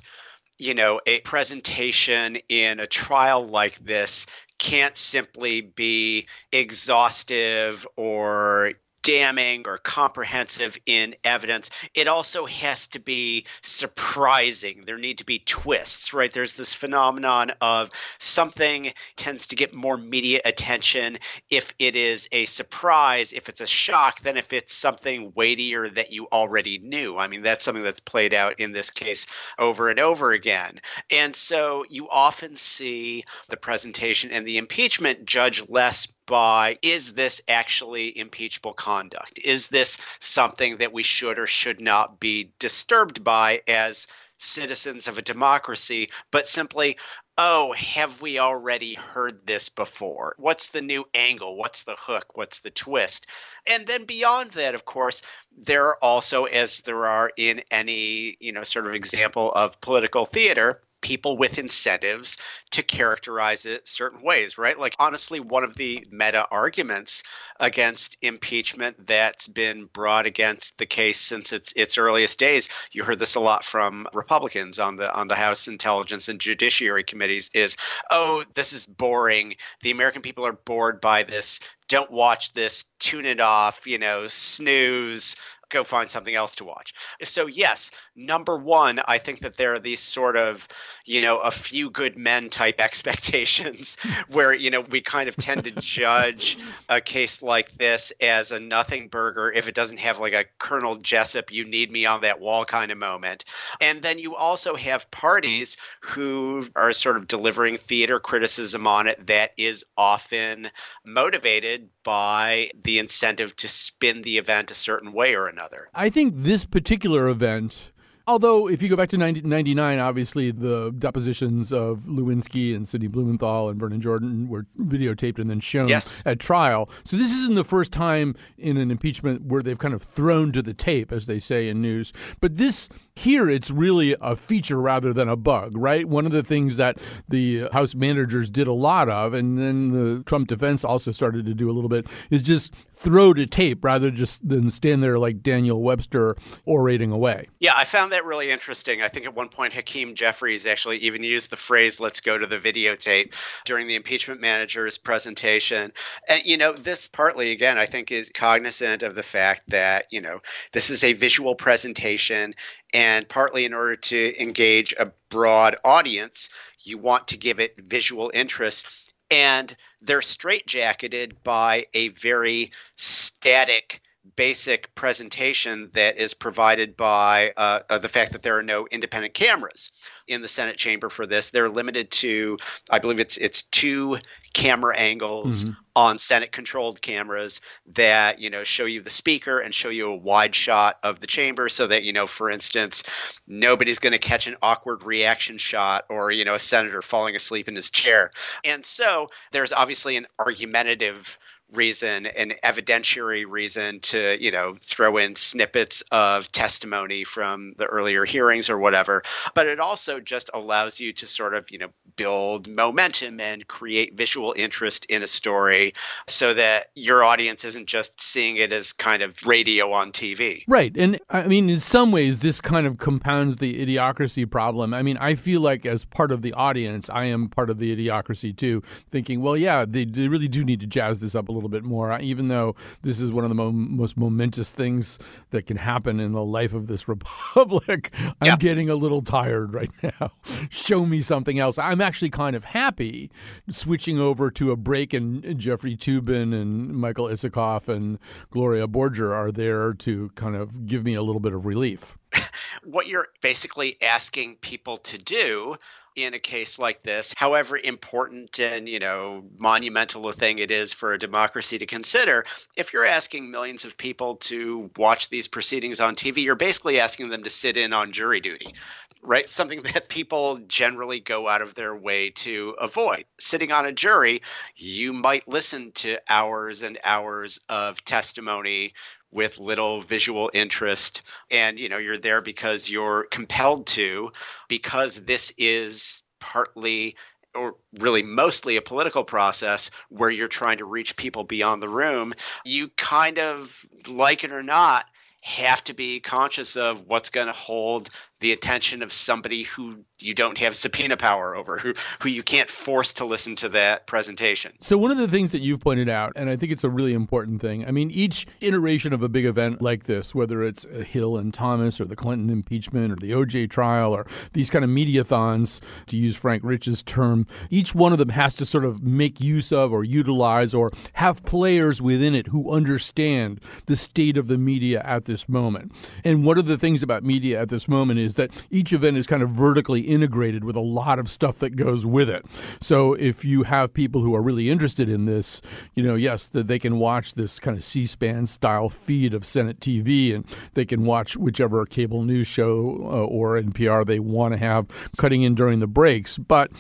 you 0.60 0.74
know, 0.74 1.00
a 1.08 1.22
presentation 1.22 2.36
in 2.50 2.80
a 2.80 2.86
trial 2.86 3.48
like 3.48 3.84
this 3.84 4.26
can't 4.60 4.98
simply 4.98 5.62
be 5.62 6.28
exhaustive 6.52 7.88
or 7.96 8.74
damning 9.02 9.64
or 9.68 9.78
comprehensive 9.78 10.78
in 10.86 11.16
evidence. 11.24 11.70
It 11.94 12.08
also 12.08 12.46
has 12.46 12.88
to 12.88 13.00
be 13.00 13.46
surprising. 13.62 14.84
There 14.86 14.98
need 14.98 15.20
to 15.20 15.26
be 15.26 15.40
twists, 15.40 16.14
right? 16.14 16.32
There's 16.32 16.54
this 16.54 16.74
phenomenon 16.74 17.52
of 17.62 17.90
something 18.20 18.94
tends 19.16 19.48
to 19.48 19.56
get 19.56 19.74
more 19.74 19.98
media 19.98 20.42
attention 20.46 21.18
if 21.50 21.74
it 21.80 21.96
is 21.96 22.28
a 22.32 22.46
surprise, 22.46 23.34
if 23.34 23.50
it's 23.50 23.62
a 23.62 23.68
shock, 23.68 24.22
than 24.22 24.38
if 24.38 24.54
it's 24.54 24.74
something 24.74 25.32
weightier 25.36 25.90
that 25.90 26.12
you 26.12 26.28
already 26.32 26.80
knew. 26.80 27.18
I 27.18 27.28
mean, 27.28 27.42
that's 27.42 27.66
something 27.66 27.84
that's 27.84 28.00
played 28.00 28.34
out 28.34 28.60
in 28.60 28.72
this 28.72 28.90
case 28.90 29.26
over 29.58 29.90
and 29.90 30.00
over 30.00 30.32
again. 30.32 30.80
And 31.10 31.36
so 31.36 31.86
you 31.90 32.10
often 32.10 32.56
see 32.56 33.24
the 33.50 33.58
presentation 33.58 34.32
and 34.32 34.46
the 34.46 34.58
impeachment 34.58 35.26
judge 35.26 35.68
less 35.70 36.08
by 36.30 36.78
is 36.84 37.14
this 37.14 37.42
actually 37.48 38.18
impeachable 38.18 38.74
conduct? 38.74 39.40
Is 39.44 39.68
this 39.68 39.98
something 40.20 40.78
that 40.78 40.94
we 40.94 41.04
should 41.04 41.40
or 41.40 41.48
should 41.48 41.82
not 41.82 42.20
be 42.20 42.52
disturbed 42.60 43.24
by 43.24 43.64
as 43.68 44.06
citizens 44.38 45.08
of 45.08 45.18
a 45.18 45.24
democracy, 45.24 46.12
but 46.32 46.48
simply, 46.48 46.98
oh, 47.38 47.74
have 47.74 48.22
we 48.22 48.38
already 48.38 48.94
heard 48.94 49.46
this 49.46 49.70
before? 49.70 50.36
What's 50.38 50.70
the 50.70 50.84
new 50.84 51.06
angle? 51.14 51.58
What's 51.58 51.84
the 51.84 51.96
hook? 51.98 52.38
What's 52.38 52.60
the 52.60 52.70
twist? 52.70 53.26
And 53.68 53.88
then 53.88 54.06
beyond 54.06 54.52
that, 54.52 54.76
of 54.76 54.86
course, 54.86 55.24
there 55.58 55.88
are 55.88 55.98
also, 56.02 56.46
as 56.46 56.82
there 56.82 57.06
are 57.06 57.32
in 57.36 57.64
any, 57.72 58.38
you 58.40 58.52
know, 58.52 58.64
sort 58.64 58.88
of 58.88 58.94
example 58.94 59.52
of 59.52 59.82
political 59.82 60.26
theater, 60.26 60.82
people 61.02 61.38
with 61.38 61.58
incentives 61.58 62.38
to 62.72 62.84
characterize 62.84 63.66
it 63.66 63.88
certain 63.88 64.22
ways, 64.22 64.58
right? 64.58 64.78
Like, 64.78 64.96
honestly, 65.00 65.40
one 65.40 65.64
of 65.64 65.76
the 65.76 66.06
meta 66.12 66.48
arguments 66.50 67.24
against 67.60 68.18
impeachment 68.22 69.06
that's 69.06 69.48
been 69.48 69.86
brought 69.86 70.26
against 70.26 70.78
the 70.78 70.86
case 70.86 71.20
since 71.20 71.52
its 71.52 71.74
its 71.76 71.98
earliest 71.98 72.40
days, 72.40 72.70
you 72.92 73.04
heard 73.04 73.20
this 73.20 73.36
a 73.36 73.40
lot 73.40 73.66
from 73.66 74.08
Republicans 74.14 74.80
on 74.80 74.96
the 74.96 75.14
on 75.14 75.28
the 75.28 75.36
House 75.36 75.68
Intelligence 75.68 76.30
and 76.30 76.40
Judiciary 76.40 77.04
committees, 77.04 77.50
is 77.54 77.76
oh, 78.10 78.44
this 78.54 78.74
is 78.74 78.88
boring. 78.88 79.56
The 79.82 79.92
American 79.92 80.22
people 80.22 80.46
are 80.46 80.54
bored 80.54 81.02
by 81.02 81.24
this. 81.24 81.60
Don't 81.88 82.12
watch 82.12 82.54
this. 82.54 82.86
Tune 83.00 83.26
it 83.26 83.40
off. 83.40 83.88
You 83.88 83.98
know, 83.98 84.28
snooze 84.28 85.36
go 85.70 85.84
find 85.84 86.10
something 86.10 86.34
else 86.34 86.56
to 86.58 86.66
watch. 86.66 86.94
So 87.24 87.48
yes, 87.48 87.92
number 88.16 88.58
one, 88.58 89.00
I 89.08 89.18
think 89.18 89.40
that 89.42 89.56
there 89.56 89.74
are 89.74 89.80
these 89.80 90.02
sort 90.02 90.36
of, 90.36 90.68
you 91.06 91.22
know, 91.22 91.40
a 91.40 91.52
few 91.52 91.90
good 91.90 92.18
men 92.18 92.50
type 92.50 92.80
expectations 92.82 93.98
where, 94.28 94.54
you 94.54 94.70
know, 94.72 94.82
we 94.82 95.02
kind 95.02 95.30
of 95.30 95.36
tend 95.36 95.64
to 95.66 95.72
judge 95.72 96.58
a 96.90 97.02
case 97.02 97.42
like 97.42 97.78
this 97.78 98.12
as 98.20 98.52
a 98.52 98.60
nothing 98.60 99.08
burger 99.08 99.52
if 99.52 99.68
it 99.68 99.76
doesn't 99.76 100.00
have 100.00 100.20
like 100.20 100.34
a 100.34 100.46
Colonel 100.58 100.96
Jessup, 100.96 101.52
you 101.52 101.66
need 101.66 101.92
me 101.92 102.06
on 102.06 102.22
that 102.22 102.40
wall 102.40 102.66
kind 102.66 102.92
of 102.92 102.98
moment. 102.98 103.46
And 103.80 104.02
then 104.02 104.20
you 104.20 104.36
also 104.36 104.76
have 104.76 105.12
parties 105.12 105.78
who 106.02 106.68
are 106.76 106.94
sort 106.94 107.18
of 107.18 107.28
delivering 107.28 107.78
theater 107.78 108.20
criticism 108.20 108.88
on 108.88 109.08
it 109.08 109.28
that 109.28 109.52
is 109.58 109.86
often 109.98 110.72
motivated 111.06 111.90
by 112.04 112.72
the 112.84 113.00
incentive 113.00 113.56
to 113.58 113.68
spin 113.68 114.22
the 114.22 114.38
event 114.38 114.72
a 114.72 114.76
certain 114.76 115.14
way 115.14 115.36
or 115.36 115.48
another. 115.48 115.59
I 115.94 116.10
think 116.10 116.34
this 116.36 116.66
particular 116.66 117.28
event 117.28 117.92
Although, 118.30 118.70
if 118.70 118.84
you 118.84 118.90
go 118.90 118.96
back 118.96 119.10
to 119.10 119.18
1999, 119.18 119.98
obviously 119.98 120.52
the 120.52 120.94
depositions 121.00 121.74
of 121.74 122.02
Lewinsky 122.02 122.76
and 122.76 122.88
Sidney 122.88 123.08
Blumenthal 123.08 123.70
and 123.70 123.80
Vernon 123.80 124.00
Jordan 124.00 124.48
were 124.48 124.68
videotaped 124.80 125.40
and 125.40 125.50
then 125.50 125.60
shown 125.60 125.88
yes. 125.88 126.22
at 126.28 126.40
trial. 126.40 126.92
So 127.04 127.18
this 127.18 127.34
isn't 127.34 127.56
the 127.56 127.64
first 127.64 127.92
time 127.92 128.36
in 128.60 128.78
an 128.78 128.92
impeachment 128.92 129.46
where 129.46 129.64
they've 129.64 129.80
kind 129.80 129.96
of 129.96 130.04
thrown 130.04 130.52
to 130.52 130.62
the 130.62 130.76
tape, 130.76 131.12
as 131.12 131.26
they 131.26 131.40
say 131.40 131.70
in 131.70 131.82
news. 131.82 132.14
But 132.40 132.58
this 132.58 132.88
here, 133.16 133.50
it's 133.50 133.72
really 133.72 134.16
a 134.22 134.36
feature 134.36 134.80
rather 134.80 135.12
than 135.12 135.28
a 135.28 135.36
bug, 135.36 135.76
right? 135.76 136.08
One 136.08 136.28
of 136.28 136.32
the 136.32 136.44
things 136.44 136.78
that 136.78 137.00
the 137.28 137.68
House 137.74 137.96
managers 137.96 138.50
did 138.50 138.68
a 138.68 138.74
lot 138.74 139.10
of, 139.10 139.34
and 139.34 139.58
then 139.58 139.90
the 139.92 140.24
Trump 140.24 140.48
defense 140.48 140.86
also 140.86 141.12
started 141.12 141.48
to 141.48 141.56
do 141.56 141.70
a 141.70 141.74
little 141.74 141.90
bit, 141.90 142.06
is 142.30 142.44
just 142.44 142.76
throw 142.94 143.34
to 143.34 143.48
tape 143.48 143.84
rather 143.84 144.12
just 144.12 144.48
than 144.48 144.70
stand 144.70 145.02
there 145.02 145.18
like 145.18 145.42
Daniel 145.42 145.82
Webster 145.82 146.38
orating 146.66 147.12
away. 147.12 147.48
Yeah, 147.60 147.74
I 147.76 147.86
found 147.86 148.12
that 148.14 148.19
really 148.26 148.52
interesting. 148.52 149.02
I 149.02 149.10
think 149.10 149.26
at 149.26 149.36
one 149.36 149.50
point 149.50 149.74
Hakeem 149.74 150.16
Jeffries 150.16 150.66
actually 150.66 150.98
even 151.00 151.24
used 151.24 151.50
the 151.50 151.58
phrase 151.58 152.00
"Let's 152.00 152.22
go 152.22 152.38
to 152.38 152.48
the 152.48 152.58
videotape" 152.60 153.34
during 153.66 153.88
the 153.88 153.96
impeachment 153.96 154.42
manager's 154.42 154.98
presentation. 154.98 155.92
And 156.28 156.44
you 156.46 156.58
know, 156.58 156.74
this 156.74 157.08
partly 157.08 157.52
again 157.52 157.78
I 157.78 157.86
think 157.86 158.12
is 158.12 158.32
cognizant 158.34 159.04
of 159.04 159.16
the 159.16 159.24
fact 159.24 159.70
that 159.70 160.06
you 160.12 160.22
know 160.22 160.42
this 160.72 160.90
is 160.90 161.04
a 161.04 161.14
visual 161.14 161.56
presentation, 161.56 162.54
and 162.94 163.28
partly 163.28 163.66
in 163.66 163.74
order 163.74 163.96
to 163.96 164.42
engage 164.42 164.94
a 164.94 165.12
broad 165.30 165.76
audience, 165.84 166.50
you 166.84 166.98
want 166.98 167.30
to 167.30 167.38
give 167.38 167.60
it 167.60 167.76
visual 167.78 168.32
interest 168.34 169.10
and 169.32 169.76
they're 170.02 170.22
straitjacketed 170.22 171.34
by 171.44 171.86
a 171.94 172.10
very 172.10 172.72
static 172.96 174.02
basic 174.36 174.94
presentation 174.96 175.92
that 175.94 176.18
is 176.18 176.34
provided 176.34 176.96
by 176.96 177.54
uh, 177.58 177.80
uh, 177.90 177.98
the 177.98 178.10
fact 178.10 178.34
that 178.34 178.44
there 178.44 178.58
are 178.58 178.64
no 178.64 178.88
independent 178.90 179.34
cameras 179.34 179.92
in 180.28 180.42
the 180.42 180.48
Senate 180.48 180.78
chamber 180.78 181.10
for 181.10 181.26
this. 181.26 181.50
They're 181.50 181.70
limited 181.70 182.12
to, 182.12 182.58
I 182.90 183.00
believe 183.00 183.20
it's 183.20 183.38
it's 183.38 183.64
two 183.64 184.20
camera 184.54 184.98
angles 184.98 185.64
mm-hmm. 185.64 185.74
on 185.96 186.18
Senate 186.18 186.52
controlled 186.52 187.02
cameras 187.02 187.62
that 187.94 188.40
you 188.40 188.50
know 188.50 188.64
show 188.64 188.86
you 188.86 189.02
the 189.02 189.10
speaker 189.10 189.60
and 189.60 189.74
show 189.74 189.90
you 189.90 190.08
a 190.08 190.16
wide 190.16 190.56
shot 190.56 190.98
of 191.04 191.20
the 191.20 191.28
chamber, 191.28 191.70
so 191.70 191.88
that 191.88 192.04
you 192.04 192.14
know, 192.14 192.28
for 192.28 192.50
instance, 192.50 193.04
nobody's 193.48 194.00
going 194.00 194.14
to 194.14 194.20
catch 194.20 194.48
an 194.48 194.56
awkward 194.62 195.04
reaction 195.04 195.58
shot 195.58 196.06
or 196.10 196.32
you 196.32 196.46
know 196.46 196.56
a 196.56 196.60
senator 196.60 197.02
falling 197.02 197.36
asleep 197.36 197.68
in 197.68 197.76
his 197.76 197.90
chair. 197.90 198.32
And 198.64 198.86
so 198.86 199.30
there's 199.52 199.74
obviously 199.74 200.18
an 200.18 200.28
argumentative 200.38 201.38
reason 201.74 202.26
an 202.26 202.54
evidentiary 202.64 203.46
reason 203.48 204.00
to 204.00 204.38
you 204.42 204.52
know 204.52 204.78
throw 204.86 205.18
in 205.18 205.36
snippets 205.36 206.04
of 206.12 206.52
testimony 206.52 207.24
from 207.24 207.74
the 207.78 207.86
earlier 207.86 208.26
hearings 208.26 208.70
or 208.70 208.78
whatever. 208.78 209.24
But 209.54 209.68
it 209.68 209.80
also 209.80 210.20
just 210.20 210.50
allows 210.54 211.00
you 211.00 211.14
to 211.14 211.28
sort 211.28 211.54
of 211.54 211.70
you 211.72 211.80
know 211.80 211.90
build 212.16 212.68
momentum 212.68 213.40
and 213.40 213.68
create 213.68 214.16
visual 214.16 214.54
interest 214.58 215.06
in 215.06 215.24
a 215.24 215.28
story 215.28 215.94
so 216.28 216.54
that 216.54 216.88
your 216.96 217.24
audience 217.24 217.66
isn't 217.66 217.88
just 217.88 218.20
seeing 218.20 218.58
it 218.58 218.72
as 218.72 218.94
kind 218.94 219.22
of 219.22 219.36
radio 219.46 219.92
on 219.92 220.12
TV 220.12 220.64
right. 220.68 220.96
And 220.98 221.20
i 221.30 221.48
mean 221.48 221.70
in 221.70 221.80
some 221.80 222.12
ways 222.12 222.40
this 222.40 222.62
kind 222.62 222.88
of 222.88 222.98
compounds 222.98 223.58
the 223.58 223.86
idiocracy 223.86 224.50
problem. 224.50 224.94
I 224.94 225.02
mean 225.02 225.18
i 225.18 225.36
feel 225.36 225.62
like 225.62 225.86
as 225.86 226.06
part 226.06 226.32
of 226.32 226.42
the 226.42 226.54
audience 226.54 227.10
i 227.10 227.26
am 227.26 227.50
part 227.50 227.70
of 227.70 227.80
the 227.80 227.96
idiocracy 227.96 228.56
too 228.56 228.82
thinking 229.12 229.42
well 229.42 229.58
yeah 229.58 229.86
they, 229.88 230.06
they 230.06 230.28
really 230.28 230.48
do 230.48 230.64
need 230.64 230.80
to 230.80 230.88
jazz 230.88 231.20
this 231.20 231.36
up 231.36 231.50
a 231.50 231.52
little 231.52 231.59
little 231.60 231.70
bit 231.70 231.84
more, 231.84 232.20
even 232.20 232.48
though 232.48 232.76
this 233.02 233.20
is 233.20 233.32
one 233.32 233.44
of 233.44 233.50
the 233.50 233.56
mo- 233.56 233.72
most 233.72 234.18
momentous 234.18 234.72
things 234.72 235.20
that 235.52 235.66
can 235.66 235.78
happen 235.78 236.20
in 236.20 236.32
the 236.34 236.44
life 236.44 236.74
of 236.74 236.88
this 236.88 237.08
republic. 237.08 238.14
I'm 238.42 238.58
getting 238.58 238.90
a 238.90 238.96
little 238.96 239.22
tired 239.22 239.74
right 239.74 239.92
now. 240.02 240.32
Show 240.70 241.06
me 241.06 241.22
something 241.22 241.60
else. 241.60 241.78
I'm 241.78 242.02
actually 242.02 242.30
kind 242.30 242.56
of 242.56 242.66
happy 242.66 243.32
switching 243.70 244.20
over 244.20 244.50
to 244.52 244.72
a 244.72 244.76
break, 244.76 245.14
and 245.14 245.58
Jeffrey 245.58 245.96
Toobin 245.96 246.54
and 246.54 246.96
Michael 246.96 247.26
Isikoff 247.26 247.88
and 247.88 248.20
Gloria 248.52 248.88
Borger 248.88 249.32
are 249.32 249.52
there 249.52 249.94
to 249.94 250.30
kind 250.36 250.56
of 250.56 250.86
give 250.86 251.04
me 251.04 251.14
a 251.14 251.22
little 251.22 251.42
bit 251.42 251.54
of 251.54 251.66
relief. 251.66 252.18
what 252.84 253.08
you're 253.08 253.28
basically 253.42 253.98
asking 254.02 254.56
people 254.58 254.98
to 254.98 255.18
do 255.18 255.76
in 256.16 256.34
a 256.34 256.40
case 256.40 256.80
like 256.80 257.04
this, 257.04 257.34
however 257.36 257.78
important 257.78 258.60
and, 258.60 258.88
you 258.88 259.00
know, 259.00 259.44
monumental 259.58 260.28
a 260.28 260.34
thing 260.34 260.60
it 260.60 260.72
is 260.72 260.94
for 260.94 261.14
a 261.14 261.20
democracy 261.20 261.80
to 261.80 261.86
consider, 261.86 262.46
if 262.76 262.94
you're 262.94 263.06
asking 263.06 263.52
millions 263.52 263.86
of 263.86 263.98
people 263.98 264.36
to 264.36 264.90
watch 264.98 265.30
these 265.30 265.48
proceedings 265.48 266.00
on 266.00 266.16
TV, 266.16 266.44
you're 266.44 266.56
basically 266.56 267.00
asking 267.00 267.30
them 267.30 267.44
to 267.44 267.50
sit 267.50 267.78
in 267.78 267.94
on 267.94 268.12
jury 268.12 268.40
duty 268.40 268.74
right? 269.22 269.50
Something 269.50 269.82
that 269.94 270.10
people 270.10 270.58
generally 270.68 271.20
go 271.20 271.48
out 271.48 271.62
of 271.62 271.76
their 271.76 271.96
way 271.96 272.32
to 272.32 272.76
avoid. 272.80 273.26
Sitting 273.40 273.72
on 273.72 273.86
a 273.86 273.92
jury, 273.92 274.42
you 274.76 275.14
might 275.14 275.48
listen 275.48 275.92
to 275.96 276.20
hours 276.30 276.82
and 276.84 276.98
hours 277.04 277.60
of 277.70 278.04
testimony 278.06 278.94
with 279.32 279.60
little 279.60 280.02
visual 280.02 280.50
interest 280.54 281.22
and 281.52 281.80
you 281.80 281.90
know 281.90 281.98
you're 281.98 282.18
there 282.18 282.42
because 282.42 282.90
you're 282.90 283.26
compelled 283.26 283.86
to 283.86 284.32
because 284.68 285.16
this 285.16 285.54
is 285.58 286.24
partly 286.40 287.16
or 287.56 287.76
really 288.00 288.24
mostly 288.24 288.78
a 288.78 288.82
political 288.82 289.24
process 289.24 289.92
where 290.10 290.30
you're 290.30 290.48
trying 290.48 290.78
to 290.78 290.86
reach 290.86 291.16
people 291.16 291.44
beyond 291.44 291.82
the 291.82 291.90
room 291.90 292.34
you 292.66 292.90
kind 292.90 293.40
of 293.40 293.86
like 294.08 294.44
it 294.44 294.52
or 294.52 294.64
not 294.64 295.06
have 295.42 295.84
to 295.86 295.94
be 295.94 296.20
conscious 296.20 296.76
of 296.76 297.08
what's 297.08 297.30
going 297.30 297.48
to 297.48 297.54
hold 297.54 298.10
the 298.42 298.52
attention 298.52 299.02
of 299.02 299.14
somebody 299.14 299.64
who 299.64 300.04
you 300.22 300.34
don't 300.34 300.58
have 300.58 300.76
subpoena 300.76 301.18
power 301.18 301.56
over, 301.56 301.78
who 301.78 301.94
who 302.20 302.30
you 302.30 302.44
can't 302.44 302.70
force 302.70 303.14
to 303.14 303.26
listen 303.26 303.56
to 303.58 303.70
that 303.70 304.08
presentation. 304.08 304.74
So 304.82 304.98
one 304.98 305.12
of 305.12 305.18
the 305.18 305.28
things 305.28 305.52
that 305.52 305.60
you've 305.60 305.80
pointed 305.80 306.10
out, 306.10 306.34
and 306.36 306.50
I 306.50 306.56
think 306.56 306.72
it's 306.72 306.84
a 306.84 306.90
really 306.90 307.14
important 307.14 307.62
thing. 307.62 307.86
I 307.86 307.92
mean, 307.92 308.12
each 308.12 308.46
iteration 308.62 309.14
of 309.14 309.24
a 309.24 309.30
big 309.30 309.46
event 309.46 309.82
like 309.82 310.04
this, 310.04 310.36
whether 310.36 310.64
it's 310.64 310.86
Hill 310.86 311.38
and 311.38 311.54
Thomas 311.54 312.00
or 312.02 312.06
the 312.06 312.16
Clinton 312.16 312.50
impeachment 312.50 313.12
or 313.12 313.16
the 313.16 313.32
OJ 313.32 313.70
trial 313.70 314.12
or 314.12 314.28
these 314.54 314.70
kind 314.70 314.84
of 314.84 314.92
mediathons, 314.92 315.82
to 316.08 316.18
use 316.18 316.36
Frank 316.36 316.64
Rich's 316.64 317.04
term, 317.04 317.48
each 317.70 317.96
one 317.96 318.12
of 318.12 318.18
them 318.18 318.30
has 318.30 318.56
to 318.56 318.66
sort 318.66 318.86
of 318.86 319.04
make 319.04 319.40
use 319.40 319.72
of 319.72 319.92
or 319.92 320.04
utilize 320.04 320.74
or 320.74 320.92
have 321.14 321.44
players 321.46 322.02
within 322.02 322.36
it 322.36 322.48
who 322.48 322.72
understand 322.72 323.62
the 323.86 323.96
state 323.96 324.38
of 324.38 324.48
the 324.48 324.58
media 324.58 325.02
at 325.04 325.26
this 325.26 325.48
moment. 325.48 325.92
And 326.24 326.46
one 326.46 326.58
of 326.58 326.66
the 326.66 326.78
things 326.78 327.04
about 327.04 327.24
media 327.24 327.62
at 327.62 327.70
this 327.70 327.88
moment 327.88 328.20
is 328.20 328.36
that 328.36 328.52
each 328.70 328.94
event 328.94 329.18
is 329.18 329.28
kind 329.28 329.44
of 329.44 329.50
vertically 329.50 330.09
integrated 330.10 330.64
with 330.64 330.76
a 330.76 330.82
lot 330.82 331.20
of 331.20 331.30
stuff 331.30 331.60
that 331.60 331.76
goes 331.76 332.06
with 332.06 332.30
it. 332.30 332.46
So 332.82 333.14
if 333.14 333.46
you 333.46 333.64
have 333.64 333.94
people 333.94 334.22
who 334.22 334.36
are 334.36 334.42
really 334.42 334.70
interested 334.70 335.08
in 335.08 335.26
this, 335.26 335.62
you 335.96 336.04
know, 336.04 336.16
yes, 336.16 336.50
that 336.50 336.68
they 336.68 336.80
can 336.80 337.00
watch 337.00 337.36
this 337.36 337.60
kind 337.60 337.78
of 337.78 337.84
C-SPAN 337.84 338.48
style 338.48 338.90
feed 338.90 339.34
of 339.34 339.46
Senate 339.46 339.80
TV, 339.80 340.34
and 340.34 340.46
they 340.74 340.86
can 340.86 341.06
watch 341.06 341.38
whichever 341.38 341.86
cable 341.86 342.24
news 342.24 342.48
show 342.48 342.98
uh, 343.04 343.26
or 343.26 343.62
NPR 343.62 344.06
they 344.06 344.20
want 344.20 344.54
to 344.54 344.58
have 344.58 344.88
cutting 345.18 345.44
in 345.44 345.56
during 345.56 345.80
the 345.80 345.88
breaks, 345.88 346.38
but 346.38 346.72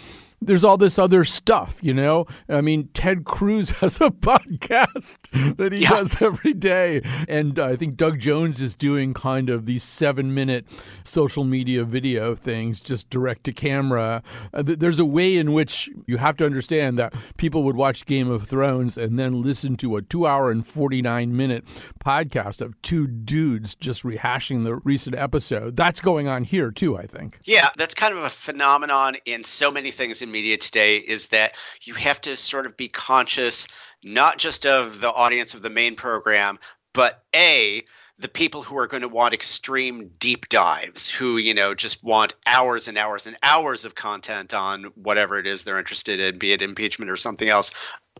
there's 0.42 0.64
all 0.64 0.78
this 0.78 0.98
other 0.98 1.26
stuff, 1.26 1.80
you 1.82 1.94
know? 1.94 2.26
I 2.48 2.62
mean, 2.62 2.90
Ted 2.94 3.26
Cruz 3.26 3.70
has 3.82 4.00
a 4.02 4.10
podcast 4.10 5.58
that 5.58 5.74
he 5.74 5.82
yeah. 5.82 5.90
does 5.90 6.22
every 6.22 6.54
day. 6.54 7.02
And 7.28 7.60
I 7.60 7.76
think 7.76 7.98
Doug 7.98 8.20
Jones 8.20 8.62
is 8.62 8.76
doing 8.76 9.14
kind 9.14 9.50
of 9.50 9.66
these 9.66 9.84
seven 9.84 10.34
minute 10.34 10.66
social 11.04 11.44
media 11.44 11.84
video 11.84 12.36
things, 12.36 12.82
just 12.82 13.10
direct 13.10 13.44
to 13.46 13.54
camera. 13.54 14.24
Uh, 14.54 14.64
there's 14.66 15.00
a 15.00 15.06
way 15.06 15.38
in 15.38 15.54
which 15.54 15.90
you 16.08 16.18
have 16.18 16.38
to 16.38 16.46
understand 16.46 16.98
that 17.00 17.14
people 17.38 17.64
would 17.64 17.76
watch 17.76 18.06
Game 18.06 18.30
of 18.30 18.44
Thrones 18.44 18.98
and 18.98 19.20
then 19.20 19.42
listen 19.42 19.76
to 19.78 19.98
a 19.98 20.02
two 20.02 20.26
hour 20.26 20.52
and 20.52 20.66
49 20.66 21.36
minute 21.36 21.66
podcast 22.04 22.62
of 22.62 22.82
two 22.82 23.08
dudes 23.08 23.76
just 23.76 24.04
rehashing 24.04 24.64
the 24.64 24.76
recent 24.78 25.16
episode. 25.16 25.76
That's 25.76 26.02
going 26.02 26.28
on 26.28 26.44
here, 26.44 26.72
too, 26.72 26.98
I 26.98 27.06
think. 27.06 27.40
Yeah, 27.44 27.70
that's 27.78 27.94
kind 27.94 28.18
of 28.18 28.24
a 28.24 28.30
phenomenon 28.30 29.18
in 29.26 29.44
so 29.44 29.72
many 29.72 29.92
things 29.92 30.22
in 30.22 30.29
media 30.32 30.58
today 30.58 30.98
is 30.98 31.28
that 31.28 31.54
you 31.82 31.94
have 31.94 32.22
to 32.22 32.38
sort 32.38 32.66
of 32.66 32.78
be 32.78 32.88
conscious 32.88 33.68
not 34.04 34.38
just 34.38 34.66
of 34.66 35.02
the 35.02 35.12
audience 35.12 35.54
of 35.54 35.62
the 35.62 35.70
main 35.70 35.96
program, 35.96 36.60
but 36.94 37.24
A, 37.36 37.84
the 38.18 38.28
people 38.28 38.62
who 38.62 38.78
are 38.78 38.88
going 38.88 39.02
to 39.02 39.08
want 39.08 39.34
extreme 39.34 40.12
deep 40.20 40.50
dives, 40.50 41.10
who, 41.10 41.38
you 41.38 41.54
know, 41.54 41.74
just 41.74 42.04
want 42.04 42.34
hours 42.46 42.88
and 42.88 42.98
hours 42.98 43.26
and 43.26 43.38
hours 43.42 43.86
of 43.86 43.96
content 43.96 44.54
on 44.54 44.86
whatever 44.96 45.40
it 45.40 45.48
is 45.48 45.64
they're 45.64 45.80
interested 45.80 46.20
in, 46.20 46.38
be 46.38 46.52
it 46.52 46.62
impeachment 46.62 47.10
or 47.10 47.16
something 47.16 47.50
else, 47.50 47.72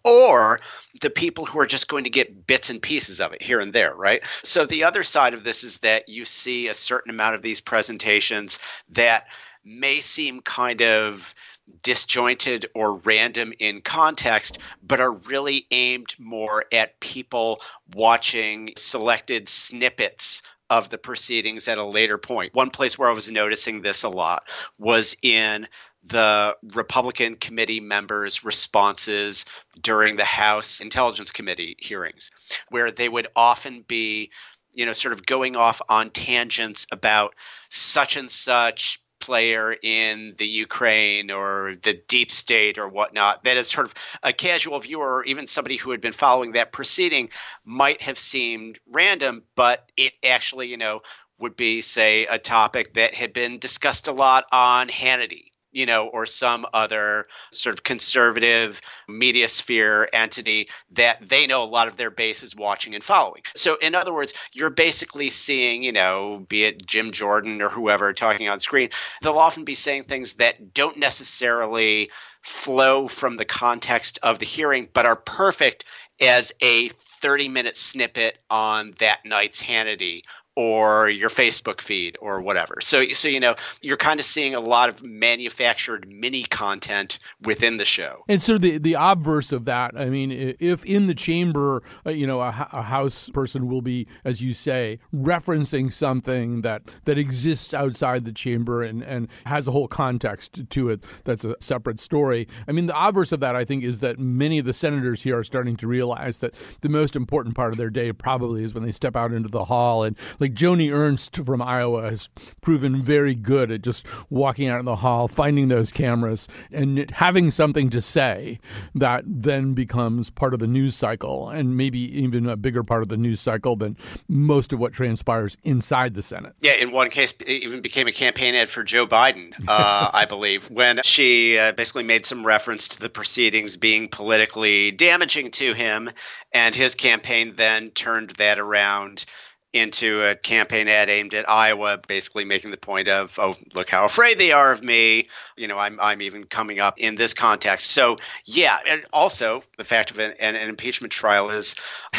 or 0.06 0.62
the 1.02 1.10
people 1.10 1.46
who 1.46 1.60
are 1.60 1.66
just 1.66 1.90
going 1.90 2.06
to 2.06 2.10
get 2.10 2.48
bits 2.48 2.70
and 2.70 2.82
pieces 2.82 3.20
of 3.20 3.34
it 3.34 3.42
here 3.42 3.60
and 3.60 3.74
there, 3.74 3.94
right? 3.94 4.24
So 4.44 4.66
the 4.66 4.86
other 4.86 5.04
side 5.04 5.34
of 5.34 5.44
this 5.44 5.66
is 5.66 5.78
that 5.80 6.08
you 6.08 6.24
see 6.24 6.68
a 6.68 6.74
certain 6.74 7.10
amount 7.10 7.36
of 7.36 7.42
these 7.42 7.60
presentations 7.60 8.60
that 8.90 9.28
may 9.66 10.00
seem 10.00 10.42
kind 10.42 10.82
of 10.82 11.34
disjointed 11.82 12.66
or 12.76 12.96
random 12.96 13.54
in 13.60 13.82
context, 13.82 14.60
but 14.84 15.00
are 15.00 15.12
really 15.12 15.66
aimed 15.72 16.16
more 16.20 16.66
at 16.72 17.00
people 17.00 17.62
watching 17.94 18.74
selected 18.78 19.50
snippets 19.50 20.42
of 20.70 20.90
the 20.90 20.98
proceedings 20.98 21.68
at 21.68 21.78
a 21.78 21.86
later 21.86 22.18
point. 22.18 22.54
One 22.54 22.70
place 22.70 22.98
where 22.98 23.10
I 23.10 23.14
was 23.14 23.32
noticing 23.32 23.82
this 23.82 24.04
a 24.04 24.10
lot 24.10 24.44
was 24.78 25.16
in 25.22 25.68
the 26.04 26.56
Republican 26.76 27.36
committee 27.36 27.80
members' 27.80 28.44
responses 28.44 29.46
during 29.82 30.16
the 30.16 30.26
House 30.26 30.80
Intelligence 30.80 31.32
Committee 31.32 31.76
hearings, 31.80 32.32
where 32.70 32.92
they 32.92 33.10
would 33.10 33.28
often 33.36 33.84
be, 33.88 34.32
you 34.72 34.86
know, 34.86 34.94
sort 34.94 35.14
of 35.14 35.26
going 35.26 35.56
off 35.56 35.82
on 35.90 36.10
tangents 36.12 36.88
about 36.92 37.36
such 37.70 38.16
and 38.16 38.32
such 38.32 39.02
player 39.20 39.76
in 39.82 40.36
the 40.38 40.48
Ukraine 40.48 41.32
or 41.32 41.76
the 41.82 41.94
deep 42.08 42.32
state 42.32 42.78
or 42.78 42.88
whatnot 42.88 43.44
that 43.44 43.58
is 43.58 43.68
sort 43.68 43.86
of 43.86 43.94
a 44.24 44.34
casual 44.34 44.80
viewer 44.80 45.18
or 45.18 45.24
even 45.26 45.48
somebody 45.48 45.78
who 45.78 45.92
had 45.92 46.02
been 46.02 46.14
following 46.14 46.54
that 46.54 46.72
proceeding 46.72 47.30
might 47.66 48.02
have 48.02 48.20
seemed 48.20 48.80
random, 48.90 49.44
but 49.56 49.90
it 49.98 50.14
actually, 50.24 50.68
you 50.68 50.78
know, 50.78 51.02
would 51.40 51.56
be, 51.56 51.82
say, 51.82 52.26
a 52.26 52.38
topic 52.38 52.96
that 52.96 53.14
had 53.14 53.34
been 53.34 53.60
discussed 53.60 54.08
a 54.08 54.12
lot 54.12 54.46
on 54.52 54.90
Hannity 54.90 55.49
you 55.72 55.86
know, 55.86 56.08
or 56.08 56.26
some 56.26 56.66
other 56.74 57.28
sort 57.52 57.74
of 57.74 57.84
conservative 57.84 58.82
media 59.08 59.48
sphere 59.48 60.10
entity 60.14 60.70
that 60.92 61.28
they 61.28 61.48
know 61.48 61.64
a 61.64 61.66
lot 61.66 61.88
of 61.88 61.98
their 61.98 62.12
base 62.12 62.44
is 62.44 62.56
watching 62.56 62.96
and 62.96 63.04
following. 63.04 63.42
So, 63.56 63.76
in 63.76 63.96
other 63.96 64.14
words, 64.14 64.34
you're 64.54 64.70
basically 64.70 65.30
seeing, 65.30 65.84
you 65.84 65.92
know, 65.92 66.46
be 66.50 66.66
it 66.66 66.86
Jim 66.86 67.12
Jordan 67.12 67.62
or 67.62 67.70
whoever 67.70 68.14
talking 68.14 68.50
on 68.50 68.60
screen, 68.60 68.90
they'll 69.22 69.38
often 69.38 69.66
be 69.66 69.76
saying 69.76 70.06
things 70.06 70.34
that 70.34 70.74
don't 70.74 70.98
necessarily 70.98 72.10
flow 72.42 73.08
from 73.08 73.38
the 73.38 73.46
context 73.46 74.20
of 74.24 74.40
the 74.40 74.46
hearing, 74.46 74.90
but 74.94 75.06
are 75.06 75.16
perfect 75.16 75.86
as 76.22 76.52
a 76.62 76.90
30 76.90 77.50
minute 77.50 77.78
snippet 77.78 78.38
on 78.50 78.94
that 79.00 79.20
night's 79.26 79.62
Hannity 79.62 80.24
or 80.60 81.10
your 81.10 81.30
Facebook 81.30 81.80
feed 81.80 82.18
or 82.20 82.42
whatever. 82.42 82.80
So 82.82 83.08
so 83.14 83.30
you 83.30 83.40
know, 83.40 83.56
you're 83.82 83.96
kind 83.96 84.20
of 84.20 84.26
seeing 84.26 84.56
a 84.56 84.60
lot 84.60 84.90
of 84.90 85.02
manufactured 85.02 86.06
mini 86.12 86.44
content 86.44 87.18
within 87.44 87.78
the 87.78 87.86
show. 87.86 88.26
And 88.28 88.44
so 88.44 88.58
the 88.58 88.78
the 88.78 88.98
obverse 89.00 89.54
of 89.54 89.64
that, 89.66 89.94
I 89.96 90.10
mean, 90.10 90.34
if 90.60 90.84
in 90.84 91.06
the 91.06 91.16
chamber, 91.16 91.82
uh, 92.06 92.10
you 92.10 92.28
know, 92.28 92.42
a, 92.42 92.68
a, 92.74 92.82
house 92.82 93.30
person 93.30 93.70
will 93.70 93.82
be 93.82 94.06
as 94.26 94.42
you 94.42 94.52
say, 94.52 95.00
referencing 95.16 95.94
something 95.94 96.62
that 96.64 96.82
that 97.06 97.18
exists 97.18 97.74
outside 97.74 98.26
the 98.26 98.34
chamber 98.34 98.84
and 98.84 99.02
and 99.02 99.30
has 99.46 99.66
a 99.70 99.72
whole 99.72 99.88
context 99.88 100.70
to 100.72 100.90
it 100.90 101.06
that's 101.24 101.46
a 101.46 101.56
separate 101.62 102.02
story. 102.02 102.50
I 102.68 102.74
mean, 102.74 102.88
the 102.88 103.08
obverse 103.08 103.32
of 103.32 103.40
that 103.40 103.56
I 103.56 103.64
think 103.64 103.86
is 103.86 104.02
that 104.02 104.20
many 104.20 104.60
of 104.60 104.66
the 104.66 104.74
senators 104.74 105.24
here 105.24 105.38
are 105.38 105.44
starting 105.46 105.78
to 105.78 105.88
realize 105.88 106.40
that 106.40 106.54
the 106.82 106.90
most 106.90 107.16
important 107.16 107.56
part 107.56 107.72
of 107.72 107.78
their 107.78 107.90
day 107.90 108.12
probably 108.12 108.66
is 108.66 108.74
when 108.74 108.84
they 108.84 108.92
step 108.92 109.16
out 109.16 109.32
into 109.32 109.48
the 109.48 109.64
hall 109.64 110.04
and 110.04 110.18
like 110.42 110.49
like 110.50 110.58
Joni 110.58 110.92
Ernst 110.92 111.36
from 111.36 111.62
Iowa 111.62 112.10
has 112.10 112.30
proven 112.62 113.04
very 113.04 113.36
good 113.36 113.72
at 113.72 113.82
just 113.82 114.06
walking 114.30 114.68
out 114.68 114.80
in 114.80 114.86
the 114.86 114.98
hall, 114.98 115.28
finding 115.28 115.68
those 115.68 115.92
cameras, 115.92 116.48
and 116.72 117.10
having 117.12 117.52
something 117.52 117.90
to 117.92 118.02
say 118.02 118.60
that 118.96 119.24
then 119.26 119.74
becomes 119.74 120.30
part 120.30 120.54
of 120.54 120.60
the 120.60 120.68
news 120.68 120.96
cycle 120.96 121.50
and 121.50 121.78
maybe 121.78 122.00
even 122.00 122.48
a 122.48 122.58
bigger 122.58 122.84
part 122.84 123.04
of 123.04 123.10
the 123.10 123.18
news 123.18 123.40
cycle 123.40 123.76
than 123.76 123.96
most 124.28 124.74
of 124.74 124.80
what 124.80 124.94
transpires 124.94 125.58
inside 125.64 126.16
the 126.16 126.24
Senate. 126.24 126.54
Yeah, 126.62 126.74
in 126.74 126.92
one 126.92 127.10
case, 127.10 127.34
it 127.40 127.64
even 127.64 127.82
became 127.82 128.08
a 128.08 128.12
campaign 128.12 128.56
ad 128.56 128.70
for 128.70 128.84
Joe 128.84 129.06
Biden, 129.06 129.54
uh, 129.68 130.10
I 130.14 130.26
believe, 130.26 130.70
when 130.72 131.02
she 131.04 131.60
uh, 131.60 131.74
basically 131.74 132.04
made 132.04 132.26
some 132.26 132.46
reference 132.46 132.88
to 132.90 133.00
the 133.00 133.10
proceedings 133.10 133.78
being 133.78 134.08
politically 134.08 134.92
damaging 134.92 135.52
to 135.52 135.74
him, 135.74 136.10
and 136.52 136.74
his 136.74 136.96
campaign 136.96 137.54
then 137.56 137.92
turned 137.92 138.32
that 138.32 138.58
around 138.58 139.26
into 139.72 140.24
a 140.24 140.36
campaign 140.36 140.88
ad 140.88 141.10
aimed 141.10 141.36
at 141.36 141.48
Iowa, 141.48 142.00
basically 142.08 142.44
making 142.44 142.72
the 142.72 142.78
point 142.78 143.08
of, 143.08 143.38
oh, 143.38 143.56
look 143.76 143.90
how 143.90 144.06
afraid 144.06 144.40
they 144.40 144.52
are 144.52 144.72
of 144.72 144.84
me. 144.84 145.28
You 145.58 145.68
know, 145.68 145.78
I'm, 145.78 146.00
I'm 146.02 146.24
even 146.24 146.46
coming 146.46 146.80
up 146.80 147.00
in 147.00 147.16
this 147.16 147.34
context. 147.34 147.92
So, 147.92 148.18
yeah, 148.46 148.78
and 148.88 149.06
also 149.14 149.64
the 149.78 149.86
fact 149.86 150.10
of 150.10 150.18
an, 150.18 150.34
an, 150.40 150.56
an 150.56 150.70
impeachment 150.70 151.14
trial 151.14 151.52
is 151.52 151.76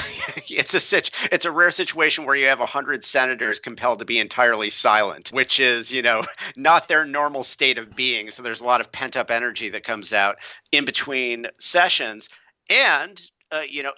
it's 0.49 0.93
a 0.93 1.03
it's 1.35 1.45
a 1.45 1.51
rare 1.51 1.73
situation 1.73 2.25
where 2.25 2.37
you 2.37 2.47
have 2.47 2.61
100 2.61 3.05
senators 3.05 3.59
compelled 3.59 3.99
to 3.99 4.05
be 4.05 4.21
entirely 4.21 4.71
silent, 4.71 5.31
which 5.33 5.59
is, 5.59 5.91
you 5.91 6.03
know, 6.03 6.25
not 6.57 6.87
their 6.87 7.05
normal 7.05 7.43
state 7.43 7.79
of 7.79 7.97
being. 7.97 8.31
So 8.31 8.43
there's 8.43 8.61
a 8.61 8.67
lot 8.67 8.81
of 8.81 8.93
pent 8.93 9.17
up 9.17 9.31
energy 9.31 9.71
that 9.71 9.83
comes 9.83 10.13
out 10.13 10.37
in 10.71 10.85
between 10.85 11.47
sessions. 11.59 12.29
And 12.69 13.21
uh, 13.53 13.63
you 13.69 13.83
know, 13.83 13.93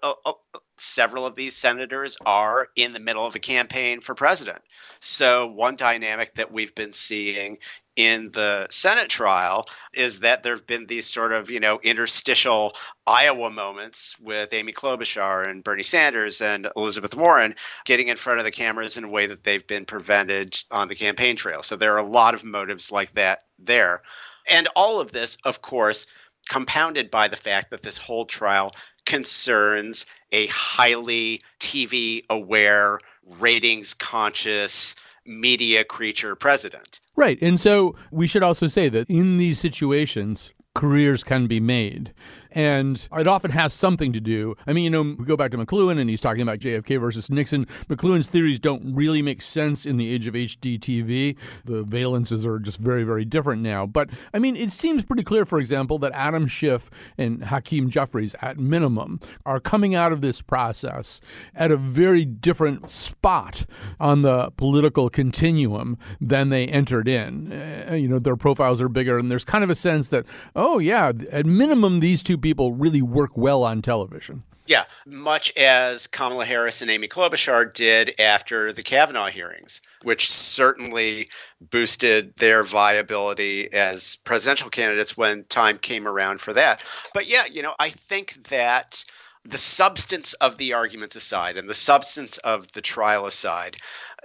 several 0.82 1.26
of 1.26 1.34
these 1.34 1.56
senators 1.56 2.16
are 2.26 2.68
in 2.76 2.92
the 2.92 3.00
middle 3.00 3.26
of 3.26 3.34
a 3.34 3.38
campaign 3.38 4.00
for 4.00 4.14
president. 4.14 4.58
So, 5.00 5.46
one 5.46 5.76
dynamic 5.76 6.34
that 6.36 6.52
we've 6.52 6.74
been 6.74 6.92
seeing 6.92 7.58
in 7.96 8.30
the 8.32 8.66
Senate 8.70 9.08
trial 9.08 9.66
is 9.92 10.20
that 10.20 10.42
there 10.42 10.54
have 10.54 10.66
been 10.66 10.86
these 10.86 11.06
sort 11.06 11.32
of, 11.32 11.50
you 11.50 11.60
know, 11.60 11.78
interstitial 11.82 12.74
Iowa 13.06 13.50
moments 13.50 14.16
with 14.20 14.52
Amy 14.52 14.72
Klobuchar 14.72 15.48
and 15.48 15.62
Bernie 15.62 15.82
Sanders 15.82 16.40
and 16.40 16.68
Elizabeth 16.76 17.14
Warren 17.14 17.54
getting 17.84 18.08
in 18.08 18.16
front 18.16 18.38
of 18.38 18.44
the 18.44 18.50
cameras 18.50 18.96
in 18.96 19.04
a 19.04 19.08
way 19.08 19.26
that 19.26 19.44
they've 19.44 19.66
been 19.66 19.84
prevented 19.84 20.62
on 20.70 20.88
the 20.88 20.94
campaign 20.94 21.36
trail. 21.36 21.62
So 21.62 21.76
there 21.76 21.94
are 21.94 21.98
a 21.98 22.08
lot 22.08 22.34
of 22.34 22.44
motives 22.44 22.90
like 22.90 23.14
that 23.14 23.44
there. 23.58 24.02
And 24.48 24.68
all 24.74 25.00
of 25.00 25.12
this, 25.12 25.36
of 25.44 25.60
course, 25.60 26.06
compounded 26.48 27.10
by 27.10 27.28
the 27.28 27.36
fact 27.36 27.70
that 27.70 27.82
this 27.82 27.98
whole 27.98 28.24
trial 28.24 28.72
concerns 29.06 30.06
a 30.32 30.46
highly 30.46 31.42
TV 31.60 32.24
aware, 32.30 32.98
ratings 33.38 33.94
conscious, 33.94 34.94
media 35.26 35.84
creature 35.84 36.34
president. 36.34 37.00
Right. 37.16 37.38
And 37.42 37.60
so 37.60 37.94
we 38.10 38.26
should 38.26 38.42
also 38.42 38.66
say 38.66 38.88
that 38.88 39.08
in 39.08 39.36
these 39.36 39.58
situations, 39.58 40.52
careers 40.74 41.22
can 41.22 41.46
be 41.46 41.60
made. 41.60 42.12
And 42.54 43.08
it 43.16 43.26
often 43.26 43.50
has 43.50 43.74
something 43.74 44.12
to 44.12 44.20
do. 44.20 44.54
I 44.66 44.72
mean, 44.72 44.84
you 44.84 44.90
know, 44.90 45.02
we 45.02 45.24
go 45.24 45.36
back 45.36 45.50
to 45.52 45.58
McLuhan 45.58 45.98
and 45.98 46.08
he's 46.08 46.20
talking 46.20 46.42
about 46.42 46.58
JFK 46.58 47.00
versus 47.00 47.30
Nixon. 47.30 47.66
McLuhan's 47.88 48.28
theories 48.28 48.60
don't 48.60 48.94
really 48.94 49.22
make 49.22 49.42
sense 49.42 49.86
in 49.86 49.96
the 49.96 50.12
age 50.12 50.26
of 50.26 50.34
HD 50.34 50.78
TV. 50.78 51.36
The 51.64 51.84
valences 51.84 52.46
are 52.46 52.58
just 52.58 52.78
very, 52.78 53.04
very 53.04 53.24
different 53.24 53.62
now. 53.62 53.86
But 53.86 54.10
I 54.32 54.38
mean, 54.38 54.56
it 54.56 54.72
seems 54.72 55.04
pretty 55.04 55.24
clear, 55.24 55.44
for 55.44 55.58
example, 55.58 55.98
that 55.98 56.12
Adam 56.12 56.46
Schiff 56.46 56.90
and 57.18 57.44
Hakeem 57.44 57.90
Jeffries, 57.90 58.34
at 58.40 58.58
minimum, 58.58 59.20
are 59.44 59.60
coming 59.60 59.94
out 59.94 60.12
of 60.12 60.20
this 60.20 60.42
process 60.42 61.20
at 61.54 61.70
a 61.70 61.76
very 61.76 62.24
different 62.24 62.90
spot 62.90 63.66
on 63.98 64.22
the 64.22 64.50
political 64.56 65.08
continuum 65.08 65.98
than 66.20 66.48
they 66.48 66.66
entered 66.66 67.08
in. 67.08 67.52
Uh, 67.52 67.94
you 67.94 68.08
know, 68.08 68.18
their 68.18 68.36
profiles 68.36 68.80
are 68.80 68.88
bigger, 68.88 69.18
and 69.18 69.30
there's 69.30 69.44
kind 69.44 69.64
of 69.64 69.70
a 69.70 69.74
sense 69.74 70.08
that, 70.08 70.26
oh, 70.54 70.78
yeah, 70.78 71.12
at 71.30 71.46
minimum, 71.46 72.00
these 72.00 72.22
two 72.22 72.36
people 72.42 72.72
really 72.72 73.02
work 73.02 73.36
well 73.36 73.64
on 73.64 73.80
television. 73.80 74.42
Yeah, 74.66 74.84
much 75.06 75.52
as 75.56 76.06
Kamala 76.06 76.44
Harris 76.44 76.82
and 76.82 76.90
Amy 76.90 77.08
Klobuchar 77.08 77.74
did 77.74 78.14
after 78.20 78.72
the 78.72 78.82
Kavanaugh 78.82 79.28
hearings, 79.28 79.80
which 80.02 80.30
certainly 80.30 81.30
boosted 81.60 82.36
their 82.36 82.62
viability 82.62 83.72
as 83.72 84.16
presidential 84.16 84.70
candidates 84.70 85.16
when 85.16 85.44
time 85.44 85.78
came 85.78 86.06
around 86.06 86.40
for 86.40 86.52
that. 86.52 86.80
But 87.12 87.26
yeah, 87.26 87.44
you 87.50 87.62
know, 87.62 87.74
I 87.80 87.90
think 87.90 88.48
that 88.50 89.04
the 89.44 89.58
substance 89.58 90.34
of 90.34 90.56
the 90.56 90.72
arguments 90.72 91.16
aside 91.16 91.56
and 91.56 91.68
the 91.68 91.74
substance 91.74 92.38
of 92.38 92.70
the 92.72 92.80
trial 92.80 93.26
aside, 93.26 93.76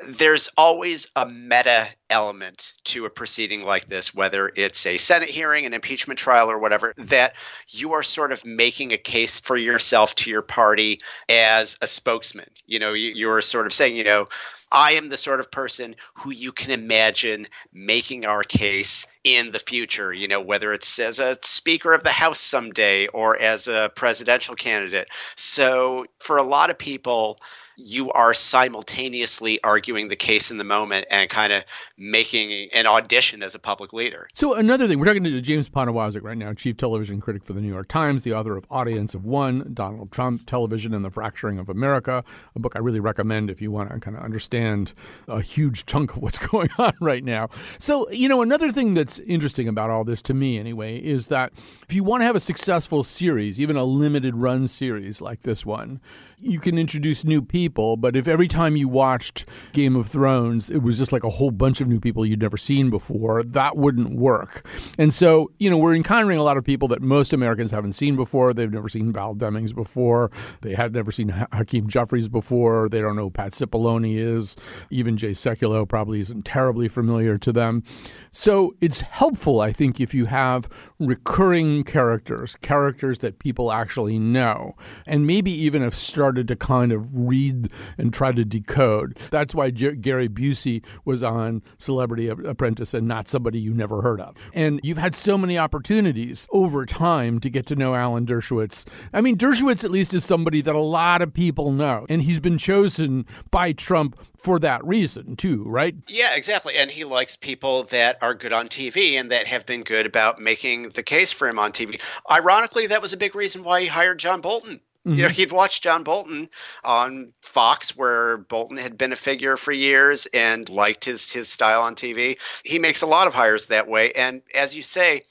there's 0.08 0.50
always 0.58 1.08
a 1.16 1.26
meta 1.26 1.88
element 2.10 2.74
to 2.84 3.06
a 3.06 3.10
proceeding 3.10 3.64
like 3.64 3.90
this, 3.90 4.14
whether 4.14 4.52
it's 4.56 4.86
a 4.86 4.98
Senate 4.98 5.30
hearing, 5.30 5.66
an 5.66 5.74
impeachment 5.74 6.20
trial, 6.20 6.52
or 6.52 6.60
whatever, 6.60 6.94
that 6.98 7.34
you 7.70 7.94
are 7.94 8.04
sort 8.04 8.32
of 8.32 8.46
making 8.46 8.92
a 8.94 8.98
case 8.98 9.40
for 9.40 9.58
yourself 9.58 10.14
to 10.16 10.30
your 10.30 10.44
party 10.44 11.02
as 11.30 11.78
a 11.82 11.88
spokesman. 11.88 12.50
You 12.68 12.80
know, 12.80 12.94
you, 12.94 13.30
are 13.30 13.42
sort 13.42 13.66
of 13.66 13.74
saying, 13.74 13.96
you 13.96 14.04
know, 14.04 14.30
I 14.72 14.92
am 14.94 15.10
the 15.10 15.18
sort 15.18 15.40
of 15.40 15.50
person 15.50 15.96
who 16.14 16.32
you 16.32 16.52
can 16.52 16.72
imagine 16.72 17.48
making 17.74 18.26
our 18.26 18.44
case 18.44 19.08
in 19.36 19.52
the 19.52 19.60
future, 19.60 20.14
you 20.14 20.28
know, 20.28 20.40
whether 20.40 20.72
it's 20.72 21.00
as 21.00 21.20
a 21.20 21.38
Speaker 21.42 21.94
of 21.94 22.04
the 22.04 22.10
House 22.10 22.40
someday 22.40 23.08
or 23.08 23.38
as 23.38 23.68
a 23.68 23.92
presidential 23.94 24.56
candidate. 24.56 25.10
So 25.36 26.06
for 26.20 26.38
a 26.38 26.44
lot 26.44 26.70
of 26.70 26.78
people, 26.78 27.38
you 27.78 28.12
are 28.12 28.34
simultaneously 28.34 29.64
arguing 29.64 30.08
the 30.08 30.16
case 30.16 30.50
in 30.50 30.58
the 30.58 30.64
moment 30.64 31.06
and 31.12 31.30
kind 31.30 31.54
of 31.54 31.64
making 31.96 32.70
an 32.74 32.88
audition 32.88 33.44
as 33.44 33.54
a 33.54 33.60
public 33.60 33.94
leader. 33.94 34.28
So 34.34 34.56
another 34.56 34.88
thing, 34.88 35.00
we're 35.00 35.06
talking 35.06 35.24
to 35.24 35.42
James 35.42 35.70
Poniewozik 35.70 36.24
right 36.24 36.38
now, 36.38 36.54
chief 36.54 36.76
television 36.78 37.22
critic 37.22 37.44
for 37.46 37.54
the 37.54 37.62
New 37.62 37.70
York 37.70 37.88
Times, 37.88 38.24
the 38.24 38.34
author 38.34 38.58
of 38.58 38.66
Audience 38.72 39.14
of 39.14 39.26
One, 39.26 39.70
Donald 39.74 40.12
Trump, 40.12 40.48
Television 40.48 40.94
and 40.96 41.06
the 41.06 41.12
Fracturing 41.12 41.60
of 41.60 41.70
America, 41.70 42.24
a 42.56 42.60
book 42.60 42.76
I 42.76 42.80
really 42.80 43.00
recommend 43.00 43.52
if 43.52 43.62
you 43.62 43.70
want 43.70 43.92
to 43.92 44.00
kind 44.00 44.18
of 44.18 44.24
understand 44.24 44.96
a 45.28 45.40
huge 45.40 45.86
chunk 45.86 46.16
of 46.16 46.22
what's 46.24 46.40
going 46.48 46.70
on 46.80 46.94
right 47.00 47.24
now. 47.24 47.50
So, 47.78 48.10
you 48.10 48.28
know, 48.28 48.42
another 48.42 48.72
thing 48.72 48.96
that's 48.96 49.20
interesting 49.20 49.68
about 49.68 49.92
all 49.92 50.04
this 50.04 50.24
to 50.24 50.34
me 50.34 50.58
anyway 50.58 50.98
is 50.98 51.28
that 51.28 51.54
if 51.88 51.94
you 51.94 52.04
want 52.04 52.22
to 52.22 52.26
have 52.26 52.36
a 52.36 52.40
successful 52.40 53.04
series, 53.04 53.62
even 53.62 53.76
a 53.76 53.84
limited 53.84 54.36
run 54.36 54.68
series 54.68 55.22
like 55.22 55.44
this 55.44 55.64
one, 55.64 56.02
you 56.40 56.60
can 56.60 56.78
introduce 56.78 57.24
new 57.24 57.42
people, 57.42 57.98
but 57.98 58.16
if 58.16 58.28
every 58.28 58.48
time 58.48 58.76
you 58.76 58.88
watched 58.88 59.46
Game 59.74 59.96
of 59.96 60.08
Thrones, 60.08 60.70
it 60.70 60.84
was 60.84 61.00
just 61.00 61.12
like 61.12 61.24
a 61.24 61.30
whole 61.30 61.50
bunch 61.50 61.82
of 61.82 61.88
new 61.88 62.00
people 62.00 62.26
you'd 62.26 62.42
never 62.42 62.58
seen 62.58 62.92
before, 62.92 63.42
that 63.44 63.76
wouldn't 63.76 64.16
work. 64.16 64.68
And 65.00 65.12
so, 65.12 65.52
you 65.58 65.70
know, 65.70 65.78
we're 65.78 65.96
encountering 65.96 66.38
a 66.38 66.44
lot 66.44 66.56
of 66.56 66.64
people 66.64 66.88
that 66.90 67.02
most 67.02 67.34
Americans 67.34 67.72
haven't 67.72 67.94
seen 67.94 68.16
before. 68.16 68.54
They've 68.54 68.72
never 68.72 68.88
seen 68.88 69.12
Val 69.12 69.34
Demings 69.34 69.74
before. 69.74 70.30
They 70.62 70.76
had 70.76 70.94
never 70.94 71.12
seen 71.12 71.30
Hakeem 71.30 71.88
Jeffries 71.88 72.28
before. 72.28 72.88
They 72.88 73.02
don't 73.02 73.16
know 73.16 73.24
who 73.24 73.32
Pat 73.32 73.54
Cipollone 73.54 74.16
is. 74.16 74.56
Even 74.92 75.18
Jay 75.18 75.32
Sekulow 75.32 75.90
probably 75.90 76.20
isn't 76.20 76.46
terribly 76.46 76.88
familiar 76.88 77.40
to 77.40 77.52
them. 77.52 77.84
So 78.32 78.76
it's 78.80 79.02
helpful, 79.02 79.60
I 79.60 79.72
think, 79.72 80.00
if 80.00 80.14
you 80.14 80.26
have 80.26 80.70
recurring 81.00 81.84
characters, 81.84 82.56
characters 82.56 83.20
that 83.20 83.40
people 83.40 83.72
actually 83.72 84.20
know, 84.20 84.76
and 85.08 85.26
maybe 85.26 85.52
even 85.52 85.82
have 85.82 85.96
started 86.28 86.46
to 86.50 86.58
kind 86.58 86.92
of 86.92 87.08
read 87.14 87.72
and 87.98 88.14
try 88.14 88.34
to 88.34 88.44
decode. 88.44 89.18
That's 89.32 89.56
why 89.56 89.70
Gary 89.70 90.28
Busey 90.28 90.84
was 91.06 91.24
on 91.24 91.64
Celebrity 91.78 92.28
Apprentice 92.28 92.94
and 92.94 93.08
not 93.08 93.30
somebody 93.30 93.60
you 93.62 93.74
never 93.74 94.02
heard 94.02 94.20
of. 94.20 94.36
And 94.52 94.82
you've 94.84 94.98
had 94.98 95.16
so 95.16 95.38
many 95.38 95.58
opportunities 95.58 96.46
over 96.52 96.86
time 96.86 97.40
to 97.40 97.50
get 97.50 97.66
to 97.68 97.78
know 97.78 97.96
Alan 97.96 98.26
Dershowitz. 98.26 98.86
I 99.14 99.22
mean, 99.22 99.38
Dershowitz 99.38 99.86
at 99.86 99.90
least 99.90 100.14
is 100.14 100.26
somebody 100.26 100.60
that 100.64 100.76
a 100.76 100.82
lot 100.82 101.22
of 101.22 101.34
people 101.34 101.72
know, 101.72 102.06
and 102.10 102.22
he's 102.22 102.42
been 102.42 102.58
chosen 102.58 103.26
by 103.50 103.72
Trump 103.72 104.20
for 104.38 104.60
that 104.60 104.86
reason 104.86 105.38
too, 105.38 105.64
right? 105.66 105.96
Yeah, 106.10 106.36
exactly. 106.36 106.76
And 106.76 106.92
he 106.92 107.06
likes 107.06 107.38
people 107.38 107.86
that 107.86 108.18
are 108.22 108.34
good 108.34 108.52
on 108.52 108.68
TV 108.68 109.14
and 109.14 109.32
that 109.32 109.48
have 109.48 109.66
been 109.66 109.84
good 109.84 110.06
about 110.06 110.42
making 110.42 110.90
the 110.90 111.04
case 111.04 111.32
for 111.32 111.48
him 111.48 111.58
on 111.58 111.72
TV. 111.72 112.02
Ironically, 112.30 112.88
that 112.88 113.02
was 113.02 113.14
a 113.14 113.18
big 113.18 113.34
reason 113.34 113.64
why 113.64 113.80
he 113.80 113.88
hired 113.88 114.20
John 114.20 114.42
Bolton 114.42 114.82
Mm-hmm. 115.08 115.16
You 115.16 115.24
know, 115.24 115.30
mm-hmm. 115.30 115.36
he'd 115.36 115.52
watched 115.54 115.84
John 115.84 116.04
Bolton 116.04 116.50
on 116.84 117.32
Fox, 117.42 117.96
where 117.96 118.38
Bolton 118.40 118.76
had 118.76 118.98
been 118.98 119.14
a 119.14 119.16
figure 119.16 119.56
for 119.56 119.72
years 119.72 120.26
and 120.34 120.68
liked 120.68 121.06
his 121.06 121.32
his 121.32 121.48
style 121.48 121.84
on 121.84 121.96
TV. 121.96 122.38
He 122.66 122.78
makes 122.78 123.04
a 123.04 123.08
lot 123.08 123.28
of 123.28 123.34
hires 123.34 123.68
that 123.68 123.88
way, 123.88 124.12
and 124.12 124.42
as 124.54 124.76
you 124.76 124.84
say, 124.84 125.24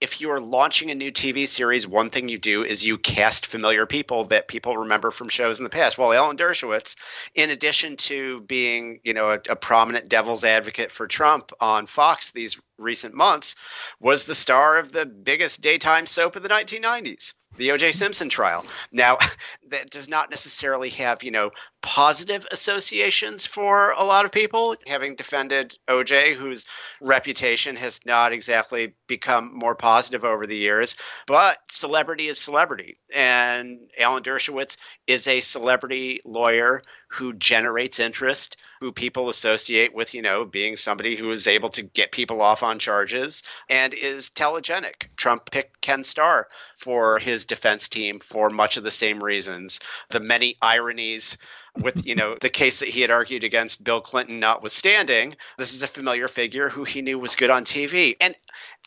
if 0.00 0.20
you're 0.20 0.40
launching 0.40 0.92
a 0.92 0.94
new 0.94 1.10
TV 1.10 1.48
series, 1.48 1.88
one 1.88 2.10
thing 2.10 2.28
you 2.28 2.38
do 2.38 2.62
is 2.62 2.84
you 2.84 2.98
cast 2.98 3.46
familiar 3.46 3.84
people 3.84 4.26
that 4.26 4.46
people 4.46 4.76
remember 4.76 5.10
from 5.10 5.28
shows 5.28 5.58
in 5.58 5.64
the 5.64 5.70
past. 5.70 5.98
Well, 5.98 6.12
Alan 6.12 6.36
Dershowitz, 6.36 6.94
in 7.34 7.50
addition 7.50 7.96
to 7.96 8.42
being, 8.42 9.00
you 9.02 9.14
know, 9.14 9.30
a, 9.30 9.40
a 9.48 9.56
prominent 9.56 10.08
devil's 10.08 10.44
advocate 10.44 10.92
for 10.92 11.08
Trump 11.08 11.50
on 11.60 11.88
Fox 11.88 12.30
these 12.30 12.60
recent 12.78 13.14
months, 13.14 13.56
was 13.98 14.24
the 14.24 14.34
star 14.34 14.78
of 14.78 14.92
the 14.92 15.06
biggest 15.06 15.62
daytime 15.62 16.06
soap 16.06 16.36
of 16.36 16.42
the 16.42 16.48
1990s 16.48 17.32
the 17.56 17.72
O.J. 17.72 17.92
Simpson 17.92 18.28
trial. 18.28 18.64
Now, 18.92 19.18
that 19.70 19.90
does 19.90 20.08
not 20.08 20.30
necessarily 20.30 20.90
have, 20.90 21.22
you 21.22 21.30
know, 21.30 21.50
positive 21.82 22.46
associations 22.50 23.46
for 23.46 23.92
a 23.92 24.04
lot 24.04 24.24
of 24.24 24.32
people. 24.32 24.76
Having 24.86 25.16
defended 25.16 25.76
O.J., 25.88 26.34
whose 26.34 26.66
reputation 27.00 27.76
has 27.76 28.00
not 28.04 28.32
exactly 28.32 28.94
become 29.06 29.56
more 29.56 29.74
positive 29.74 30.24
over 30.24 30.46
the 30.46 30.56
years, 30.56 30.96
but 31.26 31.58
celebrity 31.70 32.28
is 32.28 32.38
celebrity. 32.38 32.98
And 33.14 33.90
Alan 33.98 34.22
Dershowitz 34.22 34.76
is 35.06 35.26
a 35.26 35.40
celebrity 35.40 36.20
lawyer 36.24 36.82
who 37.16 37.32
generates 37.32 37.98
interest, 37.98 38.56
who 38.80 38.92
people 38.92 39.28
associate 39.28 39.94
with, 39.94 40.12
you 40.14 40.22
know, 40.22 40.44
being 40.44 40.76
somebody 40.76 41.16
who 41.16 41.32
is 41.32 41.46
able 41.46 41.70
to 41.70 41.82
get 41.82 42.12
people 42.12 42.42
off 42.42 42.62
on 42.62 42.78
charges 42.78 43.42
and 43.68 43.94
is 43.94 44.30
telegenic. 44.30 45.08
Trump 45.16 45.50
picked 45.50 45.80
Ken 45.80 46.04
Starr 46.04 46.48
for 46.76 47.18
his 47.18 47.46
defense 47.46 47.88
team 47.88 48.20
for 48.20 48.50
much 48.50 48.76
of 48.76 48.84
the 48.84 48.90
same 48.90 49.22
reasons. 49.22 49.80
The 50.10 50.20
many 50.20 50.56
ironies 50.60 51.38
with 51.76 52.06
you 52.06 52.14
know 52.14 52.36
the 52.40 52.48
case 52.48 52.78
that 52.80 52.88
he 52.88 53.00
had 53.00 53.10
argued 53.10 53.44
against 53.44 53.84
Bill 53.84 54.00
Clinton 54.00 54.40
notwithstanding, 54.40 55.36
this 55.58 55.74
is 55.74 55.82
a 55.82 55.88
familiar 55.88 56.28
figure 56.28 56.68
who 56.68 56.84
he 56.84 57.02
knew 57.02 57.18
was 57.18 57.34
good 57.34 57.50
on 57.50 57.64
TV. 57.64 58.16
And 58.20 58.34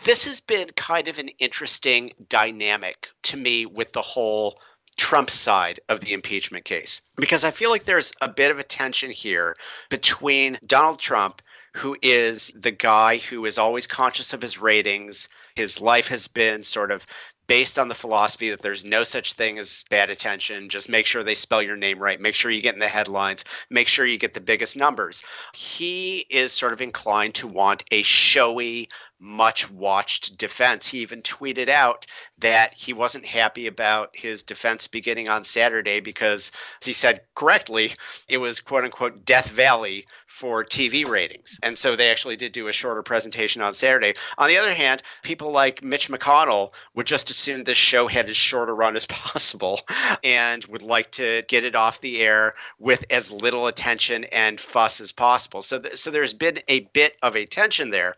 this 0.04 0.26
has 0.26 0.40
been 0.40 0.70
kind 0.76 1.08
of 1.08 1.20
an 1.20 1.30
interesting 1.40 2.12
dynamic 2.30 3.10
to 3.24 3.38
me 3.38 3.66
with 3.66 3.92
the 3.94 4.02
whole 4.02 4.60
Trump 5.00 5.30
side 5.30 5.80
of 5.88 6.02
the 6.02 6.14
impeachment 6.14 6.66
case. 6.66 7.02
Because 7.16 7.46
I 7.46 7.52
feel 7.52 7.70
like 7.70 7.86
there's 7.86 8.12
a 8.22 8.28
bit 8.28 8.52
of 8.52 8.60
a 8.60 8.64
tension 8.64 9.10
here 9.10 9.56
between 9.90 10.60
Donald 10.66 11.00
Trump, 11.00 11.42
who 11.74 11.96
is 12.02 12.52
the 12.54 12.72
guy 12.72 13.18
who 13.18 13.46
is 13.46 13.58
always 13.58 13.88
conscious 13.88 14.34
of 14.34 14.42
his 14.42 14.58
ratings. 14.58 15.30
His 15.56 15.80
life 15.80 16.10
has 16.10 16.28
been 16.28 16.64
sort 16.64 16.92
of 16.92 17.06
based 17.48 17.80
on 17.80 17.88
the 17.88 17.96
philosophy 17.96 18.52
that 18.52 18.62
there's 18.62 18.86
no 18.86 19.04
such 19.04 19.34
thing 19.34 19.58
as 19.58 19.84
bad 19.90 20.10
attention. 20.10 20.70
Just 20.70 20.90
make 20.90 21.06
sure 21.06 21.24
they 21.24 21.34
spell 21.34 21.64
your 21.64 21.78
name 21.78 21.98
right. 21.98 22.20
Make 22.20 22.36
sure 22.36 22.52
you 22.52 22.62
get 22.62 22.76
in 22.76 22.80
the 22.80 22.88
headlines. 22.88 23.44
Make 23.72 23.88
sure 23.88 24.06
you 24.06 24.20
get 24.20 24.34
the 24.34 24.42
biggest 24.42 24.78
numbers. 24.78 25.24
He 25.56 26.26
is 26.30 26.52
sort 26.52 26.74
of 26.74 26.82
inclined 26.82 27.36
to 27.36 27.48
want 27.48 27.84
a 27.90 28.04
showy, 28.04 28.90
much 29.20 29.70
watched 29.70 30.38
defense. 30.38 30.88
He 30.88 31.00
even 31.00 31.22
tweeted 31.22 31.70
out 31.70 32.06
that 32.40 32.74
he 32.74 32.94
wasn't 32.94 33.26
happy 33.26 33.68
about 33.68 34.16
his 34.16 34.44
defense 34.44 34.88
beginning 34.88 35.30
on 35.30 35.44
Saturday 35.44 36.00
because, 36.00 36.52
as 36.82 36.88
he 36.88 36.94
said 36.94 37.22
correctly, 37.36 37.94
it 38.28 38.38
was 38.38 38.62
quote 38.62 38.86
unquote 38.86 39.26
Death 39.26 39.50
Valley 39.50 40.06
for 40.28 40.64
TV 40.64 41.06
ratings. 41.06 41.60
And 41.62 41.78
so 41.78 41.96
they 41.96 42.12
actually 42.12 42.38
did 42.38 42.54
do 42.54 42.68
a 42.68 42.74
shorter 42.74 43.04
presentation 43.04 43.62
on 43.62 43.74
Saturday. 43.74 44.14
On 44.38 44.48
the 44.48 44.58
other 44.58 44.74
hand, 44.74 45.04
people 45.24 45.52
like 45.52 45.84
Mitch 45.84 46.08
McConnell 46.08 46.72
would 46.94 47.08
just 47.08 47.30
assume 47.30 47.64
this 47.64 47.78
show 47.78 48.08
had 48.08 48.30
as 48.30 48.38
short 48.38 48.70
a 48.70 48.74
run 48.74 48.96
as 48.96 49.06
possible 49.08 49.82
and 50.24 50.64
would 50.66 50.82
like 50.82 51.12
to 51.12 51.44
get 51.48 51.66
it 51.66 51.76
off 51.76 52.00
the 52.00 52.22
air 52.22 52.54
with 52.78 53.04
as 53.10 53.32
little 53.32 53.68
attention 53.68 54.24
and 54.26 54.60
fuss 54.62 55.02
as 55.02 55.12
possible. 55.12 55.62
So, 55.62 55.80
th- 55.80 55.98
so 55.98 56.10
there's 56.10 56.34
been 56.34 56.60
a 56.68 56.82
bit 56.94 57.18
of 57.22 57.36
a 57.36 57.46
tension 57.46 57.90
there. 57.90 58.16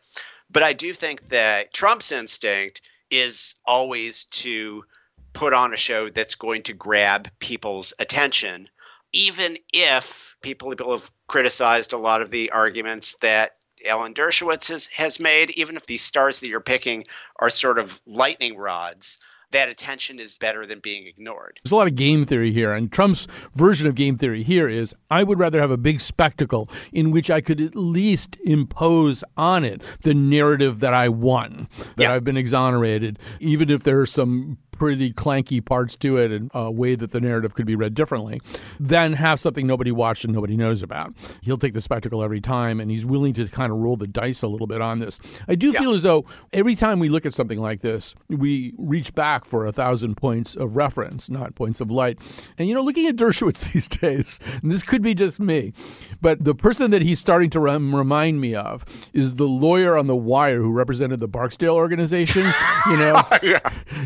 But 0.52 0.64
I 0.64 0.74
do 0.74 0.93
think 0.93 1.30
that 1.30 1.74
Trump's 1.74 2.12
instinct 2.12 2.82
is 3.10 3.56
always 3.66 4.26
to 4.26 4.84
put 5.34 5.54
on 5.54 5.74
a 5.74 5.78
show 5.78 6.10
that's 6.10 6.36
going 6.36 6.64
to 6.64 6.74
grab 6.74 7.30
people's 7.39 7.93
attention, 7.99 8.70
even 9.14 9.58
if 9.74 10.36
people 10.41 10.70
people 10.70 10.91
have 10.91 11.10
criticized 11.28 11.93
a 11.93 11.97
lot 11.97 12.22
of 12.22 12.32
the 12.32 12.52
arguments 12.52 13.16
that 13.22 13.56
Alan 13.86 14.14
Dershowitz 14.14 14.68
has, 14.68 14.86
has 14.88 15.20
made, 15.20 15.52
even 15.52 15.78
if 15.78 15.86
these 15.86 16.04
stars 16.04 16.39
that 16.39 16.49
you're 16.49 16.60
picking 16.60 17.06
are 17.38 17.49
sort 17.49 17.80
of 17.80 17.99
lightning 18.06 18.58
rods 18.58 19.18
that 19.52 19.70
attention 19.70 20.20
is 20.20 20.38
better 20.38 20.66
than 20.66 20.80
being 20.80 21.08
ignored. 21.08 21.60
There's 21.64 21.72
a 21.72 21.76
lot 21.76 21.88
of 21.88 21.95
game 21.95 22.26
theory 22.26 22.52
here, 22.52 22.74
and 22.74 22.91
Trump's 22.91 23.28
version 23.56 23.88
of 23.88 23.95
game 23.95 24.18
theory 24.18 24.43
here 24.43 24.68
is 24.68 24.95
I 25.10 25.24
would 25.24 25.39
rather 25.39 25.62
have 25.62 25.72
a 25.72 25.78
big 25.78 25.99
spectacle 26.02 26.70
in 26.91 27.12
which 27.12 27.30
I 27.30 27.41
could 27.41 27.62
at 27.62 27.76
least 27.76 28.38
impose 28.43 29.24
on 29.38 29.64
it 29.64 29.82
the 30.02 30.14
narrative 30.14 30.80
that 30.80 30.93
I 30.93 31.10
won, 31.10 31.68
that 31.95 32.04
yeah. 32.04 32.14
I've 32.14 32.24
been 32.24 32.38
exonerated, 32.38 33.20
even 33.39 33.70
if 33.70 33.84
there 33.84 33.99
are 33.99 34.06
some 34.06 34.58
pretty 34.82 35.14
clanky 35.14 35.64
parts 35.64 35.96
to 35.96 36.18
it 36.18 36.32
and 36.32 36.50
a 36.56 36.72
way 36.72 36.96
that 36.96 37.12
the 37.12 37.22
narrative 37.22 37.54
could 37.54 37.68
be 37.68 37.76
read 37.76 37.94
differently, 37.94 38.42
than 38.80 39.14
have 39.14 39.40
something 39.40 39.68
nobody 39.68 39.92
watched 39.92 40.26
and 40.26 40.34
nobody 40.34 40.58
knows 40.58 40.82
about. 40.82 41.14
He'll 41.44 41.60
take 41.60 41.76
the 41.76 41.82
spectacle 41.82 42.24
every 42.24 42.42
time, 42.42 42.80
and 42.80 42.90
he's 42.90 43.06
willing 43.06 43.34
to 43.34 43.48
kind 43.48 43.72
of 43.72 43.78
roll 43.78 43.96
the 43.96 44.08
dice 44.08 44.42
a 44.42 44.48
little 44.48 44.66
bit 44.66 44.82
on 44.82 44.98
this. 44.98 45.20
I 45.48 45.54
do 45.54 45.70
yeah. 45.70 45.82
feel 45.82 45.92
as 45.94 46.02
though 46.02 46.26
every 46.52 46.74
time 46.74 46.98
we 46.98 47.10
look 47.10 47.28
at 47.28 47.34
something 47.36 47.60
like 47.60 47.82
this, 47.82 48.16
we 48.28 48.74
reach 48.76 49.14
back 49.14 49.46
for 49.46 49.68
a 49.68 49.72
thousand 49.72 50.18
points 50.18 50.56
of 50.56 50.76
reference, 50.76 51.30
not 51.30 51.54
points 51.54 51.80
of 51.80 51.92
light. 51.92 52.18
And, 52.58 52.68
you 52.68 52.74
know, 52.74 52.82
looking 52.82 53.06
at 53.06 53.16
Dershowitz 53.16 53.72
these 53.74 53.88
days, 53.88 54.40
and 54.64 54.72
this 54.72 54.82
could 54.82 55.04
be 55.04 55.14
just 55.14 55.40
me, 55.40 55.74
but 56.22 56.44
the 56.44 56.56
person 56.56 56.90
that 56.90 57.04
he's 57.04 57.20
starting 57.20 57.52
to 57.52 57.60
remind 57.60 58.42
me 58.42 58.56
of 58.56 58.84
is 59.14 59.36
the 59.36 59.48
lawyer 59.48 59.96
on 59.96 60.08
The 60.08 60.16
Wire 60.16 60.58
who 60.58 60.72
represented 60.72 61.20
the 61.20 61.28
Barksdale 61.28 61.76
organization. 61.76 62.52
You 62.88 62.98
know, 62.98 63.22
yeah. 63.44 63.60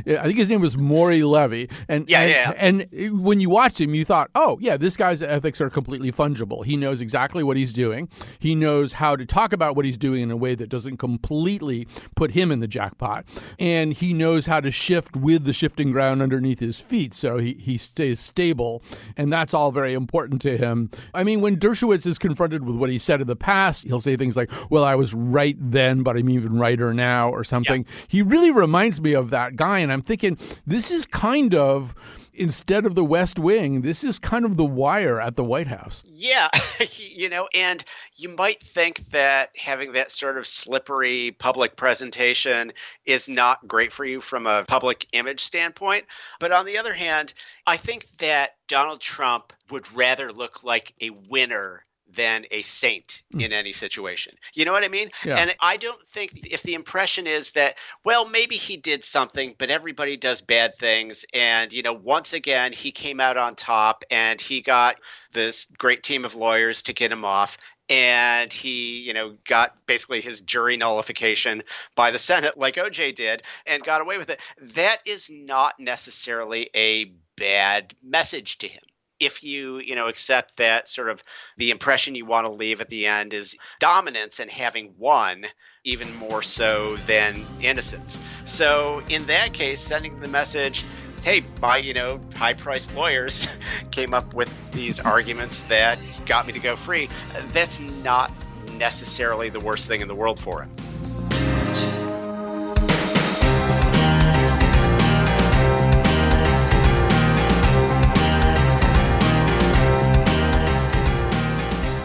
I 0.05 0.23
think 0.23 0.37
his 0.37 0.49
name 0.49 0.59
was 0.59 0.64
Maury 0.75 1.23
Levy, 1.23 1.69
and 1.87 2.09
yeah, 2.09 2.21
and, 2.57 2.79
yeah. 2.79 2.97
and 3.01 3.23
when 3.23 3.39
you 3.39 3.49
watched 3.49 3.79
him, 3.79 3.93
you 3.93 4.05
thought, 4.05 4.29
oh 4.35 4.57
yeah, 4.61 4.77
this 4.77 4.97
guy's 4.97 5.21
ethics 5.21 5.61
are 5.61 5.69
completely 5.69 6.11
fungible. 6.11 6.65
He 6.65 6.77
knows 6.77 7.01
exactly 7.01 7.43
what 7.43 7.57
he's 7.57 7.73
doing. 7.73 8.09
He 8.39 8.55
knows 8.55 8.93
how 8.93 9.15
to 9.15 9.25
talk 9.25 9.53
about 9.53 9.75
what 9.75 9.85
he's 9.85 9.97
doing 9.97 10.23
in 10.23 10.31
a 10.31 10.37
way 10.37 10.55
that 10.55 10.69
doesn't 10.69 10.97
completely 10.97 11.87
put 12.15 12.31
him 12.31 12.51
in 12.51 12.59
the 12.59 12.67
jackpot, 12.67 13.25
and 13.59 13.93
he 13.93 14.13
knows 14.13 14.47
how 14.47 14.59
to 14.59 14.71
shift 14.71 15.15
with 15.15 15.45
the 15.45 15.53
shifting 15.53 15.91
ground 15.91 16.21
underneath 16.21 16.59
his 16.59 16.79
feet, 16.79 17.13
so 17.13 17.37
he 17.37 17.53
he 17.53 17.77
stays 17.77 18.19
stable, 18.19 18.81
and 19.15 19.31
that's 19.31 19.53
all 19.53 19.71
very 19.71 19.93
important 19.93 20.41
to 20.41 20.57
him. 20.57 20.89
I 21.13 21.23
mean, 21.23 21.41
when 21.41 21.57
Dershowitz 21.57 22.05
is 22.05 22.17
confronted 22.17 22.65
with 22.65 22.75
what 22.75 22.89
he 22.89 22.97
said 22.97 23.21
in 23.21 23.27
the 23.27 23.35
past, 23.35 23.83
he'll 23.85 23.99
say 23.99 24.15
things 24.15 24.35
like, 24.35 24.51
"Well, 24.69 24.83
I 24.83 24.95
was 24.95 25.13
right 25.13 25.57
then, 25.59 26.03
but 26.03 26.17
I'm 26.17 26.29
even 26.29 26.57
righter 26.57 26.93
now," 26.93 27.29
or 27.29 27.43
something. 27.43 27.85
Yeah. 27.85 28.05
He 28.07 28.21
really 28.21 28.51
reminds 28.51 29.01
me 29.01 29.13
of 29.13 29.29
that 29.31 29.55
guy, 29.55 29.79
and 29.79 29.91
I'm 29.91 30.01
thinking 30.01 30.37
this 30.65 30.91
is 30.91 31.05
kind 31.05 31.53
of 31.53 31.95
instead 32.35 32.85
of 32.85 32.95
the 32.95 33.03
West 33.03 33.39
Wing, 33.39 33.81
this 33.81 34.03
is 34.03 34.19
kind 34.19 34.45
of 34.45 34.57
the 34.57 34.65
wire 34.65 35.19
at 35.19 35.35
the 35.35 35.43
White 35.43 35.67
House. 35.67 36.03
Yeah, 36.05 36.49
you 36.97 37.29
know, 37.29 37.47
and 37.53 37.83
you 38.15 38.29
might 38.29 38.61
think 38.61 39.09
that 39.11 39.51
having 39.57 39.93
that 39.93 40.11
sort 40.11 40.37
of 40.37 40.45
slippery 40.45 41.35
public 41.39 41.77
presentation 41.77 42.73
is 43.05 43.29
not 43.29 43.67
great 43.67 43.93
for 43.93 44.05
you 44.05 44.21
from 44.21 44.47
a 44.47 44.65
public 44.67 45.07
image 45.13 45.43
standpoint. 45.43 46.05
But 46.39 46.51
on 46.51 46.65
the 46.65 46.77
other 46.77 46.93
hand, 46.93 47.33
I 47.65 47.77
think 47.77 48.07
that 48.17 48.55
Donald 48.67 49.01
Trump 49.01 49.53
would 49.71 49.91
rather 49.93 50.31
look 50.31 50.63
like 50.63 50.93
a 51.01 51.09
winner 51.09 51.84
than 52.13 52.45
a 52.51 52.61
saint 52.61 53.23
mm. 53.33 53.43
in 53.43 53.51
any 53.51 53.71
situation. 53.71 54.35
You 54.53 54.65
know 54.65 54.71
what 54.71 54.83
I 54.83 54.87
mean? 54.87 55.09
Yeah. 55.23 55.37
And 55.37 55.55
I 55.59 55.77
don't 55.77 56.01
think 56.09 56.47
if 56.49 56.63
the 56.63 56.73
impression 56.73 57.27
is 57.27 57.51
that, 57.51 57.75
well, 58.03 58.27
maybe 58.27 58.55
he 58.55 58.77
did 58.77 59.03
something, 59.03 59.55
but 59.57 59.69
everybody 59.69 60.17
does 60.17 60.41
bad 60.41 60.77
things. 60.77 61.25
And, 61.33 61.73
you 61.73 61.81
know, 61.81 61.93
once 61.93 62.33
again, 62.33 62.73
he 62.73 62.91
came 62.91 63.19
out 63.19 63.37
on 63.37 63.55
top 63.55 64.03
and 64.11 64.39
he 64.39 64.61
got 64.61 64.97
this 65.33 65.67
great 65.77 66.03
team 66.03 66.25
of 66.25 66.35
lawyers 66.35 66.83
to 66.83 66.93
get 66.93 67.11
him 67.11 67.25
off 67.25 67.57
and 67.89 68.51
he, 68.51 69.01
you 69.01 69.13
know, 69.13 69.35
got 69.47 69.75
basically 69.85 70.21
his 70.21 70.41
jury 70.41 70.75
nullification 70.77 71.63
by 71.95 72.11
the 72.11 72.19
Senate, 72.19 72.57
like 72.57 72.75
OJ 72.75 73.15
did, 73.15 73.43
and 73.65 73.83
got 73.83 74.01
away 74.01 74.17
with 74.17 74.29
it. 74.29 74.39
That 74.59 74.97
is 75.05 75.29
not 75.31 75.79
necessarily 75.79 76.69
a 76.75 77.13
bad 77.35 77.93
message 78.01 78.57
to 78.59 78.67
him 78.67 78.81
if 79.19 79.43
you 79.43 79.79
you 79.79 79.95
know 79.95 80.07
accept 80.07 80.57
that 80.57 80.89
sort 80.89 81.09
of 81.09 81.23
the 81.57 81.71
impression 81.71 82.15
you 82.15 82.25
want 82.25 82.45
to 82.45 82.51
leave 82.51 82.81
at 82.81 82.89
the 82.89 83.05
end 83.05 83.33
is 83.33 83.55
dominance 83.79 84.39
and 84.39 84.51
having 84.51 84.93
won 84.97 85.45
even 85.83 86.13
more 86.15 86.41
so 86.41 86.97
than 87.07 87.45
innocence. 87.61 88.17
So 88.45 89.01
in 89.09 89.25
that 89.27 89.53
case 89.53 89.81
sending 89.81 90.19
the 90.19 90.27
message 90.27 90.83
hey 91.25 91.43
my 91.59 91.77
you 91.77 91.93
know 91.93 92.19
high 92.35 92.53
priced 92.53 92.93
lawyers 92.95 93.47
came 93.91 94.13
up 94.13 94.33
with 94.33 94.51
these 94.71 94.99
arguments 94.99 95.63
that 95.69 95.97
got 96.27 96.45
me 96.45 96.53
to 96.53 96.59
go 96.59 96.75
free 96.75 97.09
that's 97.51 97.79
not 97.79 98.31
necessarily 98.73 99.49
the 99.49 99.59
worst 99.59 99.87
thing 99.87 100.01
in 100.01 100.07
the 100.07 100.13
world 100.13 100.39
for 100.39 100.61
him 100.61 100.71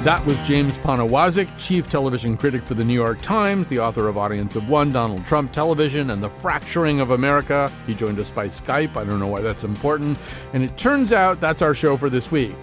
That 0.04 0.24
was 0.24 0.40
James 0.48 0.78
Poniewozik, 0.78 1.58
chief 1.58 1.90
television 1.90 2.34
critic 2.34 2.62
for 2.62 2.72
the 2.72 2.82
New 2.82 2.94
York 2.94 3.20
Times, 3.20 3.68
the 3.68 3.80
author 3.80 4.08
of 4.08 4.16
Audience 4.16 4.56
of 4.56 4.66
One, 4.66 4.92
Donald 4.92 5.26
Trump 5.26 5.52
Television, 5.52 6.08
and 6.08 6.22
The 6.22 6.30
Fracturing 6.30 7.00
of 7.00 7.10
America. 7.10 7.70
He 7.86 7.92
joined 7.92 8.18
us 8.18 8.30
by 8.30 8.48
Skype. 8.48 8.96
I 8.96 9.04
don't 9.04 9.20
know 9.20 9.26
why 9.26 9.42
that's 9.42 9.62
important. 9.62 10.18
And 10.54 10.62
it 10.62 10.74
turns 10.78 11.12
out 11.12 11.38
that's 11.38 11.60
our 11.60 11.74
show 11.74 11.98
for 11.98 12.08
this 12.08 12.32
week. 12.32 12.54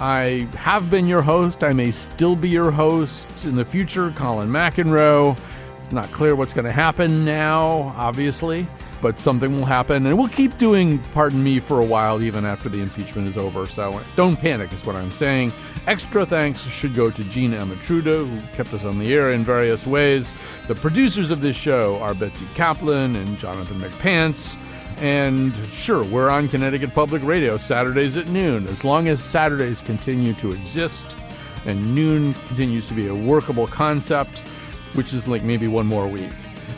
I 0.00 0.48
have 0.56 0.90
been 0.90 1.06
your 1.06 1.22
host. 1.22 1.62
I 1.62 1.72
may 1.72 1.92
still 1.92 2.34
be 2.34 2.48
your 2.48 2.72
host 2.72 3.44
in 3.44 3.54
the 3.54 3.64
future, 3.64 4.10
Colin 4.16 4.48
McEnroe. 4.48 5.38
It's 5.78 5.92
not 5.92 6.10
clear 6.10 6.34
what's 6.34 6.52
going 6.52 6.64
to 6.64 6.72
happen 6.72 7.24
now, 7.24 7.94
obviously 7.96 8.66
but 9.02 9.18
something 9.18 9.58
will 9.58 9.66
happen. 9.66 10.06
And 10.06 10.16
we'll 10.16 10.28
keep 10.28 10.56
doing 10.56 11.00
Pardon 11.12 11.42
Me 11.42 11.58
for 11.58 11.80
a 11.80 11.84
while, 11.84 12.22
even 12.22 12.46
after 12.46 12.68
the 12.68 12.80
impeachment 12.80 13.28
is 13.28 13.36
over. 13.36 13.66
So 13.66 14.00
don't 14.16 14.36
panic, 14.36 14.72
is 14.72 14.86
what 14.86 14.96
I'm 14.96 15.10
saying. 15.10 15.52
Extra 15.86 16.24
thanks 16.24 16.64
should 16.64 16.94
go 16.94 17.10
to 17.10 17.24
Gina 17.24 17.58
Amatruda, 17.58 18.26
who 18.26 18.40
kept 18.56 18.72
us 18.72 18.84
on 18.84 19.00
the 19.00 19.12
air 19.12 19.32
in 19.32 19.44
various 19.44 19.86
ways. 19.86 20.32
The 20.68 20.76
producers 20.76 21.30
of 21.30 21.42
this 21.42 21.56
show 21.56 21.98
are 21.98 22.14
Betsy 22.14 22.46
Kaplan 22.54 23.16
and 23.16 23.38
Jonathan 23.38 23.80
McPants. 23.80 24.56
And 24.98 25.52
sure, 25.66 26.04
we're 26.04 26.30
on 26.30 26.48
Connecticut 26.48 26.94
Public 26.94 27.24
Radio 27.24 27.58
Saturdays 27.58 28.16
at 28.16 28.28
noon. 28.28 28.68
As 28.68 28.84
long 28.84 29.08
as 29.08 29.20
Saturdays 29.20 29.80
continue 29.80 30.32
to 30.34 30.52
exist 30.52 31.16
and 31.66 31.94
noon 31.94 32.34
continues 32.46 32.86
to 32.86 32.94
be 32.94 33.08
a 33.08 33.14
workable 33.14 33.66
concept, 33.66 34.40
which 34.94 35.12
is 35.12 35.26
like 35.26 35.42
maybe 35.42 35.66
one 35.66 35.86
more 35.86 36.06
week. 36.06 36.30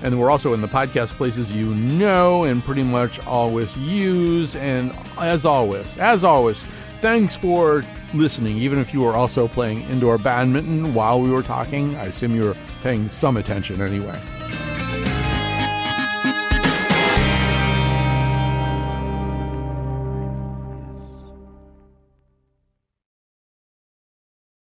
And 0.05 0.21
we're 0.21 0.31
also 0.31 0.53
in 0.53 0.61
the 0.61 0.69
podcast 0.69 1.15
places 1.15 1.51
you 1.51 1.75
know 1.75 2.45
and 2.45 2.63
pretty 2.63 2.83
much 2.83 3.27
always 3.27 3.77
use. 3.79 4.55
And 4.55 4.95
as 5.19 5.47
always, 5.47 5.97
as 5.97 6.25
always, 6.25 6.65
thanks 7.01 7.37
for 7.37 7.83
listening, 8.13 8.59
even 8.59 8.79
if 8.79 8.93
you 8.93 9.01
were 9.01 9.15
also 9.15 9.49
playing 9.49 9.81
indoor 9.85 10.19
badminton 10.19 10.93
while 10.93 11.21
we 11.21 11.31
were 11.31 11.43
talking. 11.43 11.97
I 11.97 12.05
assume 12.05 12.37
you 12.37 12.45
were 12.45 12.57
paying 12.83 13.09
some 13.11 13.39
attention 13.39 13.81
anyway. 13.81 14.21